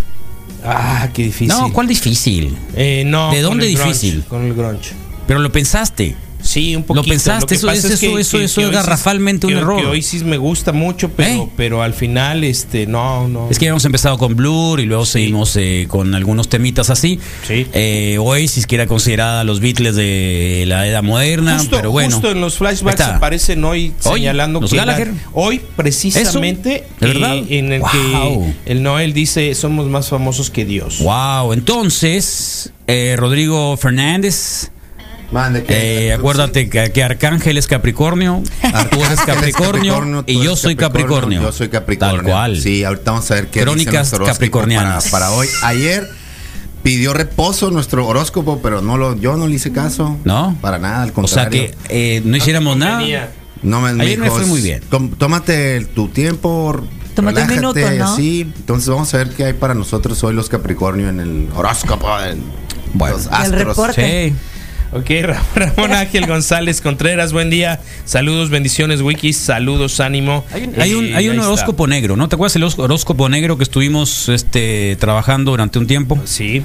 Ah, 0.63 1.09
qué 1.13 1.23
difícil. 1.23 1.47
No, 1.47 1.73
¿cuál 1.73 1.87
difícil? 1.87 2.55
Eh, 2.75 3.03
no, 3.05 3.31
¿De 3.31 3.41
con 3.41 3.51
dónde 3.51 3.71
grunge, 3.71 3.87
difícil? 3.87 4.23
con 4.23 4.43
el 4.45 4.53
grunge. 4.53 4.91
Pero 5.27 5.39
lo 5.39 5.51
pensaste. 5.51 6.15
Sí, 6.43 6.75
un 6.75 6.83
poquito. 6.83 7.03
Lo 7.05 7.09
pensaste, 7.09 7.47
que 7.47 7.55
eso 7.55 7.67
pasa 7.67 7.87
es- 7.93 7.99
que- 7.99 8.05
eso- 8.07 8.17
eso- 8.19 8.37
que- 8.37 8.43
eso 8.43 8.61
que 8.61 8.67
es 8.67 8.73
garrafalmente 8.73 9.47
un 9.47 9.53
error. 9.53 9.81
Que 9.81 9.87
hoy 9.87 10.01
sí 10.01 10.23
me 10.23 10.37
gusta 10.37 10.73
mucho, 10.73 11.09
pero, 11.09 11.49
pero 11.55 11.81
al 11.81 11.93
final, 11.93 12.43
este, 12.43 12.85
no, 12.85 13.27
no. 13.29 13.49
Es 13.49 13.57
que 13.57 13.65
habíamos 13.65 13.85
empezado 13.85 14.17
con 14.17 14.35
Blur 14.35 14.79
y 14.79 14.85
luego 14.85 15.05
seguimos 15.05 15.55
eh, 15.55 15.85
con 15.87 16.13
algunos 16.13 16.49
temitas 16.49 16.89
así. 16.89 17.19
Eh, 17.49 18.17
Oasis, 18.19 18.67
que 18.67 18.75
era 18.75 18.87
considerada 18.87 19.43
los 19.43 19.59
Beatles 19.61 19.95
de 19.95 20.65
la 20.67 20.87
edad 20.87 21.01
moderna, 21.01 21.57
Justo, 21.59 21.77
pero 21.77 21.91
bueno. 21.91 22.11
justo 22.15 22.29
en 22.31 22.41
los 22.41 22.57
flashbacks 22.57 22.99
está. 22.99 23.15
aparecen 23.15 23.63
hoy, 23.63 23.93
Hoy, 24.03 24.19
señalando 24.19 24.59
que 24.59 24.75
la- 24.75 24.85
Gallagher. 24.85 25.13
hoy 25.33 25.61
precisamente 25.75 26.75
Eso, 26.75 26.85
¿de 26.99 27.05
eh, 27.11 27.13
verdad? 27.13 27.35
en 27.49 27.71
el 27.71 27.81
Wow. 27.81 27.89
que 28.65 28.71
el 28.71 28.83
Noel 28.83 29.13
dice 29.13 29.55
somos 29.55 29.87
más 29.87 30.09
famosos 30.09 30.49
que 30.49 30.65
Dios. 30.65 30.99
Wow, 30.99 31.53
entonces, 31.53 32.71
eh, 32.87 33.15
Rodrigo 33.17 33.77
Fernández. 33.77 34.69
Eh, 35.67 36.13
acuérdate 36.13 36.69
que, 36.69 36.91
que 36.91 37.03
Arcángel 37.03 37.57
es 37.57 37.67
Capricornio, 37.67 38.43
tú 38.91 39.03
eres 39.03 39.19
Capricornio, 39.21 40.23
y 40.27 40.35
tú 40.37 40.43
yo 40.43 40.55
soy 40.55 40.75
Capricornio. 40.75 41.41
Yo 41.41 41.51
soy 41.51 41.69
Capricornio. 41.69 42.17
Tal 42.21 42.25
cual. 42.25 42.61
Sí, 42.61 42.83
ahorita 42.83 43.11
vamos 43.11 43.29
a 43.31 43.35
ver 43.35 43.47
qué 43.47 43.61
Crónicas 43.61 44.11
capricornianas. 44.11 45.09
Para, 45.09 45.25
para 45.27 45.31
hoy. 45.37 45.47
Ayer 45.63 46.09
pidió 46.83 47.13
reposo 47.13 47.71
nuestro 47.71 48.05
horóscopo, 48.07 48.61
pero 48.61 48.81
no 48.81 48.97
lo, 48.97 49.15
yo 49.17 49.37
no 49.37 49.47
le 49.47 49.55
hice 49.55 49.71
caso. 49.71 50.17
¿No? 50.25 50.57
Para 50.61 50.79
nada, 50.79 51.03
al 51.03 51.09
O 51.15 51.27
sea 51.27 51.45
contrario. 51.45 51.71
que 51.87 52.17
eh, 52.17 52.21
no 52.25 52.35
hiciéramos 52.37 52.77
nada. 52.77 53.29
No 53.61 53.79
me, 53.79 53.89
Ayer 54.03 54.19
me 54.19 54.29
fue 54.29 54.45
muy 54.45 54.59
bien. 54.61 54.81
"Tom- 54.89 55.11
Tómate 55.11 55.77
el- 55.77 55.87
tu 55.87 56.09
tiempo. 56.09 56.75
Tómate 57.15 57.41
un 57.43 57.47
relájate", 57.47 57.79
minuto, 57.85 58.03
¿no? 58.03 58.13
así. 58.13 58.41
Entonces 58.41 58.89
vamos 58.89 59.13
a 59.13 59.17
ver 59.17 59.29
qué 59.29 59.45
hay 59.45 59.53
para 59.53 59.73
nosotros 59.73 60.21
hoy 60.25 60.33
los 60.33 60.49
Capricornio 60.49 61.07
en 61.07 61.19
el 61.21 61.47
horóscopo. 61.55 62.09
en 62.19 62.43
los 62.99 63.27
astros. 63.27 63.77
Sí. 63.95 64.33
Ok, 64.93 65.09
Ra- 65.23 65.43
Ramón 65.55 65.91
Ángel 65.93 66.27
González 66.27 66.79
Contreras, 66.81 67.33
buen 67.33 67.49
día. 67.49 67.79
Saludos, 68.05 68.49
bendiciones, 68.49 69.01
Wikis. 69.01 69.37
Saludos, 69.37 69.99
ánimo. 69.99 70.45
Hay 70.77 70.93
un, 70.93 71.05
Eh, 71.05 71.15
hay 71.15 71.29
un 71.29 71.35
está. 71.35 71.47
horóscopo 71.47 71.87
negro, 71.87 72.15
¿no? 72.15 72.29
¿Te 72.29 72.35
acuerdas 72.35 72.55
el 72.57 72.63
horóscopo 72.63 73.27
negro 73.29 73.57
que 73.57 73.63
estuvimos 73.63 74.29
este, 74.29 74.95
trabajando 74.99 75.51
durante 75.51 75.79
un 75.79 75.87
tiempo? 75.87 76.19
Sí. 76.25 76.63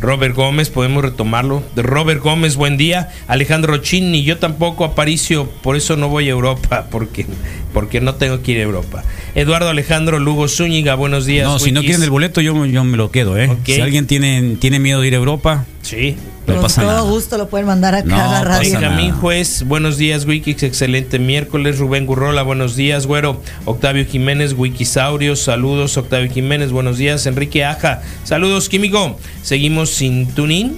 Robert 0.00 0.34
Gómez, 0.34 0.68
podemos 0.68 1.02
retomarlo. 1.02 1.62
De 1.74 1.82
Robert 1.82 2.20
Gómez, 2.22 2.56
buen 2.56 2.76
día. 2.76 3.08
Alejandro 3.28 3.78
Chin, 3.78 4.10
ni 4.12 4.24
yo 4.24 4.36
tampoco, 4.36 4.84
Aparicio, 4.84 5.48
por 5.62 5.76
eso 5.76 5.96
no 5.96 6.08
voy 6.08 6.26
a 6.26 6.32
Europa, 6.32 6.88
porque, 6.90 7.24
porque 7.72 8.02
no 8.02 8.16
tengo 8.16 8.42
que 8.42 8.52
ir 8.52 8.58
a 8.58 8.62
Europa. 8.62 9.02
Eduardo 9.34 9.70
Alejandro 9.70 10.18
Lugo 10.18 10.48
Zúñiga, 10.48 10.96
buenos 10.96 11.24
días. 11.24 11.46
No, 11.46 11.58
si 11.58 11.72
no 11.72 11.80
quieren 11.80 12.02
el 12.02 12.10
boleto, 12.10 12.42
yo, 12.42 12.66
yo 12.66 12.84
me 12.84 12.98
lo 12.98 13.10
quedo, 13.10 13.38
¿eh? 13.38 13.48
Si 13.64 13.80
alguien 13.80 14.06
tiene, 14.06 14.56
tiene 14.60 14.78
miedo 14.80 15.00
de 15.00 15.06
ir 15.08 15.14
a 15.14 15.16
Europa, 15.18 15.64
Sí. 15.84 16.16
no 16.46 16.54
Con 16.54 16.62
pasa 16.62 16.80
todo 16.80 16.90
nada. 16.92 17.02
gusto 17.02 17.36
lo 17.36 17.48
pueden 17.48 17.66
mandar 17.66 17.94
acá 17.94 18.06
No 18.08 18.16
a 18.16 18.26
la 18.32 18.44
radio. 18.44 18.72
Benjamín 18.80 19.12
Juez, 19.12 19.64
buenos 19.64 19.98
días, 19.98 20.24
Wikix, 20.24 20.62
excelente 20.62 21.18
miércoles. 21.18 21.78
Rubén 21.78 22.06
Gurrola, 22.06 22.42
buenos 22.42 22.74
días, 22.74 23.06
güero. 23.06 23.42
Octavio 23.66 24.06
Jiménez, 24.06 24.54
Wikisaurios, 24.54 25.40
saludos. 25.40 25.98
Octavio 25.98 26.30
Jiménez, 26.32 26.72
buenos 26.72 26.96
días. 26.96 27.26
Enrique 27.26 27.66
Aja, 27.66 28.00
saludos, 28.24 28.70
Químico. 28.70 29.18
Seguimos 29.42 29.90
sin 29.90 30.26
tuning. 30.28 30.72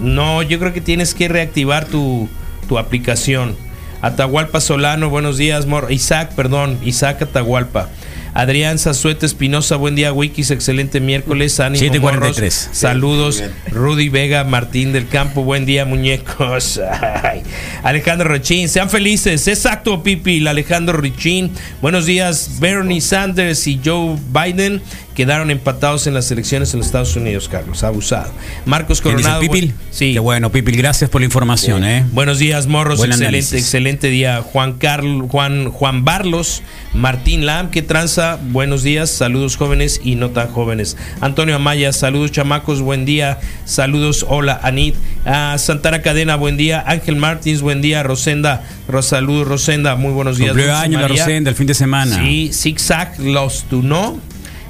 No, 0.00 0.42
yo 0.42 0.58
creo 0.58 0.72
que 0.72 0.80
tienes 0.80 1.14
que 1.14 1.28
reactivar 1.28 1.84
tu, 1.84 2.28
tu 2.68 2.76
aplicación. 2.76 3.54
Atahualpa 4.02 4.60
Solano, 4.60 5.10
buenos 5.10 5.36
días, 5.36 5.66
Mor. 5.66 5.92
Isaac, 5.92 6.34
perdón, 6.34 6.78
Isaac 6.84 7.22
Atahualpa. 7.22 7.88
Adrián 8.34 8.78
Zazueta 8.78 9.26
Espinosa, 9.26 9.76
buen 9.76 9.96
día, 9.96 10.12
Wikis, 10.12 10.50
excelente 10.50 11.00
miércoles. 11.00 11.58
Ánimo, 11.60 11.84
7:43. 11.84 12.00
morros. 12.00 12.68
Saludos. 12.72 13.44
Rudy 13.70 14.08
Vega, 14.08 14.44
Martín 14.44 14.92
del 14.92 15.08
Campo, 15.08 15.42
buen 15.42 15.66
día, 15.66 15.84
muñecos. 15.84 16.80
Ay. 17.22 17.42
Alejandro 17.82 18.28
Richín, 18.28 18.68
sean 18.68 18.88
felices. 18.90 19.46
Exacto, 19.48 20.02
Pipi. 20.02 20.46
Alejandro 20.46 20.98
Richín. 20.98 21.50
Buenos 21.82 22.06
días, 22.06 22.58
Bernie 22.60 23.00
Sanders 23.00 23.66
y 23.66 23.80
Joe 23.84 24.16
Biden 24.32 24.80
quedaron 25.20 25.50
empatados 25.50 26.06
en 26.06 26.14
las 26.14 26.30
elecciones 26.30 26.72
en 26.72 26.78
los 26.78 26.86
Estados 26.86 27.14
Unidos, 27.14 27.46
Carlos. 27.50 27.84
Abusado. 27.84 28.32
Marcos 28.64 29.02
¿Quién 29.02 29.16
dice 29.18 29.28
Coronado. 29.28 29.52
Pipil? 29.52 29.74
Sí. 29.90 30.14
Qué 30.14 30.18
bueno, 30.18 30.50
Pipil, 30.50 30.76
gracias 30.78 31.10
por 31.10 31.20
la 31.20 31.26
información, 31.26 31.84
¿eh? 31.84 32.06
Buenos 32.12 32.38
días, 32.38 32.66
morros. 32.66 32.96
Buen 32.96 33.10
excelente, 33.10 33.28
análisis. 33.36 33.52
excelente 33.60 34.08
día. 34.08 34.40
Juan 34.40 34.72
Carlos, 34.78 35.26
Juan, 35.30 35.68
Juan 35.70 36.06
Barlos, 36.06 36.62
Martín 36.94 37.44
Lam, 37.44 37.70
¿qué 37.70 37.82
tranza? 37.82 38.38
Buenos 38.50 38.82
días, 38.82 39.10
saludos 39.10 39.56
jóvenes 39.56 40.00
y 40.02 40.14
no 40.14 40.30
tan 40.30 40.48
jóvenes. 40.48 40.96
Antonio 41.20 41.56
Amaya, 41.56 41.92
saludos 41.92 42.32
chamacos, 42.32 42.80
buen 42.80 43.04
día. 43.04 43.38
Saludos, 43.66 44.24
hola 44.26 44.58
Anit. 44.62 44.94
Ah, 45.26 45.56
Santana 45.58 46.00
Cadena, 46.00 46.36
buen 46.36 46.56
día. 46.56 46.82
Ángel 46.86 47.16
Martins, 47.16 47.60
buen 47.60 47.82
día. 47.82 48.02
Rosenda, 48.02 48.62
Ros- 48.88 49.06
saludos 49.06 49.46
Rosenda, 49.46 49.96
muy 49.96 50.12
buenos 50.12 50.38
días. 50.38 50.50
Cumplió 50.52 50.68
la. 50.68 51.08
Rosenda 51.08 51.50
el 51.50 51.56
fin 51.56 51.66
de 51.66 51.74
semana. 51.74 52.16
Sí, 52.22 52.50
Zigzag 52.54 53.18
Los 53.20 53.64
Tunó. 53.64 54.18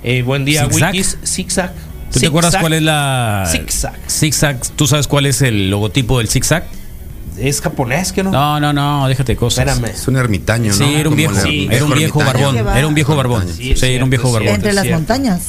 Eh, 0.03 0.23
buen 0.23 0.45
día, 0.45 0.65
¿Zigzag? 0.67 0.93
Wikis. 0.93 1.19
Zigzag. 1.25 1.73
¿Tú 2.13 2.21
te 2.21 2.27
acuerdas 2.27 2.57
cuál 2.57 2.73
es 2.73 2.83
la. 2.83 3.49
Zigzag. 3.51 3.95
Zigzag. 4.09 4.59
¿Tú 4.77 4.87
sabes 4.87 5.07
cuál 5.07 5.27
es 5.27 5.43
el 5.43 5.71
logotipo 5.71 6.19
del 6.19 6.29
zigzag? 6.29 6.65
Es 7.39 7.61
japonés, 7.61 8.13
que 8.13 8.23
no? 8.23 8.31
No, 8.31 8.61
no, 8.61 8.73
no, 8.73 9.09
déjate 9.09 9.33
de 9.33 9.37
cosas. 9.37 9.67
Espérame. 9.67 9.95
Es 9.95 10.09
un 10.09 10.17
ermitaño, 10.17 10.73
Sí, 10.75 10.81
¿no? 10.85 10.89
era 10.99 11.09
un 11.09 11.17
viejo. 11.17 11.35
Sí, 11.41 11.69
era 11.71 11.85
un 11.85 11.95
viejo 11.95 12.19
barbón. 12.19 12.57
Era 12.57 12.87
un 12.87 12.95
viejo 12.95 13.17
barbón. 13.17 13.47
Sí, 13.49 13.75
Sí, 13.77 13.87
era 13.87 14.05
un 14.05 14.11
viejo 14.11 14.31
barbón. 14.33 14.55
Entre 14.55 14.73
las 14.73 14.87
montañas. 14.89 15.43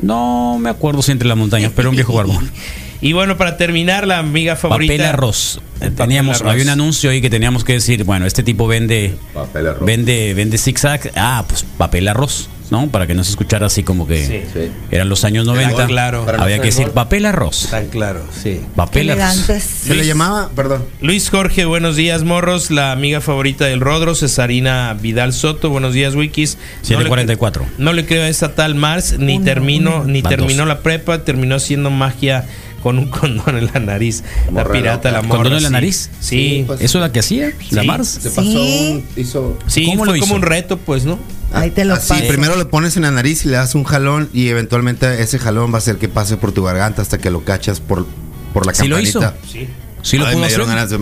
No 0.00 0.58
me 0.60 0.70
acuerdo 0.70 1.02
si 1.02 1.10
entre 1.12 1.26
las 1.28 1.36
montañas, 1.36 1.72
pero 1.74 1.90
un 1.90 1.96
viejo 1.96 2.12
barbón. 2.14 2.50
Y 3.00 3.12
bueno, 3.12 3.36
para 3.36 3.56
terminar, 3.56 4.08
la 4.08 4.18
amiga 4.18 4.56
favorita. 4.56 4.92
Papel 4.92 5.06
arroz. 5.06 5.60
Papel 5.74 5.94
Teníamos, 5.94 6.40
arroz. 6.40 6.50
había 6.50 6.64
un 6.64 6.70
anuncio 6.70 7.10
ahí 7.10 7.20
que 7.20 7.30
teníamos 7.30 7.62
que 7.62 7.74
decir, 7.74 8.02
bueno, 8.02 8.26
este 8.26 8.42
tipo 8.42 8.66
vende, 8.66 9.14
Papel 9.32 9.68
arroz. 9.68 9.86
vende, 9.86 10.34
vende 10.34 10.58
zigzag. 10.58 11.12
Ah, 11.14 11.44
pues 11.48 11.64
papel 11.76 12.08
arroz, 12.08 12.48
¿no? 12.70 12.88
Para 12.88 13.06
que 13.06 13.14
no 13.14 13.24
se 13.24 13.30
escuchara 13.30 13.66
así 13.66 13.82
como 13.82 14.06
que 14.06 14.24
Sí. 14.26 14.40
Sí. 14.52 14.70
eran 14.90 15.08
los 15.08 15.24
años 15.24 15.46
90. 15.46 15.86
claro. 15.86 16.26
Había 16.38 16.58
que 16.58 16.66
decir 16.66 16.90
papel 16.90 17.24
arroz. 17.26 17.68
Tan 17.70 17.88
claro, 17.88 18.22
sí. 18.42 18.60
Papel 18.76 19.10
arroz. 19.10 19.36
Se 19.60 19.94
le 19.94 20.06
llamaba, 20.06 20.50
perdón. 20.54 20.84
Luis 21.00 21.30
Jorge, 21.30 21.64
buenos 21.64 21.96
días, 21.96 22.24
morros. 22.24 22.70
La 22.70 22.92
amiga 22.92 23.20
favorita 23.20 23.64
del 23.66 23.80
Rodro, 23.80 24.14
Cesarina 24.14 24.94
Vidal 25.00 25.32
Soto, 25.32 25.70
buenos 25.70 25.94
días, 25.94 26.14
Wikis. 26.14 26.56
No 26.56 26.60
le- 27.00 27.04
744. 27.04 27.66
No 27.78 27.92
le 27.92 28.04
creo 28.06 28.22
a 28.24 28.28
esta 28.28 28.54
tal 28.54 28.74
Mars, 28.74 29.16
ni 29.18 29.36
Uno, 29.38 30.04
ni 30.04 30.22
Van 30.22 30.30
terminó 30.30 30.58
dos. 30.62 30.68
la 30.68 30.80
prepa, 30.80 31.24
terminó 31.24 31.54
haciendo 31.56 31.90
magia 31.90 32.46
con 32.82 32.98
un 32.98 33.06
condón 33.10 33.56
en 33.58 33.66
la 33.72 33.80
nariz. 33.80 34.22
La 34.52 34.64
pirata, 34.64 35.10
la 35.10 35.22
morra. 35.22 35.38
¿Condón 35.42 35.56
en 35.58 35.62
la 35.64 35.70
nariz? 35.70 36.10
Sí, 36.20 36.64
pues. 36.66 36.80
¿Eso 36.80 36.98
es 36.98 37.02
la 37.02 37.12
que 37.12 37.20
hacía? 37.20 37.52
¿La 37.70 37.82
Sí. 37.82 37.86
Mars? 37.86 38.08
Se 38.08 38.30
pasó. 38.30 39.00
Hizo. 39.16 39.58
sí, 39.66 39.86
¿Cómo 39.86 40.04
fue 40.04 40.14
lo 40.14 40.20
como 40.20 40.34
un 40.34 40.42
reto, 40.42 40.76
pues, 40.78 41.04
¿no? 41.04 41.18
Ahí 41.52 41.70
te 41.70 41.84
lo 41.84 41.94
Así, 41.94 42.08
paso. 42.10 42.28
primero 42.28 42.56
le 42.56 42.64
pones 42.66 42.96
en 42.96 43.02
la 43.04 43.10
nariz 43.10 43.44
y 43.44 43.48
le 43.48 43.56
das 43.56 43.74
un 43.74 43.84
jalón 43.84 44.28
y 44.32 44.48
eventualmente 44.48 45.22
ese 45.22 45.38
jalón 45.38 45.70
va 45.72 45.76
a 45.76 45.78
hacer 45.78 45.96
que 45.96 46.08
pase 46.08 46.36
por 46.36 46.52
tu 46.52 46.62
garganta 46.62 47.00
hasta 47.02 47.18
que 47.18 47.30
lo 47.30 47.44
cachas 47.44 47.80
por, 47.80 48.06
por 48.52 48.66
la 48.66 48.74
Sí 48.74 48.86
lo 48.86 48.96
campanita. 48.96 49.34
hizo. 49.42 49.52
Sí. 49.52 49.68
¿Sí 50.02 50.18
lo 50.18 50.26
Ay, 50.26 50.32
pudo 50.32 50.40
me 50.42 50.46
hacer? 50.46 50.58
dieron 50.58 50.74
ganas 50.74 50.90
de. 50.90 50.98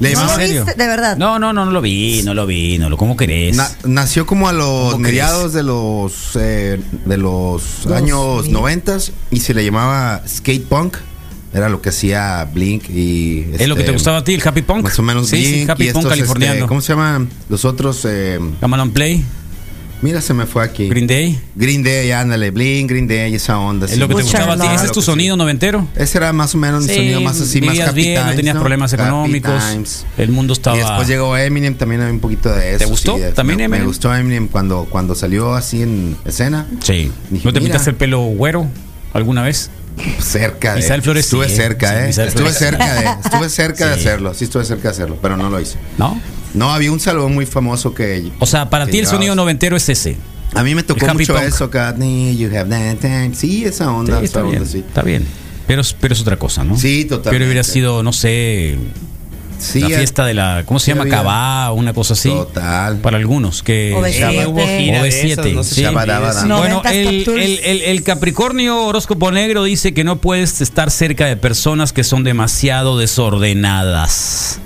Le 0.00 0.14
¿No 0.14 0.24
lo. 0.24 0.36
De 0.64 0.86
verdad. 0.88 1.16
No, 1.16 1.38
no, 1.38 1.52
no, 1.52 1.64
no 1.64 1.70
lo 1.70 1.80
vi, 1.80 2.22
no 2.24 2.34
lo 2.34 2.44
vi, 2.44 2.76
no 2.78 2.90
lo. 2.90 2.96
¿Cómo 2.96 3.16
querés? 3.16 3.54
Na- 3.54 3.70
nació 3.84 4.26
como 4.26 4.48
a 4.48 4.52
los 4.52 4.92
¿Cómo 4.94 4.98
mediados 4.98 5.52
de 5.52 5.62
los 5.62 6.30
eh, 6.34 6.80
de 7.04 7.16
los 7.18 7.62
Dos 7.84 7.92
años 7.92 8.44
mil. 8.44 8.52
noventas 8.52 9.12
y 9.30 9.38
se 9.40 9.54
le 9.54 9.64
llamaba 9.64 10.22
skate 10.26 10.64
punk. 10.66 10.96
Era 11.54 11.68
lo 11.68 11.82
que 11.82 11.90
hacía 11.90 12.48
Blink 12.52 12.88
y 12.88 13.40
¿Es 13.58 13.68
lo 13.68 13.74
que 13.74 13.82
este, 13.82 13.84
te 13.84 13.92
gustaba 13.92 14.18
a 14.18 14.24
ti, 14.24 14.34
el 14.34 14.42
Happy 14.46 14.62
Punk? 14.62 14.84
Más 14.84 14.98
o 14.98 15.02
menos 15.02 15.28
Sí, 15.28 15.44
sí, 15.44 15.52
Blink 15.52 15.70
Happy 15.70 15.84
y 15.84 15.92
Punk 15.92 15.96
estos, 16.04 16.10
californiano. 16.12 16.54
este, 16.54 16.66
¿Cómo 16.66 16.80
se 16.80 16.92
llaman 16.94 17.28
los 17.48 17.64
otros? 17.66 18.06
Eh, 18.06 18.38
Come 18.60 18.78
on 18.80 18.90
Play. 18.90 19.22
Mira, 20.00 20.20
se 20.20 20.34
me 20.34 20.46
fue 20.46 20.64
aquí. 20.64 20.88
Green 20.88 21.06
Day. 21.06 21.38
Green 21.54 21.84
Day, 21.84 22.10
ándale, 22.10 22.50
Blink, 22.50 22.90
Green 22.90 23.06
Day, 23.06 23.32
esa 23.36 23.56
onda. 23.58 23.86
Es 23.86 23.96
lo 23.98 24.08
que 24.08 24.16
te 24.16 24.22
gustaba 24.22 24.54
a 24.54 24.58
ti. 24.58 24.66
¿Ese 24.74 24.86
es 24.86 24.92
tu 24.92 25.00
sonido 25.00 25.36
noventero? 25.36 25.86
sí. 25.94 26.02
Ese 26.02 26.18
era 26.18 26.32
más 26.32 26.52
o 26.56 26.58
menos 26.58 26.82
un 26.82 26.88
Sí, 26.88 26.94
sonido 26.96 27.20
más 27.20 27.40
así, 27.40 27.60
más 27.60 27.78
Happy 27.78 28.00
bien, 28.02 28.14
no 28.16 28.20
Times, 28.22 28.36
tenías 28.36 28.56
problemas 28.56 28.92
Happy 28.94 29.02
económicos, 29.02 30.04
el 30.18 30.30
mundo 30.32 30.54
estaba- 30.54 30.76
Y 30.76 30.80
después 30.80 31.06
llegó 31.06 31.36
Eminem, 31.36 31.76
también 31.76 32.00
había 32.00 32.12
un 32.14 32.18
poquito 32.18 32.48
de 32.52 32.70
eso. 32.70 32.78
¿Te 32.78 32.84
gustó? 32.86 33.16
sí, 33.16 33.22
¿También 33.34 33.58
me, 33.58 33.68
me 33.68 33.76
Eminem? 33.76 33.86
gustó 33.86 34.12
Eminem 34.12 34.48
cuando, 34.48 34.86
cuando 34.90 35.14
salió 35.14 35.54
así 35.54 35.82
en 35.82 36.16
escena. 36.24 36.66
Sí. 36.82 37.12
Dije, 37.30 37.44
¿No 37.46 37.52
te 37.52 37.60
pintaste 37.60 37.90
el 37.90 37.96
pelo 37.96 38.22
güero 38.22 38.66
alguna 39.12 39.42
vez? 39.42 39.70
Cerca 40.20 40.74
de. 40.74 40.82
Flores 41.02 41.24
estuve 41.24 41.48
sí, 41.48 41.56
cerca, 41.56 42.06
eh. 42.06 42.10
Estuve 42.10 42.52
cerca 42.52 42.94
de. 42.94 43.06
Estuve 43.24 43.48
cerca 43.48 43.86
de 43.88 43.94
hacerlo. 43.94 44.34
Sí, 44.34 44.44
estuve 44.44 44.64
cerca 44.64 44.84
de 44.84 44.88
hacerlo, 44.90 45.18
pero 45.20 45.36
no 45.36 45.50
lo 45.50 45.60
hice. 45.60 45.76
¿No? 45.98 46.20
No, 46.54 46.72
había 46.72 46.92
un 46.92 47.00
salón 47.00 47.34
muy 47.34 47.46
famoso 47.46 47.94
que. 47.94 48.30
O 48.38 48.46
sea, 48.46 48.68
para 48.70 48.86
ti 48.86 48.98
el 48.98 49.06
sonido 49.06 49.34
noventero 49.34 49.76
es 49.76 49.88
ese. 49.88 50.16
A 50.54 50.62
mí 50.62 50.74
me 50.74 50.82
tocó 50.82 51.06
mucho 51.14 51.32
punk. 51.34 51.44
eso, 51.44 51.70
Katni, 51.70 52.36
you 52.36 52.48
have 52.54 52.68
that 52.68 52.96
time. 53.00 53.32
Sí, 53.34 53.64
esa 53.64 53.90
onda, 53.90 54.18
Sí, 54.18 54.24
esa 54.24 54.24
está 54.26 54.40
onda, 54.40 54.50
bien. 54.58 54.66
sí. 54.68 54.78
Está 54.86 55.02
bien. 55.02 55.26
Pero, 55.66 55.80
es- 55.80 55.94
pero 55.98 56.12
es 56.12 56.20
otra 56.20 56.36
cosa, 56.38 56.62
¿no? 56.62 56.76
Sí, 56.76 57.04
totalmente. 57.06 57.30
Pero 57.30 57.44
hubiera 57.46 57.62
sido, 57.64 58.02
no 58.02 58.12
sé, 58.12 58.76
Sí, 59.62 59.80
la 59.80 59.88
fiesta 59.88 60.24
de 60.26 60.34
la, 60.34 60.64
¿cómo 60.66 60.78
se 60.80 60.92
llama? 60.94 61.08
Cabá, 61.08 61.70
una 61.72 61.92
cosa 61.92 62.14
así. 62.14 62.28
Total. 62.28 62.96
Para 62.98 63.16
algunos 63.16 63.62
que 63.62 63.94
OV7. 63.94 64.12
Shabba- 64.18 64.46
hubo 64.48 64.66
gira 64.66 65.02
de 65.02 65.08
OV7, 65.10 65.32
esas, 65.32 65.46
no 65.52 65.62
sé 65.62 65.68
sí. 65.70 65.74
si 65.76 65.82
Shabadabada. 65.82 66.44
No. 66.46 66.58
Bueno, 66.58 66.82
90s 66.82 66.92
el, 66.94 67.24
Top 67.24 67.34
Tours. 67.34 67.44
el- 67.46 67.58
el- 67.64 67.82
el 67.82 68.02
Capricornio 68.02 68.84
horóscopo 68.86 69.30
negro 69.30 69.62
dice 69.64 69.94
que 69.94 70.04
no 70.04 70.16
puedes 70.16 70.60
estar 70.60 70.90
cerca 70.90 71.26
de 71.26 71.36
personas 71.36 71.92
que 71.92 72.04
son 72.04 72.24
demasiado 72.24 72.98
desordenadas. 72.98 74.58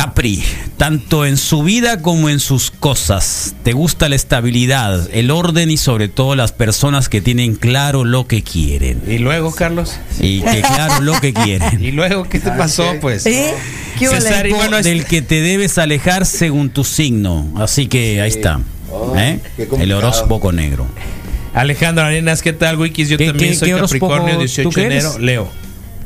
Capri, 0.00 0.44
tanto 0.76 1.24
en 1.24 1.38
su 1.38 1.62
vida 1.62 2.02
como 2.02 2.28
en 2.28 2.38
sus 2.38 2.70
cosas, 2.70 3.54
te 3.62 3.72
gusta 3.72 4.10
la 4.10 4.16
estabilidad, 4.16 5.08
el 5.10 5.30
orden 5.30 5.70
y 5.70 5.78
sobre 5.78 6.08
todo 6.08 6.36
las 6.36 6.52
personas 6.52 7.08
que 7.08 7.22
tienen 7.22 7.54
claro 7.54 8.04
lo 8.04 8.26
que 8.26 8.42
quieren. 8.42 9.00
Y 9.08 9.16
luego, 9.16 9.54
Carlos. 9.54 9.96
Y 10.20 10.42
que 10.42 10.60
claro 10.60 11.00
lo 11.00 11.18
que 11.18 11.32
quieren. 11.32 11.82
¿Y 11.82 11.92
luego 11.92 12.24
qué 12.24 12.40
te 12.40 12.50
pasó, 12.50 12.84
pues? 13.00 13.24
¿Eh? 13.24 13.54
¿Qué? 13.98 14.08
César, 14.08 14.46
bueno, 14.50 14.82
del 14.82 15.06
que 15.06 15.22
te 15.22 15.40
debes 15.40 15.78
alejar 15.78 16.26
según 16.26 16.68
tu 16.68 16.84
signo. 16.84 17.50
Así 17.56 17.86
que 17.86 18.20
ahí 18.20 18.28
está. 18.28 18.60
¿eh? 19.16 19.40
qué 19.56 19.66
El 19.80 19.92
horóscopo 19.92 20.52
negro. 20.52 20.86
Alejandro 21.54 22.04
Arenas, 22.04 22.42
¿qué 22.42 22.52
tal, 22.52 22.78
Wikis? 22.78 23.08
Yo 23.08 23.16
¿Qué- 23.16 23.28
también 23.28 23.52
qué- 23.54 23.58
soy 23.58 23.70
qué 23.72 23.78
Capricornio, 23.80 24.34
tú 24.34 24.40
18 24.40 24.70
qué 24.72 24.80
de 24.82 24.86
enero. 24.88 25.18
Leo. 25.18 25.48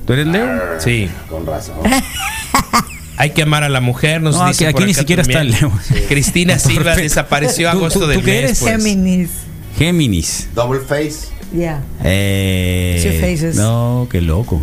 ¿Tú 0.07 0.13
eres 0.13 0.29
Leo? 0.29 0.49
Sí. 0.79 1.11
Con 1.29 1.45
razón. 1.45 1.75
Hay 3.21 3.31
que 3.31 3.43
amar 3.43 3.65
a 3.65 3.69
la 3.69 3.81
mujer, 3.81 4.23
nos 4.23 4.37
No, 4.37 4.47
dice 4.49 4.65
aquí- 4.67 4.73
por 4.73 4.83
aquí 4.83 4.89
ni 4.91 4.95
siquiera 4.95 5.23
está 5.23 5.35
también. 5.41 5.59
Leo. 5.61 5.73
Cristina 6.09 6.59
Silva 6.59 6.97
desapareció 6.97 7.71
¿Tú- 7.71 7.77
agosto 7.79 8.01
tú- 8.01 8.07
del 8.07 8.19
tú 8.21 8.25
qué 8.25 8.31
mes, 8.33 8.45
eres? 8.45 8.59
pues. 8.61 8.73
Géminis. 8.73 9.31
Géminis. 9.79 10.49
Double 10.55 10.81
face. 10.81 11.29
Yeah. 11.55 11.83
Eh, 12.05 13.01
Two 13.03 13.21
faces. 13.27 13.57
no, 13.57 14.07
qué 14.11 14.21
loco. 14.21 14.63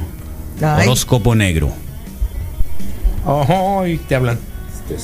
Ay. 0.62 0.88
Horóscopo 0.88 1.36
negro. 1.36 1.72
Ojo, 3.26 3.86
y 3.86 3.98
te 3.98 4.16
hablan. 4.16 4.40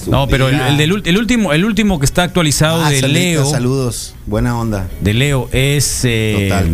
No, 0.08 0.28
pero 0.28 0.47
el, 0.47 0.56
el 0.60 0.78
del 0.78 1.01
el 1.06 1.18
último, 1.18 1.51
el 1.51 1.66
último 1.66 1.99
que 1.99 2.06
está 2.06 2.24
actualizado 2.24 2.84
Ah, 2.86 2.89
de 2.89 3.01
Leo, 3.08 3.45
Saludos. 3.45 4.16
Buena 4.26 4.58
onda. 4.58 4.88
de 5.01 5.14
Leo 5.14 5.49
es 5.51 6.01
eh, 6.06 6.47
Total. 6.49 6.72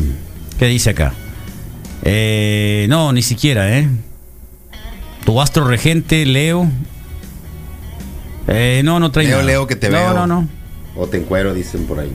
¿Qué 0.60 0.66
dice 0.68 0.92
acá? 0.92 1.14
Eh, 2.04 2.86
no, 2.88 3.12
ni 3.12 3.24
siquiera, 3.24 3.78
¿eh? 3.80 3.90
Tu 5.30 5.40
astro 5.40 5.68
regente, 5.68 6.26
Leo. 6.26 6.68
Eh, 8.48 8.82
no, 8.84 9.00
no 9.00 9.12
trae 9.12 9.28
Leo, 9.28 9.36
nada. 9.36 9.46
Leo, 9.46 9.68
que 9.68 9.76
te 9.76 9.88
no, 9.88 9.98
veo. 10.00 10.14
No, 10.16 10.26
no, 10.26 10.50
O 10.96 11.06
te 11.06 11.18
encuero, 11.18 11.54
dicen 11.54 11.86
por 11.86 12.00
ahí. 12.00 12.12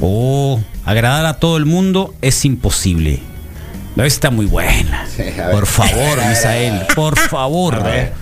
Oh, 0.00 0.60
agradar 0.84 1.26
a 1.26 1.40
todo 1.40 1.56
el 1.56 1.64
mundo 1.66 2.14
es 2.22 2.44
imposible. 2.44 3.18
La 3.96 4.04
vez 4.04 4.12
está 4.12 4.30
muy 4.30 4.46
buena. 4.46 5.08
Sí. 5.08 5.24
Por 5.50 5.66
favor, 5.66 6.18
Misael, 6.28 6.82
por 6.94 7.18
favor. 7.18 7.74
A 7.74 7.82
ver. 7.82 8.12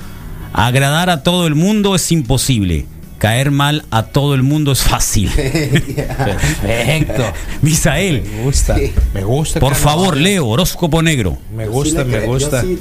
Agradar 0.54 1.10
a 1.10 1.22
todo 1.22 1.46
el 1.46 1.54
mundo 1.54 1.94
es 1.94 2.10
imposible. 2.12 2.86
Caer 3.18 3.50
mal 3.50 3.84
a 3.90 4.04
todo 4.04 4.34
el 4.34 4.42
mundo 4.42 4.72
es 4.72 4.80
fácil. 4.80 5.28
Perfecto. 5.36 7.24
Misael, 7.60 8.22
Me 8.22 8.42
gusta. 8.42 8.74
Me 9.12 9.22
gusta. 9.22 9.60
por 9.60 9.74
favor, 9.74 10.16
Leo, 10.16 10.46
horóscopo 10.46 11.02
negro. 11.02 11.36
Me 11.54 11.68
gusta, 11.68 12.04
Sí 12.04 12.08
me 12.10 12.20
gusta. 12.20 12.62
yo 12.62 12.68
sí- 12.68 12.78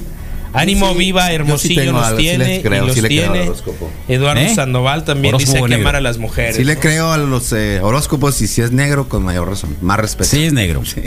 Ánimo 0.56 0.92
sí- 0.92 0.98
viva, 0.98 1.28
sí 1.28 1.34
Hermosillo 1.36 1.92
nos 1.94 2.06
algo, 2.06 2.18
sí 2.20 2.24
tiene 2.24 2.46
les 2.48 2.64
creo, 2.64 2.84
y 2.84 2.88
los 2.88 2.96
sí 2.96 3.02
tiene. 3.08 3.42
horóscopo. 3.42 3.92
Eduardo 4.08 4.42
¿Eh? 4.42 4.56
Sandoval 4.56 5.04
también 5.04 5.36
Horóscopo 5.36 5.54
dice 5.58 5.64
que 5.64 5.70
negro. 5.70 5.84
amar 5.90 5.96
a 5.98 6.02
las 6.02 6.18
mujeres. 6.18 6.56
Sí 6.56 6.64
le 6.64 6.76
¿no? 6.76 6.82
creo 6.82 7.12
a 7.12 7.18
los 7.18 7.52
eh, 7.54 7.80
horóscopos 7.82 8.42
y 8.42 8.48
si 8.48 8.62
es 8.62 8.72
negro, 8.72 9.08
con 9.10 9.24
mayor 9.24 9.48
razón. 9.50 9.76
Más 9.82 10.00
respeto. 10.00 10.30
Sí, 10.30 10.44
es 10.46 10.54
negro. 10.54 10.84
Sí. 10.86 11.02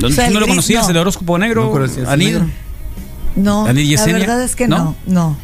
¿No, 0.00 0.08
O 0.08 0.10
sea, 0.10 0.28
¿tú 0.28 0.34
no 0.34 0.40
lo 0.40 0.46
conocías, 0.46 0.84
no. 0.84 0.90
el 0.90 0.96
horóscopo 0.96 1.38
negro? 1.38 1.64
No 1.64 1.70
conocías 1.70 2.08
Anid? 2.08 2.38
No, 3.36 3.66
¿Anid 3.66 3.96
la 3.96 4.04
verdad 4.12 4.42
es 4.42 4.56
que 4.56 4.66
¿No? 4.66 4.96
no, 5.06 5.36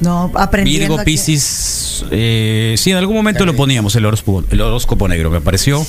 no. 0.00 0.30
Aprendiendo. 0.34 0.94
Virgo. 0.94 1.04
Piscis. 1.04 2.04
eh, 2.10 2.74
sí, 2.78 2.90
en 2.90 2.96
algún 2.96 3.14
momento 3.16 3.44
lo 3.46 3.54
poníamos 3.54 3.94
el 3.96 4.04
horóscopo, 4.06 4.44
el 4.50 4.60
horóscopo 4.60 5.06
negro, 5.08 5.30
me 5.30 5.40
pareció. 5.40 5.84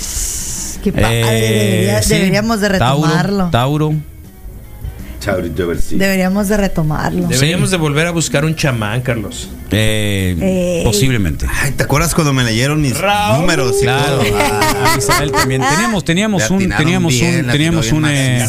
Qué 0.83 0.91
padre, 0.91 1.21
Eh, 1.21 1.71
debería- 1.71 2.01
sí. 2.03 2.13
deberíamos 2.13 2.59
de 2.61 2.69
retomarlo. 2.69 3.49
Tauro. 3.51 3.95
Deberíamos 5.97 6.47
de 6.49 6.57
retomarlo. 6.57 7.27
Deberíamos 7.27 7.71
de 7.71 7.77
volver 7.77 8.07
a 8.07 8.11
buscar 8.11 8.45
un 8.45 8.55
chamán, 8.55 9.01
Carlos. 9.01 9.49
eh, 9.71 10.35
Ey. 10.39 10.83
posiblemente. 10.83 11.47
Ay, 11.49 11.71
¿te 11.71 11.83
acuerdas 11.83 12.13
cuando 12.13 12.31
me 12.33 12.43
leyeron 12.43 12.81
mis 12.81 12.97
Raúl. 12.97 13.41
números? 13.41 13.75
y 13.79 13.83
Claro. 13.83 14.17
todo? 14.19 14.23
Ah, 14.37 14.93
A 14.93 14.97
Isabel 14.97 15.31
también. 15.31 15.61
Teníamos, 15.67 16.03
teníamos 16.05 16.49
un, 16.51 16.69
teníamos 16.69 17.13
bien, 17.13 17.45
un, 17.45 17.51
teníamos 17.51 17.91
un, 17.91 18.05
eh, 18.07 18.45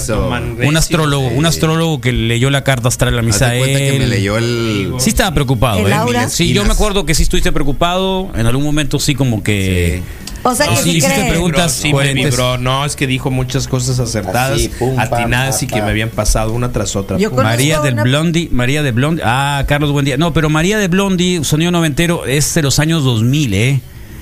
un 0.66 0.77
astrólogo, 0.77 1.29
un 1.29 1.47
astrólogo 1.47 2.01
que 2.01 2.12
leyó 2.12 2.51
la 2.51 2.62
carta 2.64 2.89
astral 2.89 3.18
a 3.18 3.22
Misael. 3.22 3.64
que 3.93 3.99
me 3.99 4.07
leyó 4.07 4.37
el. 4.37 4.93
Sí 4.99 5.11
estaba 5.11 5.33
preocupado, 5.33 5.79
¿El 5.79 5.93
¿eh? 5.93 5.95
aura? 5.95 6.29
Sí, 6.29 6.53
yo 6.53 6.64
me 6.64 6.72
acuerdo 6.72 7.07
que 7.07 7.14
sí 7.14 7.22
estuviste 7.22 7.53
preocupado. 7.53 8.31
En 8.35 8.47
algún 8.47 8.64
momento 8.64 8.99
sí 8.99 9.14
como 9.14 9.43
que... 9.43 10.03
O 10.47 10.55
sea 10.55 10.66
No, 10.66 10.72
que 10.76 10.82
sí, 10.82 11.01
sí 11.01 11.07
crees. 11.07 11.28
preguntas 11.30 11.72
sí 11.72 11.92
me. 11.92 12.14
No, 12.61 12.84
es 12.84 12.97
que 12.97 13.07
dijo 13.07 13.30
muchas 13.30 13.66
cosas 13.66 13.99
acertadas, 13.99 14.59
Así, 14.59 14.68
pum, 14.68 14.99
atinadas 14.99 15.57
pam, 15.57 15.64
y 15.64 15.66
que 15.68 15.76
pam. 15.76 15.84
me 15.86 15.90
habían 15.90 16.11
pasado 16.11 16.53
una 16.53 16.70
tras 16.70 16.95
otra. 16.97 17.16
Yo 17.18 17.30
María 17.30 17.80
del 17.80 17.95
una- 17.95 18.03
Blondie, 18.05 18.49
María 18.53 18.82
de 18.82 18.92
Blondie. 18.92 19.22
Ah, 19.26 19.64
Carlos, 19.66 19.90
buen 19.92 20.05
día. 20.05 20.16
No, 20.18 20.34
pero 20.34 20.51
María 20.51 20.76
de 20.78 20.88
Blondie, 20.88 21.42
sonido 21.45 21.70
noventero, 21.70 22.26
es 22.26 22.53
de 22.55 22.62
los 22.62 22.78
años 22.78 23.05
2000, 23.05 23.55
¿eh? 23.55 23.80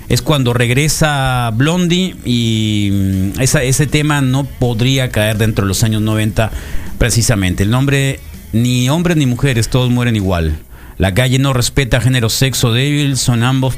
Es 0.09 0.23
cuando 0.23 0.53
regresa 0.53 1.51
Blondie 1.55 2.14
y 2.25 2.91
mm, 3.37 3.41
esa, 3.41 3.62
ese 3.64 3.87
tema 3.87 4.20
no 4.20 4.45
podría 4.45 5.09
caer 5.11 5.39
dentro 5.39 5.64
de 5.64 5.68
los 5.68 5.83
años 5.83 6.03
90 6.03 6.51
precisamente. 6.99 7.62
El 7.64 7.70
nombre, 7.70 8.20
ni 8.53 8.89
hombres 8.91 9.16
ni 9.16 9.27
mujeres, 9.27 9.68
todos 9.68 9.91
mueren 9.91 10.14
igual. 10.14 10.59
La 10.99 11.14
calle 11.14 11.39
no 11.41 11.53
respeta 11.53 12.01
género, 12.01 12.29
sexo 12.29 12.73
débil, 12.73 13.16
son 13.16 13.43
ambos 13.43 13.75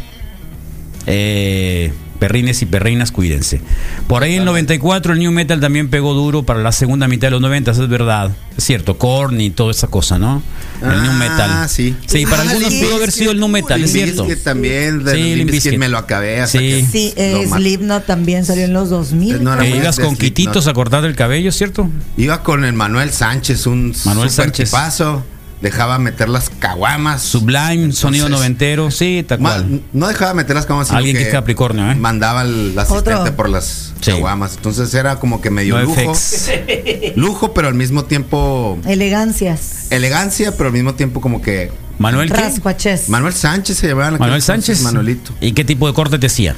eh, 1.06 1.92
perrines 2.18 2.62
y 2.62 2.66
perrinas, 2.66 3.10
cuídense. 3.12 3.60
Por 4.06 4.22
ahí 4.22 4.34
en 4.34 4.40
el 4.40 4.44
94 4.46 5.12
el 5.12 5.18
New 5.18 5.32
Metal 5.32 5.60
también 5.60 5.88
pegó 5.88 6.14
duro 6.14 6.42
para 6.44 6.60
la 6.60 6.72
segunda 6.72 7.08
mitad 7.08 7.28
de 7.28 7.32
los 7.32 7.40
90, 7.40 7.70
es 7.72 7.88
verdad. 7.88 8.30
Es 8.56 8.64
cierto, 8.64 8.98
Korn 8.98 9.40
y 9.40 9.50
toda 9.50 9.72
esa 9.72 9.88
cosa, 9.88 10.18
¿no? 10.18 10.42
El 10.82 11.02
New 11.02 11.12
Metal. 11.14 11.50
Ah, 11.52 11.66
sí. 11.68 11.96
Sí, 12.06 12.24
para 12.24 12.42
Ah, 12.42 12.50
algunos 12.50 12.70
Limp 12.72 12.84
pudo 12.84 12.96
haber 12.96 13.10
sido 13.12 13.32
el 13.32 13.40
New 13.40 13.48
Metal, 13.48 13.82
es 13.82 13.92
Limp 13.92 14.04
cierto. 14.04 14.24
Bizkit 14.26 14.44
también, 14.44 15.02
de 15.04 15.12
Sí, 15.14 15.34
Limp 15.36 15.50
Limp 15.50 15.78
me 15.78 15.88
lo 15.88 15.98
acabé 15.98 16.40
hasta 16.40 16.58
Sí. 16.58 16.64
que 16.68 16.86
Sí, 16.90 17.12
eh, 17.16 17.46
Slipknot 17.52 18.06
también 18.06 18.44
salió 18.44 18.64
en 18.64 18.72
los 18.72 18.90
2000. 18.90 19.42
No, 19.42 19.54
era 19.54 19.62
Que 19.64 19.70
muy 19.70 19.78
ibas 19.78 19.96
con 19.96 20.16
Slipknot. 20.16 20.20
quititos 20.20 20.66
a 20.68 20.72
cortar 20.74 21.04
el 21.04 21.16
cabello, 21.16 21.50
¿cierto? 21.52 21.88
Iba 22.16 22.42
con 22.42 22.64
el 22.64 22.74
Manuel 22.74 23.10
Sánchez, 23.10 23.66
un 23.66 23.94
Manuel 24.04 24.30
super 24.30 24.46
Sánchez. 24.46 24.70
tipazo. 24.70 25.24
Dejaba 25.64 25.98
meter 25.98 26.28
las 26.28 26.50
caguamas. 26.50 27.22
Sublime, 27.22 27.90
sonido 27.92 28.28
noventero, 28.28 28.90
sí, 28.90 29.24
tal 29.26 29.38
cual. 29.38 29.80
no 29.94 30.08
dejaba 30.08 30.34
meter 30.34 30.54
las 30.54 30.66
caguamas, 30.66 30.90
Alguien 30.90 31.16
que 31.16 31.22
es 31.22 31.28
Capricornio, 31.30 31.90
¿eh? 31.90 31.94
Mandaba 31.94 32.42
al 32.42 32.78
asistente 32.78 33.14
Otro. 33.14 33.34
por 33.34 33.48
las 33.48 33.94
Sí. 34.02 34.10
caguamas. 34.10 34.56
Entonces 34.56 34.92
era 34.92 35.16
como 35.18 35.40
que 35.40 35.48
medio 35.48 35.78
No 35.78 35.84
lujo. 35.84 36.14
FX. 36.14 36.50
Lujo, 37.16 37.54
pero 37.54 37.68
al 37.68 37.74
mismo 37.74 38.04
tiempo 38.04 38.76
Elegancias. 38.84 39.86
elegancia, 39.90 40.52
pero 40.54 40.66
al 40.66 40.74
mismo 40.74 40.92
tiempo 40.96 41.22
como 41.22 41.40
que. 41.40 41.72
Manuel 41.98 42.30
qué? 42.30 42.36
Rascuaches. 42.42 43.08
Manuel 43.08 43.32
Sánchez 43.32 43.78
se 43.78 43.88
llamaba 43.88 44.18
Manuel 44.18 44.42
Sánchez. 44.42 44.82
Manuelito. 44.82 45.32
¿Y 45.40 45.52
qué 45.52 45.64
tipo 45.64 45.86
de 45.86 45.94
corte 45.94 46.18
te 46.18 46.26
hacía? 46.26 46.54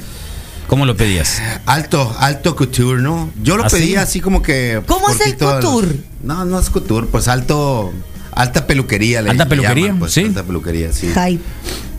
¿Cómo 0.67 0.85
lo 0.85 0.97
pedías? 0.97 1.41
Alto, 1.65 2.13
alto 2.19 2.57
couture, 2.57 3.01
¿no? 3.01 3.31
Yo 3.41 3.57
lo 3.57 3.67
¿Ah, 3.67 3.69
pedía 3.69 4.03
así 4.03 4.21
como 4.21 4.43
que. 4.43 4.83
¿Cómo 4.89 5.09
es 5.11 5.21
el 5.21 5.37
couture? 5.37 5.95
No, 6.25 6.45
no 6.45 6.59
es 6.59 6.71
couture, 6.71 7.07
pues 7.07 7.29
alto. 7.29 7.93
Alta 8.37 8.67
peluquería. 8.67 9.23
le- 9.23 9.31
¿Alta 9.31 9.49
peluquería? 9.49 9.87
llaman, 9.87 9.99
pues, 9.99 10.13
Sí. 10.13 10.23
Alta 10.25 10.45
peluquería, 10.45 10.93
sí. 10.93 11.09
Hype. 11.09 11.43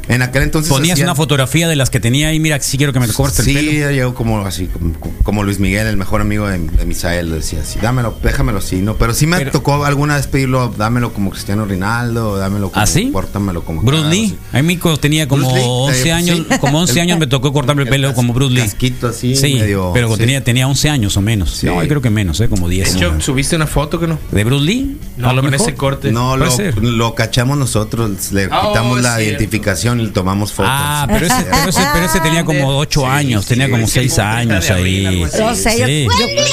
En 0.08 0.22
aquel 0.22 0.44
entonces. 0.44 0.72
Ponías 0.72 0.94
hacían- 0.94 1.08
una 1.08 1.16
fotografía 1.16 1.68
de 1.68 1.76
las 1.76 1.90
que 1.90 2.00
tenía 2.00 2.30
ahí, 2.30 2.40
mira, 2.40 2.60
si 2.62 2.78
quiero 2.78 2.94
que 2.94 3.00
me 3.00 3.08
cortes 3.10 3.44
Sí, 3.44 3.58
el 3.58 3.66
pelo. 3.66 3.92
yo 3.92 4.14
como 4.16 4.40
así, 4.46 4.68
como, 4.68 4.94
como 5.24 5.44
Luis 5.44 5.60
Miguel, 5.60 5.86
el 5.88 5.98
mejor 5.98 6.22
amigo 6.22 6.48
de, 6.48 6.60
de 6.60 6.86
Misael, 6.86 7.30
decía 7.32 7.60
así, 7.62 7.80
dámelo, 7.82 8.18
déjamelo 8.24 8.60
así, 8.60 8.78
¿no? 8.78 8.96
Pero 8.96 9.14
sí 9.14 9.28
me 9.28 9.44
tocó 9.46 9.84
alguna 9.86 10.16
vez 10.16 10.28
pedirlo, 10.28 10.74
dámelo 10.78 11.14
como 11.14 11.30
Cristiano 11.32 11.66
Ronaldo, 11.66 12.38
dámelo 12.38 12.70
como, 12.72 12.82
¿Ah, 12.82 12.88
sí? 12.88 13.10
pórtamelo 13.12 13.64
como 13.64 13.82
Bruce 13.82 14.04
cagado, 14.04 14.14
Lee. 14.22 14.38
A 14.54 14.62
mí 14.62 14.78
cuando 14.78 15.00
tenía 15.00 15.28
como 15.28 15.44
Bruce 15.44 15.56
Lee, 15.62 15.66
11 15.68 16.08
eh, 16.08 16.12
años, 16.12 16.38
sí. 16.50 16.58
como 16.60 16.80
11 16.80 16.94
El- 16.98 17.00
años 17.00 17.20
me 17.20 17.28
tocó 17.28 17.52
cortarme 17.52 17.84
el 17.84 17.90
pelo 17.90 18.14
como 18.14 18.34
Bruce 18.34 18.54
Lee. 18.54 18.62
casquito 18.62 19.08
así, 19.08 19.36
sí, 19.36 19.56
medio- 19.56 19.92
pero 19.94 20.10
sí. 20.12 20.18
tenía, 20.20 20.44
tenía 20.44 20.68
11 20.68 20.90
años 20.90 21.18
o 21.18 21.22
menos. 21.22 21.64
No, 21.64 21.82
yo 21.82 21.88
creo 21.88 22.02
que 22.02 22.10
menos, 22.10 22.40
¿eh? 22.40 22.48
como 22.48 22.70
10. 22.70 23.00
De 23.00 23.22
subiste 23.22 23.56
una 23.56 23.68
foto 23.68 24.00
que 24.00 24.08
no. 24.08 24.18
¿De 24.32 24.44
Bruce 24.44 24.64
Lee? 24.66 24.98
No, 25.18 25.30
a 25.30 25.34
lo 25.34 25.42
con 25.42 25.52
mejor. 25.52 25.68
ese 25.68 25.76
corte. 25.78 26.12
No, 26.12 26.38
lo, 26.38 26.48
lo 26.82 27.16
cachamos 27.16 27.58
nosotros, 27.58 28.32
le 28.32 28.48
Oh, 28.48 28.68
quitamos 28.70 29.02
la 29.02 29.18
cierto. 29.18 29.32
identificación 29.32 29.97
y 30.00 30.08
tomamos 30.08 30.52
fotos. 30.54 30.72
Ah, 30.74 31.06
pero 31.08 31.26
ese, 31.26 31.44
pero 31.52 31.70
ese, 31.70 31.82
pero 31.94 32.06
ese 32.06 32.20
tenía 32.22 32.44
como 32.46 32.78
8 32.78 33.06
años, 33.08 33.46
tenía 33.46 33.70
como 33.70 33.88
6 33.88 34.20
años 34.20 34.70
ahí. 34.70 35.22
No 35.40 35.56
sé, 35.56 35.80
yo- 35.80 35.86
Sí. 35.88 36.04
yo- 36.06 36.16
Buen 36.26 36.36
día. 36.36 36.46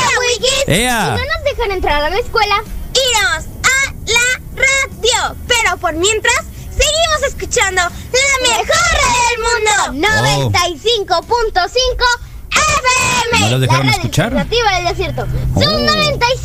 ¡Ea! 0.66 1.16
Si 1.16 1.22
no 1.26 1.34
nos 1.34 1.44
dejan 1.56 1.70
entrar 1.72 2.02
a 2.02 2.10
la 2.10 2.16
escuela, 2.18 2.56
iremos 2.92 3.46
a 3.62 3.92
la 4.06 4.40
radio. 4.56 5.36
Pero 5.46 5.76
por 5.78 5.94
mientras, 5.94 6.34
seguimos 6.70 7.22
escuchando 7.28 7.82
la 7.82 8.48
mejor 8.48 8.84
radio 9.02 9.22
del 9.30 9.38
mundo. 9.92 10.10
Oh. 10.46 10.50
95.5 10.50 12.04
FM. 12.50 13.40
¿No 13.40 13.50
las 13.50 13.60
dejaron 13.60 13.86
la 13.86 13.92
radio 13.92 14.00
escuchar? 14.02 14.32
del 14.32 14.84
desierto. 14.88 15.26
Son 15.54 15.74
Oh. 15.74 15.78
95. 15.78 16.43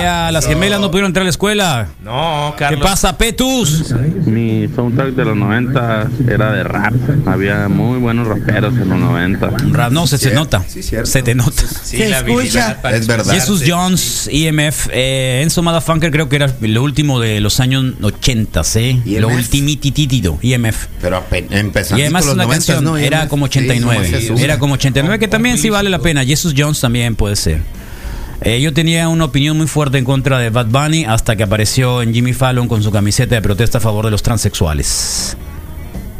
Ea, 0.00 0.32
las 0.32 0.46
gemelas 0.46 0.80
no 0.80 0.90
pudieron 0.90 1.08
entrar 1.10 1.22
a 1.22 1.24
la 1.24 1.30
escuela. 1.30 1.88
No, 2.02 2.54
¿Qué 2.56 2.76
pasa, 2.78 3.16
Petus? 3.18 3.92
Mi 4.26 4.68
soundtrack 4.74 5.14
de 5.14 5.24
los 5.24 5.36
90 5.36 6.08
era 6.28 6.52
de 6.52 6.64
rap. 6.64 6.92
Había 7.26 7.68
muy 7.68 7.98
buenos 7.98 8.26
raperos 8.28 8.74
en 8.74 8.88
los 8.88 8.98
90. 8.98 9.50
Rap, 9.72 9.92
no, 9.92 10.06
se, 10.06 10.18
se 10.18 10.32
nota. 10.34 10.64
Se 11.04 11.22
te 11.22 11.34
nota. 11.34 11.62
Sí, 11.82 11.98
la 12.06 12.18
habilidad 12.18 12.80
para 12.80 12.96
Es 12.96 13.06
verdad. 13.06 13.32
Jesus 13.34 13.62
Jones, 13.66 14.28
EMF, 14.32 14.88
eh, 14.92 15.40
Enzo 15.42 15.62
Motherfucker 15.62 16.10
creo 16.10 16.28
que 16.28 16.36
era 16.36 16.52
lo 16.60 16.82
último 16.82 17.20
de 17.20 17.40
los 17.40 17.60
años 17.60 17.94
80, 18.00 18.62
¿eh? 18.76 19.00
Lo 19.04 19.28
EMF. 19.30 19.36
ultimititito, 19.38 20.38
EMF. 20.42 20.86
Pero 21.00 21.16
apen- 21.18 21.46
empezando 21.50 21.98
Y 21.98 22.02
además 22.02 22.22
con 22.22 22.28
los 22.28 22.34
una 22.34 22.44
90, 22.44 22.66
canción, 22.74 22.84
¿no? 22.84 22.96
era 22.96 23.28
como 23.28 23.46
Sí, 23.46 23.50
89. 23.58 23.94
nomás 23.94 24.10
Jesús. 24.10 24.40
era 24.40 24.58
como 24.58 24.74
89, 24.74 25.18
que 25.18 25.28
también 25.28 25.58
sí 25.58 25.70
vale 25.70 25.90
la 25.90 25.98
pena. 25.98 26.24
Jesus 26.24 26.54
Jones 26.56 26.80
también 26.80 27.16
puede 27.16 27.36
ser. 27.36 27.60
Eh, 28.42 28.60
yo 28.60 28.72
tenía 28.72 29.08
una 29.08 29.26
opinión 29.26 29.56
muy 29.58 29.66
fuerte 29.66 29.98
en 29.98 30.04
contra 30.04 30.38
de 30.38 30.48
Bad 30.50 30.66
Bunny 30.66 31.04
hasta 31.04 31.36
que 31.36 31.42
apareció 31.42 32.00
en 32.00 32.14
Jimmy 32.14 32.32
Fallon 32.32 32.68
con 32.68 32.82
su 32.82 32.90
camiseta 32.90 33.34
de 33.34 33.42
protesta 33.42 33.78
a 33.78 33.80
favor 33.82 34.06
de 34.06 34.10
los 34.10 34.22
transexuales. 34.22 35.36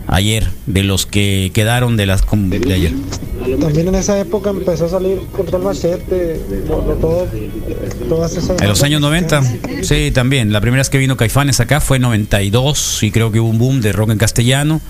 Ayer, 0.07 0.49
de 0.67 0.83
los 0.83 1.07
que 1.07 1.51
quedaron 1.55 1.97
de 1.97 2.05
las 2.05 2.23
de 2.29 2.75
ayer. 2.75 2.93
También 3.61 3.89
en 3.89 3.95
esa 3.95 4.19
época 4.21 4.51
empezó 4.51 4.87
a 4.87 4.89
salir 4.89 5.21
Control 5.35 5.63
Machete, 5.63 6.41
lo- 6.69 6.79
todo, 6.97 7.27
todas 8.09 8.37
esas 8.37 8.61
En 8.61 8.69
los 8.69 8.83
años 8.83 9.01
90, 9.01 9.41
mexicanas. 9.41 9.87
sí, 9.87 10.11
también. 10.13 10.53
La 10.53 10.61
primera 10.61 10.81
vez 10.81 10.91
que 10.91 10.99
vino 10.99 11.17
Caifanes 11.17 11.61
acá 11.61 11.81
fue 11.81 11.97
en 11.99 12.03
92 12.03 13.03
y 13.05 13.11
creo 13.13 13.31
que 13.31 13.39
hubo 13.41 13.49
un 13.49 13.59
boom 13.59 13.81
de 13.81 13.93
rock 13.93 14.11
en 14.11 14.19
castellano, 14.19 14.81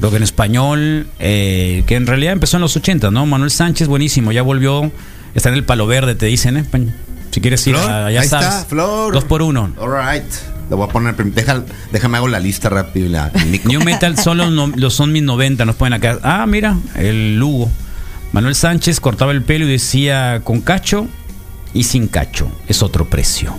rock 0.00 0.14
en 0.14 0.22
español, 0.22 1.06
eh, 1.20 1.84
que 1.86 1.94
en 1.96 2.06
realidad 2.06 2.32
empezó 2.32 2.56
en 2.56 2.62
los 2.62 2.74
80, 2.74 3.10
¿no? 3.10 3.26
Manuel 3.26 3.50
Sánchez, 3.50 3.86
buenísimo, 3.86 4.32
ya 4.32 4.40
volvió, 4.42 4.90
está 5.34 5.48
en 5.50 5.54
el 5.56 5.64
palo 5.64 5.86
verde, 5.86 6.14
te 6.14 6.26
dicen, 6.26 6.56
¿eh? 6.56 6.64
Si 7.30 7.40
quieres 7.40 7.66
ir, 7.66 7.74
Flor, 7.76 7.90
a- 7.90 8.10
ya 8.12 8.20
ahí 8.20 8.28
sabes. 8.28 8.46
está, 8.48 8.64
Flor. 8.66 9.12
Dos 9.12 9.24
por 9.24 9.42
uno. 9.42 9.72
All 9.78 9.90
right. 9.90 10.24
Lo 10.70 10.76
voy 10.78 10.88
a 10.88 10.92
poner. 10.92 11.14
deja- 11.16 11.62
déjame 11.92 12.16
hago 12.18 12.28
la 12.28 12.38
lista 12.40 12.68
rápido. 12.68 13.08
La. 13.10 13.30
New 13.64 13.82
Metal 13.82 14.14
no- 14.50 14.68
los 14.68 14.94
son 14.94 15.12
mis 15.12 15.22
90, 15.22 15.64
nos 15.64 15.76
ponen 15.76 15.94
acá. 15.94 16.18
Ah, 16.22 16.46
mira, 16.46 16.76
el 16.96 17.36
Lugo. 17.38 17.70
Manuel 18.32 18.54
Sánchez 18.54 18.98
cortaba 19.00 19.32
el 19.32 19.42
pelo 19.42 19.64
y 19.66 19.70
decía 19.70 20.40
con 20.42 20.60
cacho 20.60 21.06
y 21.72 21.84
sin 21.84 22.08
cacho. 22.08 22.48
Es 22.68 22.82
otro 22.82 23.04
precio. 23.04 23.54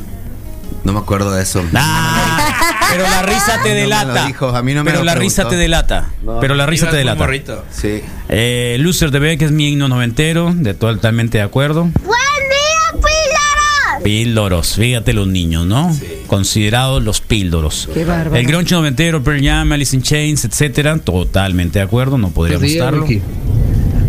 No 0.86 0.94
me 0.94 1.00
acuerdo 1.00 1.32
de 1.34 1.42
eso. 1.44 1.64
Ah, 1.74 2.88
pero 2.92 3.04
la 3.04 3.22
risa 3.24 3.60
te 3.64 3.70
No 3.70 3.76
me 3.76 3.76
lo 3.76 3.80
delata. 3.82 4.26
dijo, 4.28 4.48
a 4.50 4.62
mí 4.62 4.74
no 4.74 4.84
me 4.84 4.92
pero 4.92 5.00
lo 5.00 5.06
la 5.06 5.14
preguntó. 5.14 5.42
risa 5.42 5.50
te 5.50 5.56
delata. 5.58 6.10
No. 6.24 6.40
pero 6.40 6.56
la 6.56 6.66
risa 6.68 6.90
te 6.90 6.96
delata. 6.98 7.18
morrito. 7.24 7.66
Sí. 7.72 8.02
Eh, 8.30 8.78
Loser 8.80 9.12
de 9.12 9.20
Beck 9.20 9.42
es 9.42 9.52
mi 9.52 9.70
himno 9.70 9.88
noventero, 9.88 10.54
de 10.56 10.74
totalmente 10.76 11.40
de 11.40 11.44
acuerdo. 11.44 11.82
Buen 11.84 11.92
día, 12.04 12.92
Pilaras. 12.94 14.04
Píldoros, 14.04 14.76
fíjate 14.76 15.14
los 15.14 15.28
niños, 15.28 15.66
¿no? 15.66 15.96
Considerados 16.28 17.02
los 17.04 17.20
píldoros. 17.20 17.90
Qué 17.94 18.06
bárbaro. 18.06 18.36
El 18.36 18.46
grunge 18.46 18.76
noventero, 18.76 19.24
Pearl 19.24 19.44
Jam, 19.44 19.72
Alice 19.72 19.96
in 19.96 20.04
Chains, 20.04 20.46
etcétera, 20.46 20.98
totalmente 21.00 21.80
de 21.80 21.86
acuerdo, 21.86 22.18
no 22.20 22.30
podría 22.30 22.58
gustarlo. 22.60 23.06
Ricky. 23.08 23.22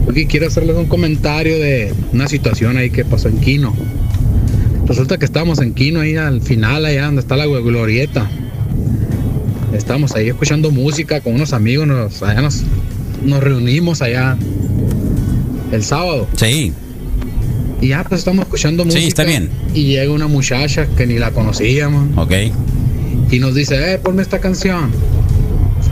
Ricky, 0.09 0.27
quiero 0.27 0.47
hacerles 0.49 0.77
un 0.77 0.87
comentario 0.87 1.59
de 1.59 1.93
una 2.12 2.29
situación 2.29 2.77
ahí 2.77 2.91
que 2.91 3.05
pasó 3.07 3.29
en 3.29 3.41
Quino. 3.41 3.74
Resulta 4.87 5.18
que 5.18 5.24
estábamos 5.24 5.59
en 5.61 5.74
Quino 5.74 6.01
ahí 6.01 6.16
al 6.16 6.41
final, 6.41 6.84
allá 6.84 7.07
donde 7.07 7.20
está 7.20 7.37
la 7.37 7.47
glorieta. 7.47 8.28
Estábamos 9.72 10.14
ahí 10.14 10.28
escuchando 10.28 10.70
música 10.70 11.20
con 11.20 11.34
unos 11.34 11.53
amigos, 11.53 11.87
nos, 11.87 12.22
allá 12.22 12.41
nos, 12.41 12.62
nos 13.24 13.43
reunimos 13.43 14.01
allá 14.01 14.37
el 15.72 15.82
sábado. 15.82 16.28
Sí, 16.37 16.72
Y 17.80 17.89
ya 17.89 18.05
pues 18.05 18.20
estamos 18.20 18.45
escuchando 18.45 18.84
Sí, 18.84 18.89
música. 18.91 19.07
está 19.09 19.24
bien. 19.24 19.51
Y 19.74 19.84
llega 19.87 20.12
una 20.12 20.28
muchacha 20.28 20.87
que 20.97 21.07
ni 21.07 21.18
la 21.18 21.32
conocíamos 21.32 22.16
ok. 22.16 22.32
y 23.30 23.39
nos 23.41 23.55
dice, 23.55 23.95
eh, 23.95 23.99
ponme 23.99 24.22
esta 24.22 24.39
canción. 24.39 24.91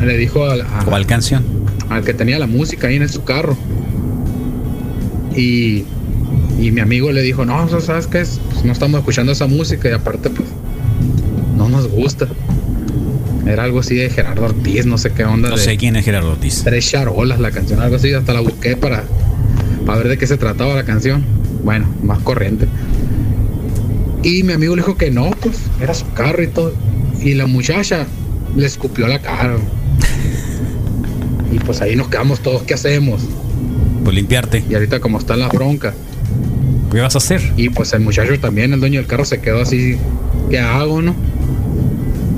Le 0.04 0.16
dijo 0.16 0.44
al, 0.46 0.62
a- 0.62 0.84
¿Cuál 0.84 1.04
canción? 1.06 1.44
al 1.90 2.04
que 2.04 2.14
tenía 2.14 2.38
la 2.38 2.46
música 2.46 2.86
ahí 2.88 2.96
en 2.96 3.08
su 3.08 3.24
carro. 3.24 3.56
Y, 5.36 5.84
y 6.58 6.70
mi 6.70 6.80
amigo 6.80 7.10
le 7.12 7.22
dijo, 7.22 7.44
no, 7.44 7.68
¿sabes 7.80 8.06
qué? 8.06 8.20
es? 8.20 8.40
Pues 8.50 8.64
no 8.64 8.72
estamos 8.72 8.98
escuchando 9.00 9.32
esa 9.32 9.46
música 9.46 9.88
y 9.88 9.92
aparte 9.92 10.30
pues 10.30 10.48
no 11.56 11.68
nos 11.68 11.88
gusta. 11.88 12.28
Era 13.46 13.64
algo 13.64 13.80
así 13.80 13.94
de 13.94 14.08
Gerardo 14.08 14.44
Ortiz, 14.46 14.86
no 14.86 14.96
sé 14.96 15.10
qué 15.10 15.24
onda. 15.24 15.50
No 15.50 15.56
de 15.56 15.62
sé 15.62 15.76
quién 15.76 15.96
es 15.96 16.04
Gerardo 16.04 16.32
Ortiz. 16.32 16.62
Tres 16.64 16.88
charolas 16.88 17.40
la 17.40 17.50
canción, 17.50 17.80
algo 17.80 17.96
así, 17.96 18.12
hasta 18.12 18.32
la 18.32 18.40
busqué 18.40 18.76
para, 18.76 19.04
para 19.84 19.98
ver 19.98 20.08
de 20.08 20.18
qué 20.18 20.26
se 20.26 20.38
trataba 20.38 20.74
la 20.74 20.84
canción. 20.84 21.24
Bueno, 21.62 21.86
más 22.02 22.20
corriente. 22.20 22.66
Y 24.22 24.42
mi 24.42 24.54
amigo 24.54 24.74
le 24.74 24.82
dijo 24.82 24.96
que 24.96 25.10
no, 25.10 25.30
pues 25.42 25.58
era 25.80 25.92
su 25.92 26.10
carro 26.12 26.42
y 26.42 26.46
todo. 26.46 26.72
Y 27.20 27.34
la 27.34 27.46
muchacha 27.46 28.06
le 28.56 28.66
escupió 28.66 29.06
la 29.06 29.18
cara. 29.18 29.56
Y 31.52 31.58
pues 31.58 31.82
ahí 31.82 31.94
nos 31.94 32.08
quedamos 32.08 32.40
todos, 32.40 32.62
¿qué 32.62 32.74
hacemos? 32.74 33.22
Pues 34.02 34.16
limpiarte. 34.16 34.64
Y 34.68 34.74
ahorita 34.74 35.00
como 35.00 35.18
está 35.18 35.36
la 35.36 35.48
bronca. 35.48 35.92
¿Qué 36.94 37.00
vas 37.00 37.14
a 37.14 37.18
hacer? 37.18 37.42
Y 37.56 37.68
pues 37.70 37.92
el 37.92 38.00
muchacho 38.00 38.38
también, 38.38 38.72
el 38.72 38.80
dueño 38.80 39.00
del 39.00 39.06
carro, 39.08 39.24
se 39.24 39.40
quedó 39.40 39.60
así, 39.62 39.96
¿qué 40.50 40.60
hago, 40.60 41.02
no? 41.02 41.14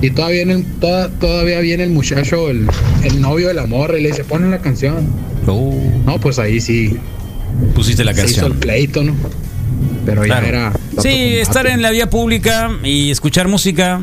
Y 0.02 0.11
todavía 0.11 0.44
viene, 0.44 0.52
el- 0.54 0.64
toda- 0.80 1.09
todavía 1.11 1.61
viene 1.61 1.82
el 1.84 1.90
muchacho, 1.90 2.48
el, 2.50 2.66
el 3.04 3.20
novio 3.20 3.48
de 3.48 3.54
la 3.54 3.66
morra, 3.66 3.98
y 3.98 4.02
le 4.02 4.09
dice, 4.11 4.24
ponle 4.24 4.48
la 4.50 4.59
canción. 4.61 5.09
No, 5.46 6.18
pues 6.20 6.38
ahí 6.38 6.61
sí. 6.61 6.96
Pusiste 7.74 8.02
la 8.04 8.12
Se 8.14 8.20
hizo 8.26 8.28
el 8.28 8.34
canción. 8.52 8.61
pleito, 8.61 9.02
¿no? 9.04 9.14
Pero 10.04 10.22
Claro. 10.22 10.42
ya 10.42 10.48
era. 10.48 10.72
Sí, 11.00 11.36
estar 11.38 11.66
en 11.66 11.82
la 11.82 11.90
vía 11.90 12.09
pública 12.11 12.70
y 12.82 13.11
escuchar 13.11 13.48
música 13.48 14.00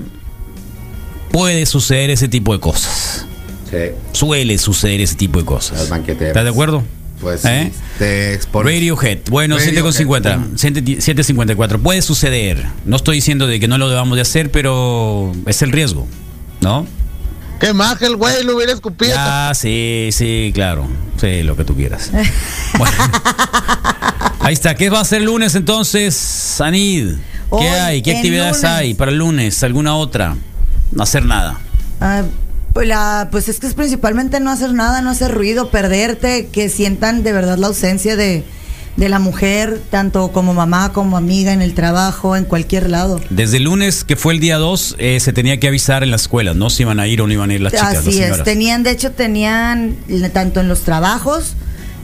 puede 1.31 1.65
suceder 1.65 2.09
ese 2.09 2.27
tipo 2.27 2.53
de 2.53 2.59
cosas. 2.59 3.25
Sí. 3.69 3.77
Suele 4.11 4.57
suceder 4.57 5.01
ese 5.01 5.15
tipo 5.15 5.39
de 5.39 5.45
cosas. 5.45 5.91
¿Estás 6.07 6.43
de 6.43 6.49
acuerdo? 6.49 6.83
Pues 7.19 7.45
¿Eh? 7.45 7.71
te 7.97 8.33
expones. 8.33 8.73
Radiohead. 8.73 9.19
Bueno, 9.29 9.57
Radiohead. 9.57 9.83
7.50. 9.85 10.55
7.54. 10.55 11.81
Puede 11.81 12.01
suceder. 12.01 12.65
No 12.85 12.97
estoy 12.97 13.17
diciendo 13.17 13.47
de 13.47 13.59
que 13.59 13.67
no 13.67 13.77
lo 13.77 13.89
debamos 13.89 14.15
de 14.15 14.21
hacer, 14.21 14.51
pero 14.51 15.31
es 15.45 15.61
el 15.61 15.71
riesgo. 15.71 16.07
¿No? 16.61 16.85
Qué 17.59 17.71
maja 17.73 18.05
el 18.05 18.17
güey, 18.17 18.43
lo 18.43 18.57
hubiera 18.57 18.73
escupido. 18.73 19.13
Ah, 19.17 19.53
sí, 19.55 20.09
sí, 20.11 20.51
claro. 20.53 20.85
Sí, 21.17 21.43
lo 21.43 21.55
que 21.55 21.63
tú 21.63 21.75
quieras. 21.75 22.11
Bueno. 22.77 22.97
Ahí 24.39 24.53
está. 24.53 24.75
¿Qué 24.75 24.89
va 24.89 24.99
a 24.99 25.05
ser 25.05 25.19
el 25.19 25.25
lunes 25.27 25.55
entonces, 25.55 26.59
Anid? 26.59 27.07
¿Qué 27.07 27.19
Hoy, 27.51 27.65
hay? 27.65 28.01
¿Qué 28.01 28.17
actividades 28.17 28.57
lunes. 28.57 28.71
hay 28.71 28.93
para 28.95 29.11
el 29.11 29.17
lunes? 29.17 29.63
¿Alguna 29.63 29.95
otra? 29.95 30.35
No 30.91 31.03
hacer 31.03 31.23
nada. 31.23 31.59
Pues, 31.99 32.25
la- 32.75 33.27
pues 33.31 33.49
es 33.49 33.59
que 33.59 33.67
es 33.67 33.73
principalmente 33.73 34.39
no 34.39 34.49
hacer 34.51 34.73
nada, 34.73 35.01
no 35.01 35.09
hacer 35.11 35.31
ruido, 35.31 35.69
perderte, 35.69 36.47
que 36.51 36.69
sientan 36.69 37.23
de 37.23 37.31
verdad 37.33 37.57
la 37.57 37.67
ausencia 37.67 38.15
de, 38.15 38.43
de 38.97 39.09
la 39.09 39.19
mujer, 39.19 39.81
tanto 39.89 40.31
como 40.31 40.53
mamá, 40.53 40.91
como 40.93 41.17
amiga, 41.17 41.53
en 41.53 41.61
el 41.61 41.73
trabajo, 41.73 42.35
en 42.35 42.45
cualquier 42.45 42.89
lado. 42.89 43.19
Desde 43.29 43.57
el 43.57 43.63
lunes, 43.63 44.03
que 44.03 44.15
fue 44.15 44.33
el 44.33 44.39
día 44.39 44.57
2, 44.57 44.95
eh, 44.99 45.19
se 45.19 45.33
tenía 45.33 45.59
que 45.59 45.67
avisar 45.67 46.03
en 46.03 46.11
las 46.11 46.23
escuelas, 46.23 46.55
¿no? 46.55 46.69
Si 46.69 46.83
iban 46.83 46.99
a 46.99 47.07
ir 47.07 47.21
o 47.21 47.27
no 47.27 47.33
iban 47.33 47.49
a 47.51 47.53
ir 47.53 47.61
las 47.61 47.73
chicas, 47.73 47.93
las 47.93 48.07
Así 48.07 48.21
es, 48.21 48.43
tenían, 48.43 48.83
de 48.83 48.91
hecho, 48.91 49.11
tenían, 49.11 49.95
tanto 50.33 50.59
en 50.59 50.67
los 50.67 50.81
trabajos, 50.81 51.53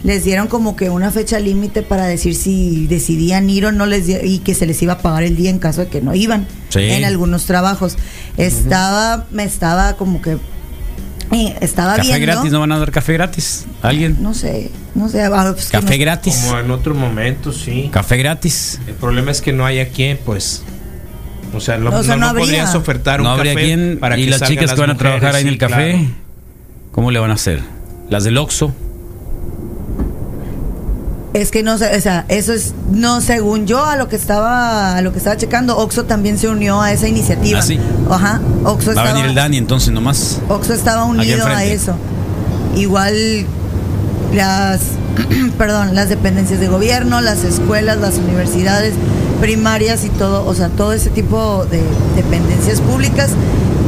les 0.03 0.23
dieron 0.23 0.47
como 0.47 0.75
que 0.77 0.89
una 0.89 1.11
fecha 1.11 1.39
límite 1.39 1.81
para 1.81 2.05
decir 2.07 2.33
si 2.33 2.87
decidían 2.87 3.49
ir 3.49 3.65
o 3.65 3.71
no 3.73 3.85
les 3.85 4.07
y 4.23 4.39
que 4.39 4.55
se 4.55 4.65
les 4.65 4.81
iba 4.81 4.93
a 4.93 4.97
pagar 4.99 5.23
el 5.23 5.35
día 5.35 5.49
en 5.49 5.59
caso 5.59 5.81
de 5.81 5.87
que 5.87 5.99
no 6.01 6.15
iban 6.15 6.47
Sí. 6.69 6.79
en 6.79 7.03
algunos 7.03 7.45
trabajos. 7.45 7.97
Estaba, 8.37 9.25
me 9.31 9.43
estaba 9.43 9.97
como 9.97 10.21
que 10.21 10.37
Y 11.31 11.53
estaba 11.61 11.95
Café 11.95 12.07
viendo. 12.07 12.25
gratis, 12.25 12.51
¿no 12.51 12.59
van 12.59 12.71
a 12.71 12.79
dar 12.79 12.91
café 12.91 13.13
gratis? 13.13 13.65
¿Alguien? 13.83 14.17
No 14.19 14.33
sé, 14.33 14.71
no 14.95 15.09
sé. 15.09 15.21
ah, 15.23 15.51
pues 15.53 15.67
Café 15.69 15.97
no- 15.97 16.01
gratis. 16.01 16.35
Como 16.47 16.59
en 16.59 16.71
otro 16.71 16.95
momento, 16.95 17.53
sí. 17.53 17.89
Café 17.93 18.17
gratis. 18.17 18.79
El 18.87 18.95
problema 18.95 19.29
es 19.31 19.41
que 19.41 19.53
no 19.53 19.65
hay 19.65 19.79
a 19.79 19.89
quién, 19.89 20.19
pues. 20.25 20.63
O 21.53 21.59
sea, 21.59 21.77
no, 21.77 21.89
O 21.95 22.03
sea, 22.03 22.15
no- 22.15 22.33
no 22.33 22.39
podrías 22.39 22.73
ofertar 22.75 23.21
un 23.21 23.25
No 23.25 23.31
habría 23.33 23.53
café 23.53 23.65
quien. 23.65 23.97
para 23.99 24.17
y 24.17 24.25
que 24.25 24.31
las 24.31 24.41
chicas 24.41 24.73
que 24.73 24.79
van 24.81 24.89
a 24.91 24.93
mujeres, 24.93 25.19
trabajar 25.19 25.35
ahí 25.35 25.41
en 25.43 25.47
el 25.49 25.57
café, 25.57 25.91
claro. 25.91 26.07
¿cómo 26.91 27.11
le 27.11 27.19
van 27.19 27.31
a 27.31 27.35
hacer? 27.35 27.61
Las 28.09 28.23
del 28.23 28.37
Oxxo. 28.37 28.73
Es 31.33 31.51
que 31.51 31.61
no 31.61 31.77
sé, 31.77 31.95
o 31.95 32.01
sea, 32.01 32.25
eso 32.27 32.53
es 32.53 32.73
no 32.91 33.21
según 33.21 33.67
yo 33.67 33.85
a 33.85 33.95
lo 33.95 34.07
que 34.07 34.15
estaba 34.15 34.95
a 34.95 35.01
lo 35.01 35.11
que 35.11 35.19
estaba 35.19 35.37
checando, 35.37 35.77
Oxo 35.77 36.05
también 36.05 36.39
se 36.39 36.47
unió 36.47 36.81
a 36.81 36.91
esa 36.91 37.07
iniciativa. 37.07 37.59
¿Ah, 37.59 37.61
sí? 37.61 37.79
Ajá, 38.09 38.41
Oxo 38.63 38.95
Va 38.95 39.03
a 39.03 39.13
venir 39.13 39.25
el 39.25 39.35
Dani 39.35 39.57
entonces 39.57 39.93
nomás. 39.93 40.39
Oxxo 40.49 40.73
estaba 40.73 41.03
unido 41.05 41.45
a 41.45 41.63
eso. 41.63 41.95
Igual 42.75 43.45
las 44.33 44.81
perdón, 45.57 45.95
las 45.95 46.09
dependencias 46.09 46.59
de 46.59 46.67
gobierno, 46.67 47.21
las 47.21 47.43
escuelas, 47.43 47.97
las 47.99 48.17
universidades 48.17 48.93
primarias 49.41 50.05
y 50.05 50.09
todo, 50.09 50.45
o 50.45 50.53
sea, 50.53 50.69
todo 50.69 50.93
ese 50.93 51.09
tipo 51.09 51.65
de 51.65 51.81
dependencias 52.15 52.81
públicas 52.81 53.29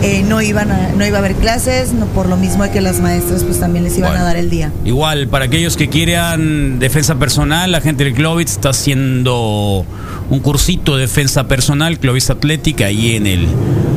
eh, 0.02 0.24
no 0.28 0.42
iban 0.42 0.72
a, 0.72 0.90
no 0.96 1.06
iba 1.06 1.18
a 1.18 1.20
haber 1.20 1.36
clases, 1.36 1.94
no, 1.94 2.06
por 2.08 2.28
lo 2.28 2.38
mismo 2.38 2.64
de 2.64 2.72
que 2.72 2.82
las 2.82 3.00
maestras 3.00 3.44
pues 3.44 3.60
también 3.60 3.84
les 3.84 3.98
iban 3.98 4.12
Bueno. 4.12 4.24
a 4.26 4.28
dar 4.28 4.38
el 4.38 4.50
día. 4.50 4.72
Igual, 4.86 5.28
para 5.28 5.46
aquellos 5.46 5.78
que 5.78 5.90
quieran 5.90 6.80
defensa 6.80 7.16
personal, 7.16 7.72
la 7.72 7.82
gente 7.82 8.04
del 8.04 8.14
Clovitz 8.14 8.52
está 8.52 8.70
haciendo 8.70 9.86
un 10.30 10.40
cursito 10.40 10.96
de 10.96 11.02
defensa 11.02 11.48
personal, 11.48 12.00
Clovis 12.00 12.30
Atlética, 12.30 12.86
ahí 12.86 13.16
en 13.16 13.28
el 13.28 13.48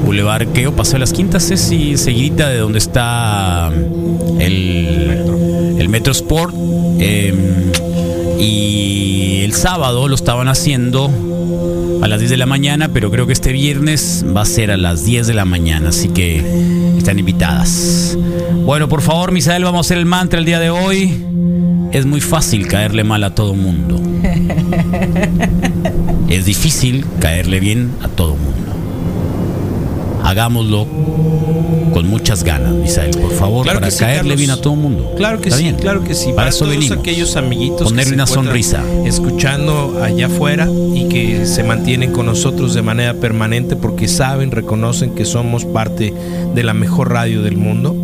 Boulevard 0.05 0.49
Queo, 0.49 0.73
Paseo 0.77 0.95
de 0.95 0.99
las 1.01 1.13
Quintas, 1.13 1.51
es 1.51 1.71
y 1.73 1.97
seguidita 1.97 2.49
de 2.51 2.59
donde 2.59 2.79
está 2.79 3.71
el, 4.41 5.77
el 5.79 5.89
Metro 5.89 6.13
Sport. 6.13 6.55
eh, 7.01 7.71
y 8.39 9.43
el 9.45 9.53
sábado 9.55 10.09
lo 10.09 10.15
estaban 10.15 10.49
haciendo 10.49 11.09
a 12.05 12.07
las 12.07 12.21
10 12.21 12.33
de 12.33 12.37
la 12.37 12.45
mañana, 12.45 12.91
pero 12.93 13.11
creo 13.11 13.27
que 13.27 13.33
este 13.33 13.51
viernes 13.51 14.27
va 14.37 14.43
a 14.43 14.45
ser 14.45 14.71
a 14.71 14.77
las 14.77 15.07
10 15.07 15.27
de 15.27 15.33
la 15.33 15.47
mañana, 15.47 15.89
así 15.89 16.11
que 16.11 16.37
están 16.99 17.19
invitadas. 17.19 18.19
Bueno, 18.67 18.91
por 18.91 19.01
favor, 19.01 19.33
Misael, 19.33 19.65
vamos 19.65 19.79
a 19.79 19.89
hacer 19.89 19.97
el 19.97 20.05
mantra 20.05 20.39
el 20.39 20.45
día 20.45 20.61
de 20.61 20.69
hoy. 20.69 21.25
Es 21.93 22.05
muy 22.05 22.21
fácil 22.21 22.69
caerle 22.69 23.05
mal 23.05 23.25
a 23.25 23.35
todo 23.35 23.55
mundo. 23.55 23.99
Es 26.29 26.47
difícil 26.47 27.07
caerle 27.21 27.61
bien 27.61 27.93
a 28.03 28.09
todo 28.09 28.35
mundo. 28.37 28.74
Hagámoslo 30.35 30.85
con 31.93 32.09
muchas 32.09 32.43
ganas, 32.43 32.73
Misael, 32.75 33.13
por 33.13 33.31
favor, 33.31 33.63
Claro 33.63 33.79
para 33.79 33.87
que 33.87 33.93
sí, 33.93 34.01
caerle 34.01 34.19
Carlos. 34.31 34.37
bien 34.39 34.51
a 34.51 34.57
todo 34.57 34.75
mundo. 34.75 35.13
Claro 35.17 35.41
que 35.41 35.49
¿Está 35.49 35.59
sí, 35.59 35.63
bien? 35.63 35.77
claro 35.77 36.03
que 36.03 36.13
sí. 36.17 36.33
Para, 36.35 36.49
eso 36.49 36.65
todos 36.65 36.73
venimos. 36.77 36.99
aquellos 36.99 37.37
amiguitos 37.37 37.79
que 37.79 37.85
Ponerle 37.85 38.09
se 38.09 38.15
una 38.15 38.27
sonrisa. 38.27 38.83
escuchando 39.05 40.01
allá 40.03 40.27
afuera 40.27 40.69
y 40.93 41.05
que 41.09 41.47
se 41.47 41.63
mantienen 41.63 42.11
con 42.11 42.27
nosotros 42.27 42.75
de 42.75 42.83
manera 42.83 43.15
permanente 43.15 43.77
porque 43.77 44.09
saben, 44.09 44.51
reconocen 44.51 45.15
que 45.15 45.25
somos 45.25 45.65
parte 45.65 46.13
de 46.53 46.63
la 46.65 46.75
mejor 46.75 47.13
radio 47.13 47.43
del 47.43 47.57
mundo. 47.57 47.95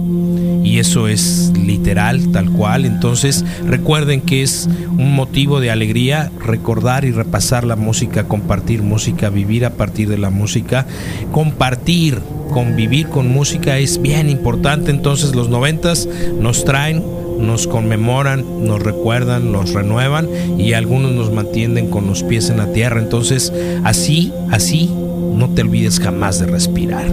Y 0.71 0.79
eso 0.79 1.09
es 1.09 1.51
literal, 1.57 2.31
tal 2.31 2.49
cual. 2.49 2.85
Entonces 2.85 3.45
recuerden 3.67 4.21
que 4.21 4.45
es 4.45 4.69
un 4.89 5.17
motivo 5.17 5.59
de 5.59 5.73
alegría 5.73 6.31
recordar 6.39 7.05
y 7.05 7.11
repasar 7.11 7.65
la 7.65 7.75
música, 7.75 8.29
compartir 8.29 8.81
música, 8.81 9.31
vivir 9.31 9.65
a 9.65 9.71
partir 9.71 10.09
de 10.09 10.17
la 10.17 10.31
música, 10.31 10.87
compartir, 11.33 12.21
convivir 12.53 13.09
con 13.09 13.29
música 13.33 13.79
es 13.79 14.01
bien 14.01 14.31
importante. 14.31 14.93
Entonces 14.93 15.35
los 15.35 15.49
noventas 15.49 16.09
nos 16.41 16.65
traen 16.65 17.03
nos 17.41 17.67
conmemoran, 17.67 18.65
nos 18.65 18.81
recuerdan, 18.81 19.51
nos 19.51 19.73
renuevan 19.73 20.29
y 20.57 20.75
algunos 20.75 21.11
nos 21.13 21.33
mantienen 21.33 21.89
con 21.89 22.07
los 22.07 22.23
pies 22.23 22.49
en 22.51 22.59
la 22.59 22.71
tierra. 22.73 23.01
Entonces, 23.01 23.53
así, 23.83 24.33
así, 24.51 24.91
no 25.35 25.49
te 25.49 25.63
olvides 25.63 25.99
jamás 25.99 26.39
de 26.39 26.47
respirar. 26.47 27.07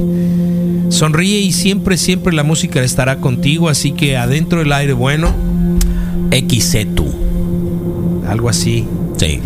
Sonríe 0.90 1.40
y 1.40 1.52
siempre, 1.52 1.98
siempre 1.98 2.34
la 2.34 2.44
música 2.44 2.82
estará 2.82 3.18
contigo, 3.18 3.70
así 3.70 3.92
que 3.92 4.18
adentro 4.18 4.60
del 4.60 4.72
aire 4.72 4.94
bueno, 4.94 5.34
XC 6.32 6.88
tú. 6.96 7.06
algo 8.28 8.50
así. 8.50 8.86
Sí. 9.18 9.40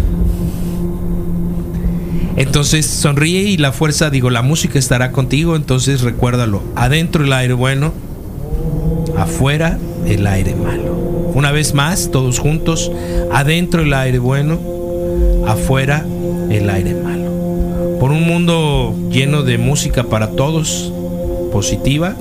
Entonces 2.38 2.86
sonríe 2.86 3.42
y 3.42 3.58
la 3.58 3.72
fuerza, 3.72 4.10
digo, 4.10 4.30
la 4.30 4.42
música 4.42 4.80
estará 4.80 5.12
contigo, 5.12 5.56
entonces 5.56 6.02
recuérdalo, 6.02 6.64
adentro 6.76 7.24
el 7.24 7.34
aire 7.34 7.54
bueno, 7.54 7.94
afuera 9.18 9.78
el 10.08 10.26
aire 10.26 10.56
malo. 10.56 10.96
Una 11.34 11.52
vez 11.52 11.74
más, 11.74 12.10
todos 12.12 12.40
juntos, 12.40 12.92
adentro 13.32 13.82
el 13.82 13.94
aire 13.94 14.20
bueno, 14.20 14.60
afuera 15.48 16.06
el 16.50 16.70
aire 16.70 16.96
malo. 16.96 18.00
Por 18.00 18.12
un 18.12 18.24
mundo 18.24 18.96
lleno 19.12 19.44
de 19.44 19.58
música 19.58 20.06
para 20.06 20.32
todos, 20.32 20.92
positiva, 21.52 22.16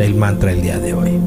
el 0.00 0.14
mantra 0.14 0.52
el 0.52 0.60
día 0.60 0.78
de 0.78 0.92
hoy. 0.92 1.20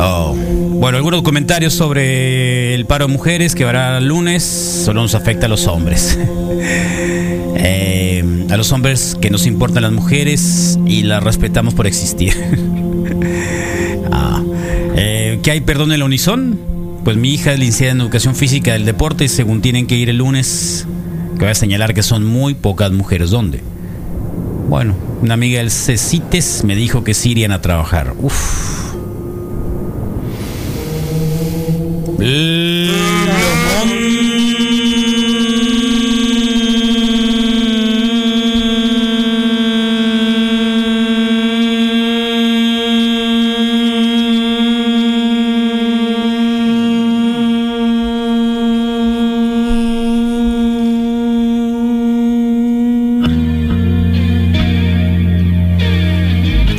Oh. 0.00 0.34
Bueno, 0.34 0.96
algunos 0.96 1.22
comentarios 1.22 1.74
sobre 1.74 2.67
el 2.78 2.86
paro 2.86 3.06
de 3.08 3.12
mujeres 3.12 3.54
que 3.56 3.64
habrá 3.64 4.00
lunes. 4.00 4.42
Solo 4.44 5.02
nos 5.02 5.14
afecta 5.14 5.46
a 5.46 5.48
los 5.48 5.66
hombres. 5.66 6.18
Eh, 7.60 8.46
a 8.50 8.56
los 8.56 8.70
hombres 8.70 9.16
que 9.20 9.30
nos 9.30 9.44
importan 9.44 9.82
las 9.82 9.90
mujeres 9.90 10.78
y 10.86 11.02
las 11.02 11.20
respetamos 11.24 11.74
por 11.74 11.88
existir. 11.88 12.32
Ah. 14.12 14.42
Eh, 14.96 15.40
¿Qué 15.42 15.50
hay, 15.50 15.60
perdón, 15.60 15.90
en 15.92 15.98
la 15.98 16.04
Unison? 16.04 16.58
Pues 17.04 17.16
mi 17.16 17.34
hija 17.34 17.52
es 17.52 17.58
licenciada 17.58 17.92
en 17.92 18.00
Educación 18.00 18.36
Física 18.36 18.72
del 18.72 18.84
Deporte 18.84 19.28
según 19.28 19.60
tienen 19.60 19.86
que 19.86 19.96
ir 19.96 20.08
el 20.08 20.18
lunes, 20.18 20.86
que 21.34 21.40
voy 21.40 21.50
a 21.50 21.54
señalar 21.54 21.94
que 21.94 22.02
son 22.04 22.24
muy 22.24 22.54
pocas 22.54 22.92
mujeres. 22.92 23.30
¿Dónde? 23.30 23.60
Bueno, 24.68 24.94
una 25.20 25.34
amiga 25.34 25.58
del 25.58 25.72
CECITES 25.72 26.62
me 26.64 26.76
dijo 26.76 27.02
que 27.02 27.14
sí 27.14 27.32
irían 27.32 27.50
a 27.52 27.60
trabajar. 27.60 28.14
Uf. 28.18 28.87
¿Qué 32.18 32.84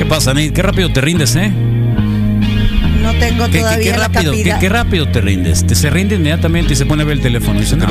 pasa, 0.05 0.33
Nate? 0.33 0.51
Qué 0.51 0.61
rápido 0.61 0.91
te 0.91 0.99
rindes, 0.99 1.35
¿eh? 1.37 1.68
Tengo 3.29 3.47
¿Qué, 3.51 3.59
todavía 3.59 3.95
rápido, 3.95 5.05
qué 5.05 5.11
te 5.11 5.21
rindes. 5.21 5.65
Te 5.65 5.75
se 5.75 5.89
rinde 5.91 6.15
inmediatamente 6.15 6.73
y 6.73 6.75
se 6.75 6.85
pone 6.85 7.03
a 7.03 7.05
ver 7.05 7.17
el 7.17 7.21
teléfono. 7.21 7.59
Dice, 7.59 7.75
no, 7.75 7.85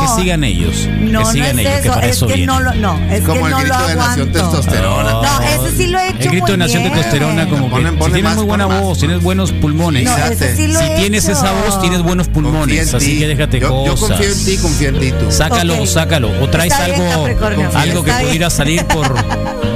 que 0.00 0.20
sigan 0.20 0.42
ellos. 0.42 0.88
No, 0.98 0.98
que 0.98 1.12
no 1.12 1.32
sigan 1.32 1.58
es 1.60 1.66
ellos, 1.66 1.80
que 1.82 1.88
para 1.88 2.06
es 2.06 2.16
eso 2.16 2.26
que 2.26 2.34
vienen. 2.34 2.56
no 2.56 2.60
lo, 2.60 2.74
no, 2.74 2.98
es 3.10 3.20
como 3.22 3.34
que 3.34 3.44
el 3.44 3.50
no 3.50 3.58
grito 3.58 3.78
lo 3.78 3.86
de 3.86 3.94
Nación. 3.94 4.32
Testosterona. 4.32 5.12
No, 5.12 5.40
ese 5.42 5.76
sí 5.76 5.86
lo 5.86 5.98
he 6.00 6.08
hecho 6.08 6.18
El 6.18 6.28
grito 6.28 6.42
muy 6.42 6.50
de 6.50 6.56
Nación 6.56 6.82
bien. 6.82 6.94
Testosterona 6.94 7.48
como 7.48 7.70
que 7.70 7.82
si 7.84 8.12
tienes 8.12 8.22
más, 8.24 8.36
muy 8.36 8.44
buena 8.46 8.66
voz, 8.66 8.98
tienes 8.98 9.22
buenos 9.22 9.52
pulmones. 9.52 10.04
No, 10.04 10.16
ese 10.16 10.56
sí 10.56 10.66
lo 10.66 10.80
si 10.80 10.84
he 10.86 10.96
tienes 10.96 11.24
hecho. 11.24 11.32
esa 11.32 11.52
voz, 11.52 11.80
tienes 11.80 12.02
buenos 12.02 12.28
pulmones. 12.28 12.94
Así 12.94 13.18
que 13.18 13.28
déjate 13.28 13.60
yo, 13.60 13.68
cosas. 13.68 14.00
Yo 14.00 14.06
confío 14.08 14.32
en 14.32 14.44
ti, 14.44 14.56
confía 14.56 14.88
en 14.88 14.98
ti 14.98 15.12
tú. 15.12 15.30
Sácalo, 15.30 15.86
sácalo. 15.86 16.30
O 16.42 16.48
traes 16.48 16.72
algo, 16.72 18.04
que 18.04 18.12
pudiera 18.12 18.50
salir 18.50 18.84
por. 18.86 19.14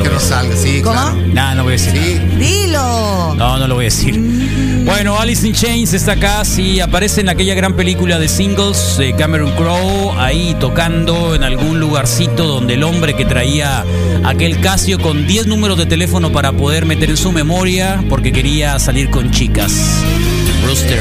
No, 0.00 0.04
que 0.04 0.10
voy 0.10 0.18
a 0.18 0.20
no 0.20 0.20
decir. 0.20 0.28
salga, 0.36 0.56
sí, 0.56 0.82
¿Cómo? 0.82 0.94
claro. 0.94 1.16
Nah, 1.32 1.54
no 1.54 1.62
voy 1.64 1.74
a 1.74 1.76
decir. 1.76 2.22
nada. 2.22 2.38
Dilo. 2.38 3.34
No, 3.36 3.58
no 3.58 3.68
lo 3.68 3.74
voy 3.76 3.84
a 3.84 3.88
decir. 3.88 4.20
Bueno, 4.84 5.18
Alice 5.20 5.46
in 5.46 5.52
Chains 5.54 5.92
está 5.94 6.12
acá, 6.12 6.44
sí, 6.44 6.80
aparece 6.80 7.20
en 7.20 7.28
aquella 7.28 7.54
gran 7.54 7.74
película 7.76 8.18
de 8.18 8.28
singles 8.28 8.96
de 8.98 9.14
Cameron 9.14 9.52
Crowe, 9.52 10.12
ahí 10.18 10.56
tocando 10.58 11.34
en 11.34 11.44
algún 11.44 11.78
lugarcito 11.78 12.46
donde 12.46 12.74
el 12.74 12.82
hombre 12.82 13.14
que 13.14 13.24
traía 13.24 13.84
aquel 14.24 14.58
Casio 14.60 14.98
con 14.98 15.26
10 15.26 15.46
números 15.46 15.78
de 15.78 15.86
teléfono 15.86 16.32
para 16.32 16.52
poder 16.52 16.86
meter 16.86 17.10
en 17.10 17.16
su 17.16 17.30
memoria 17.30 18.02
porque 18.08 18.32
quería 18.32 18.78
salir 18.78 19.10
con 19.10 19.30
chicas. 19.30 20.02
Rooster. 20.66 20.98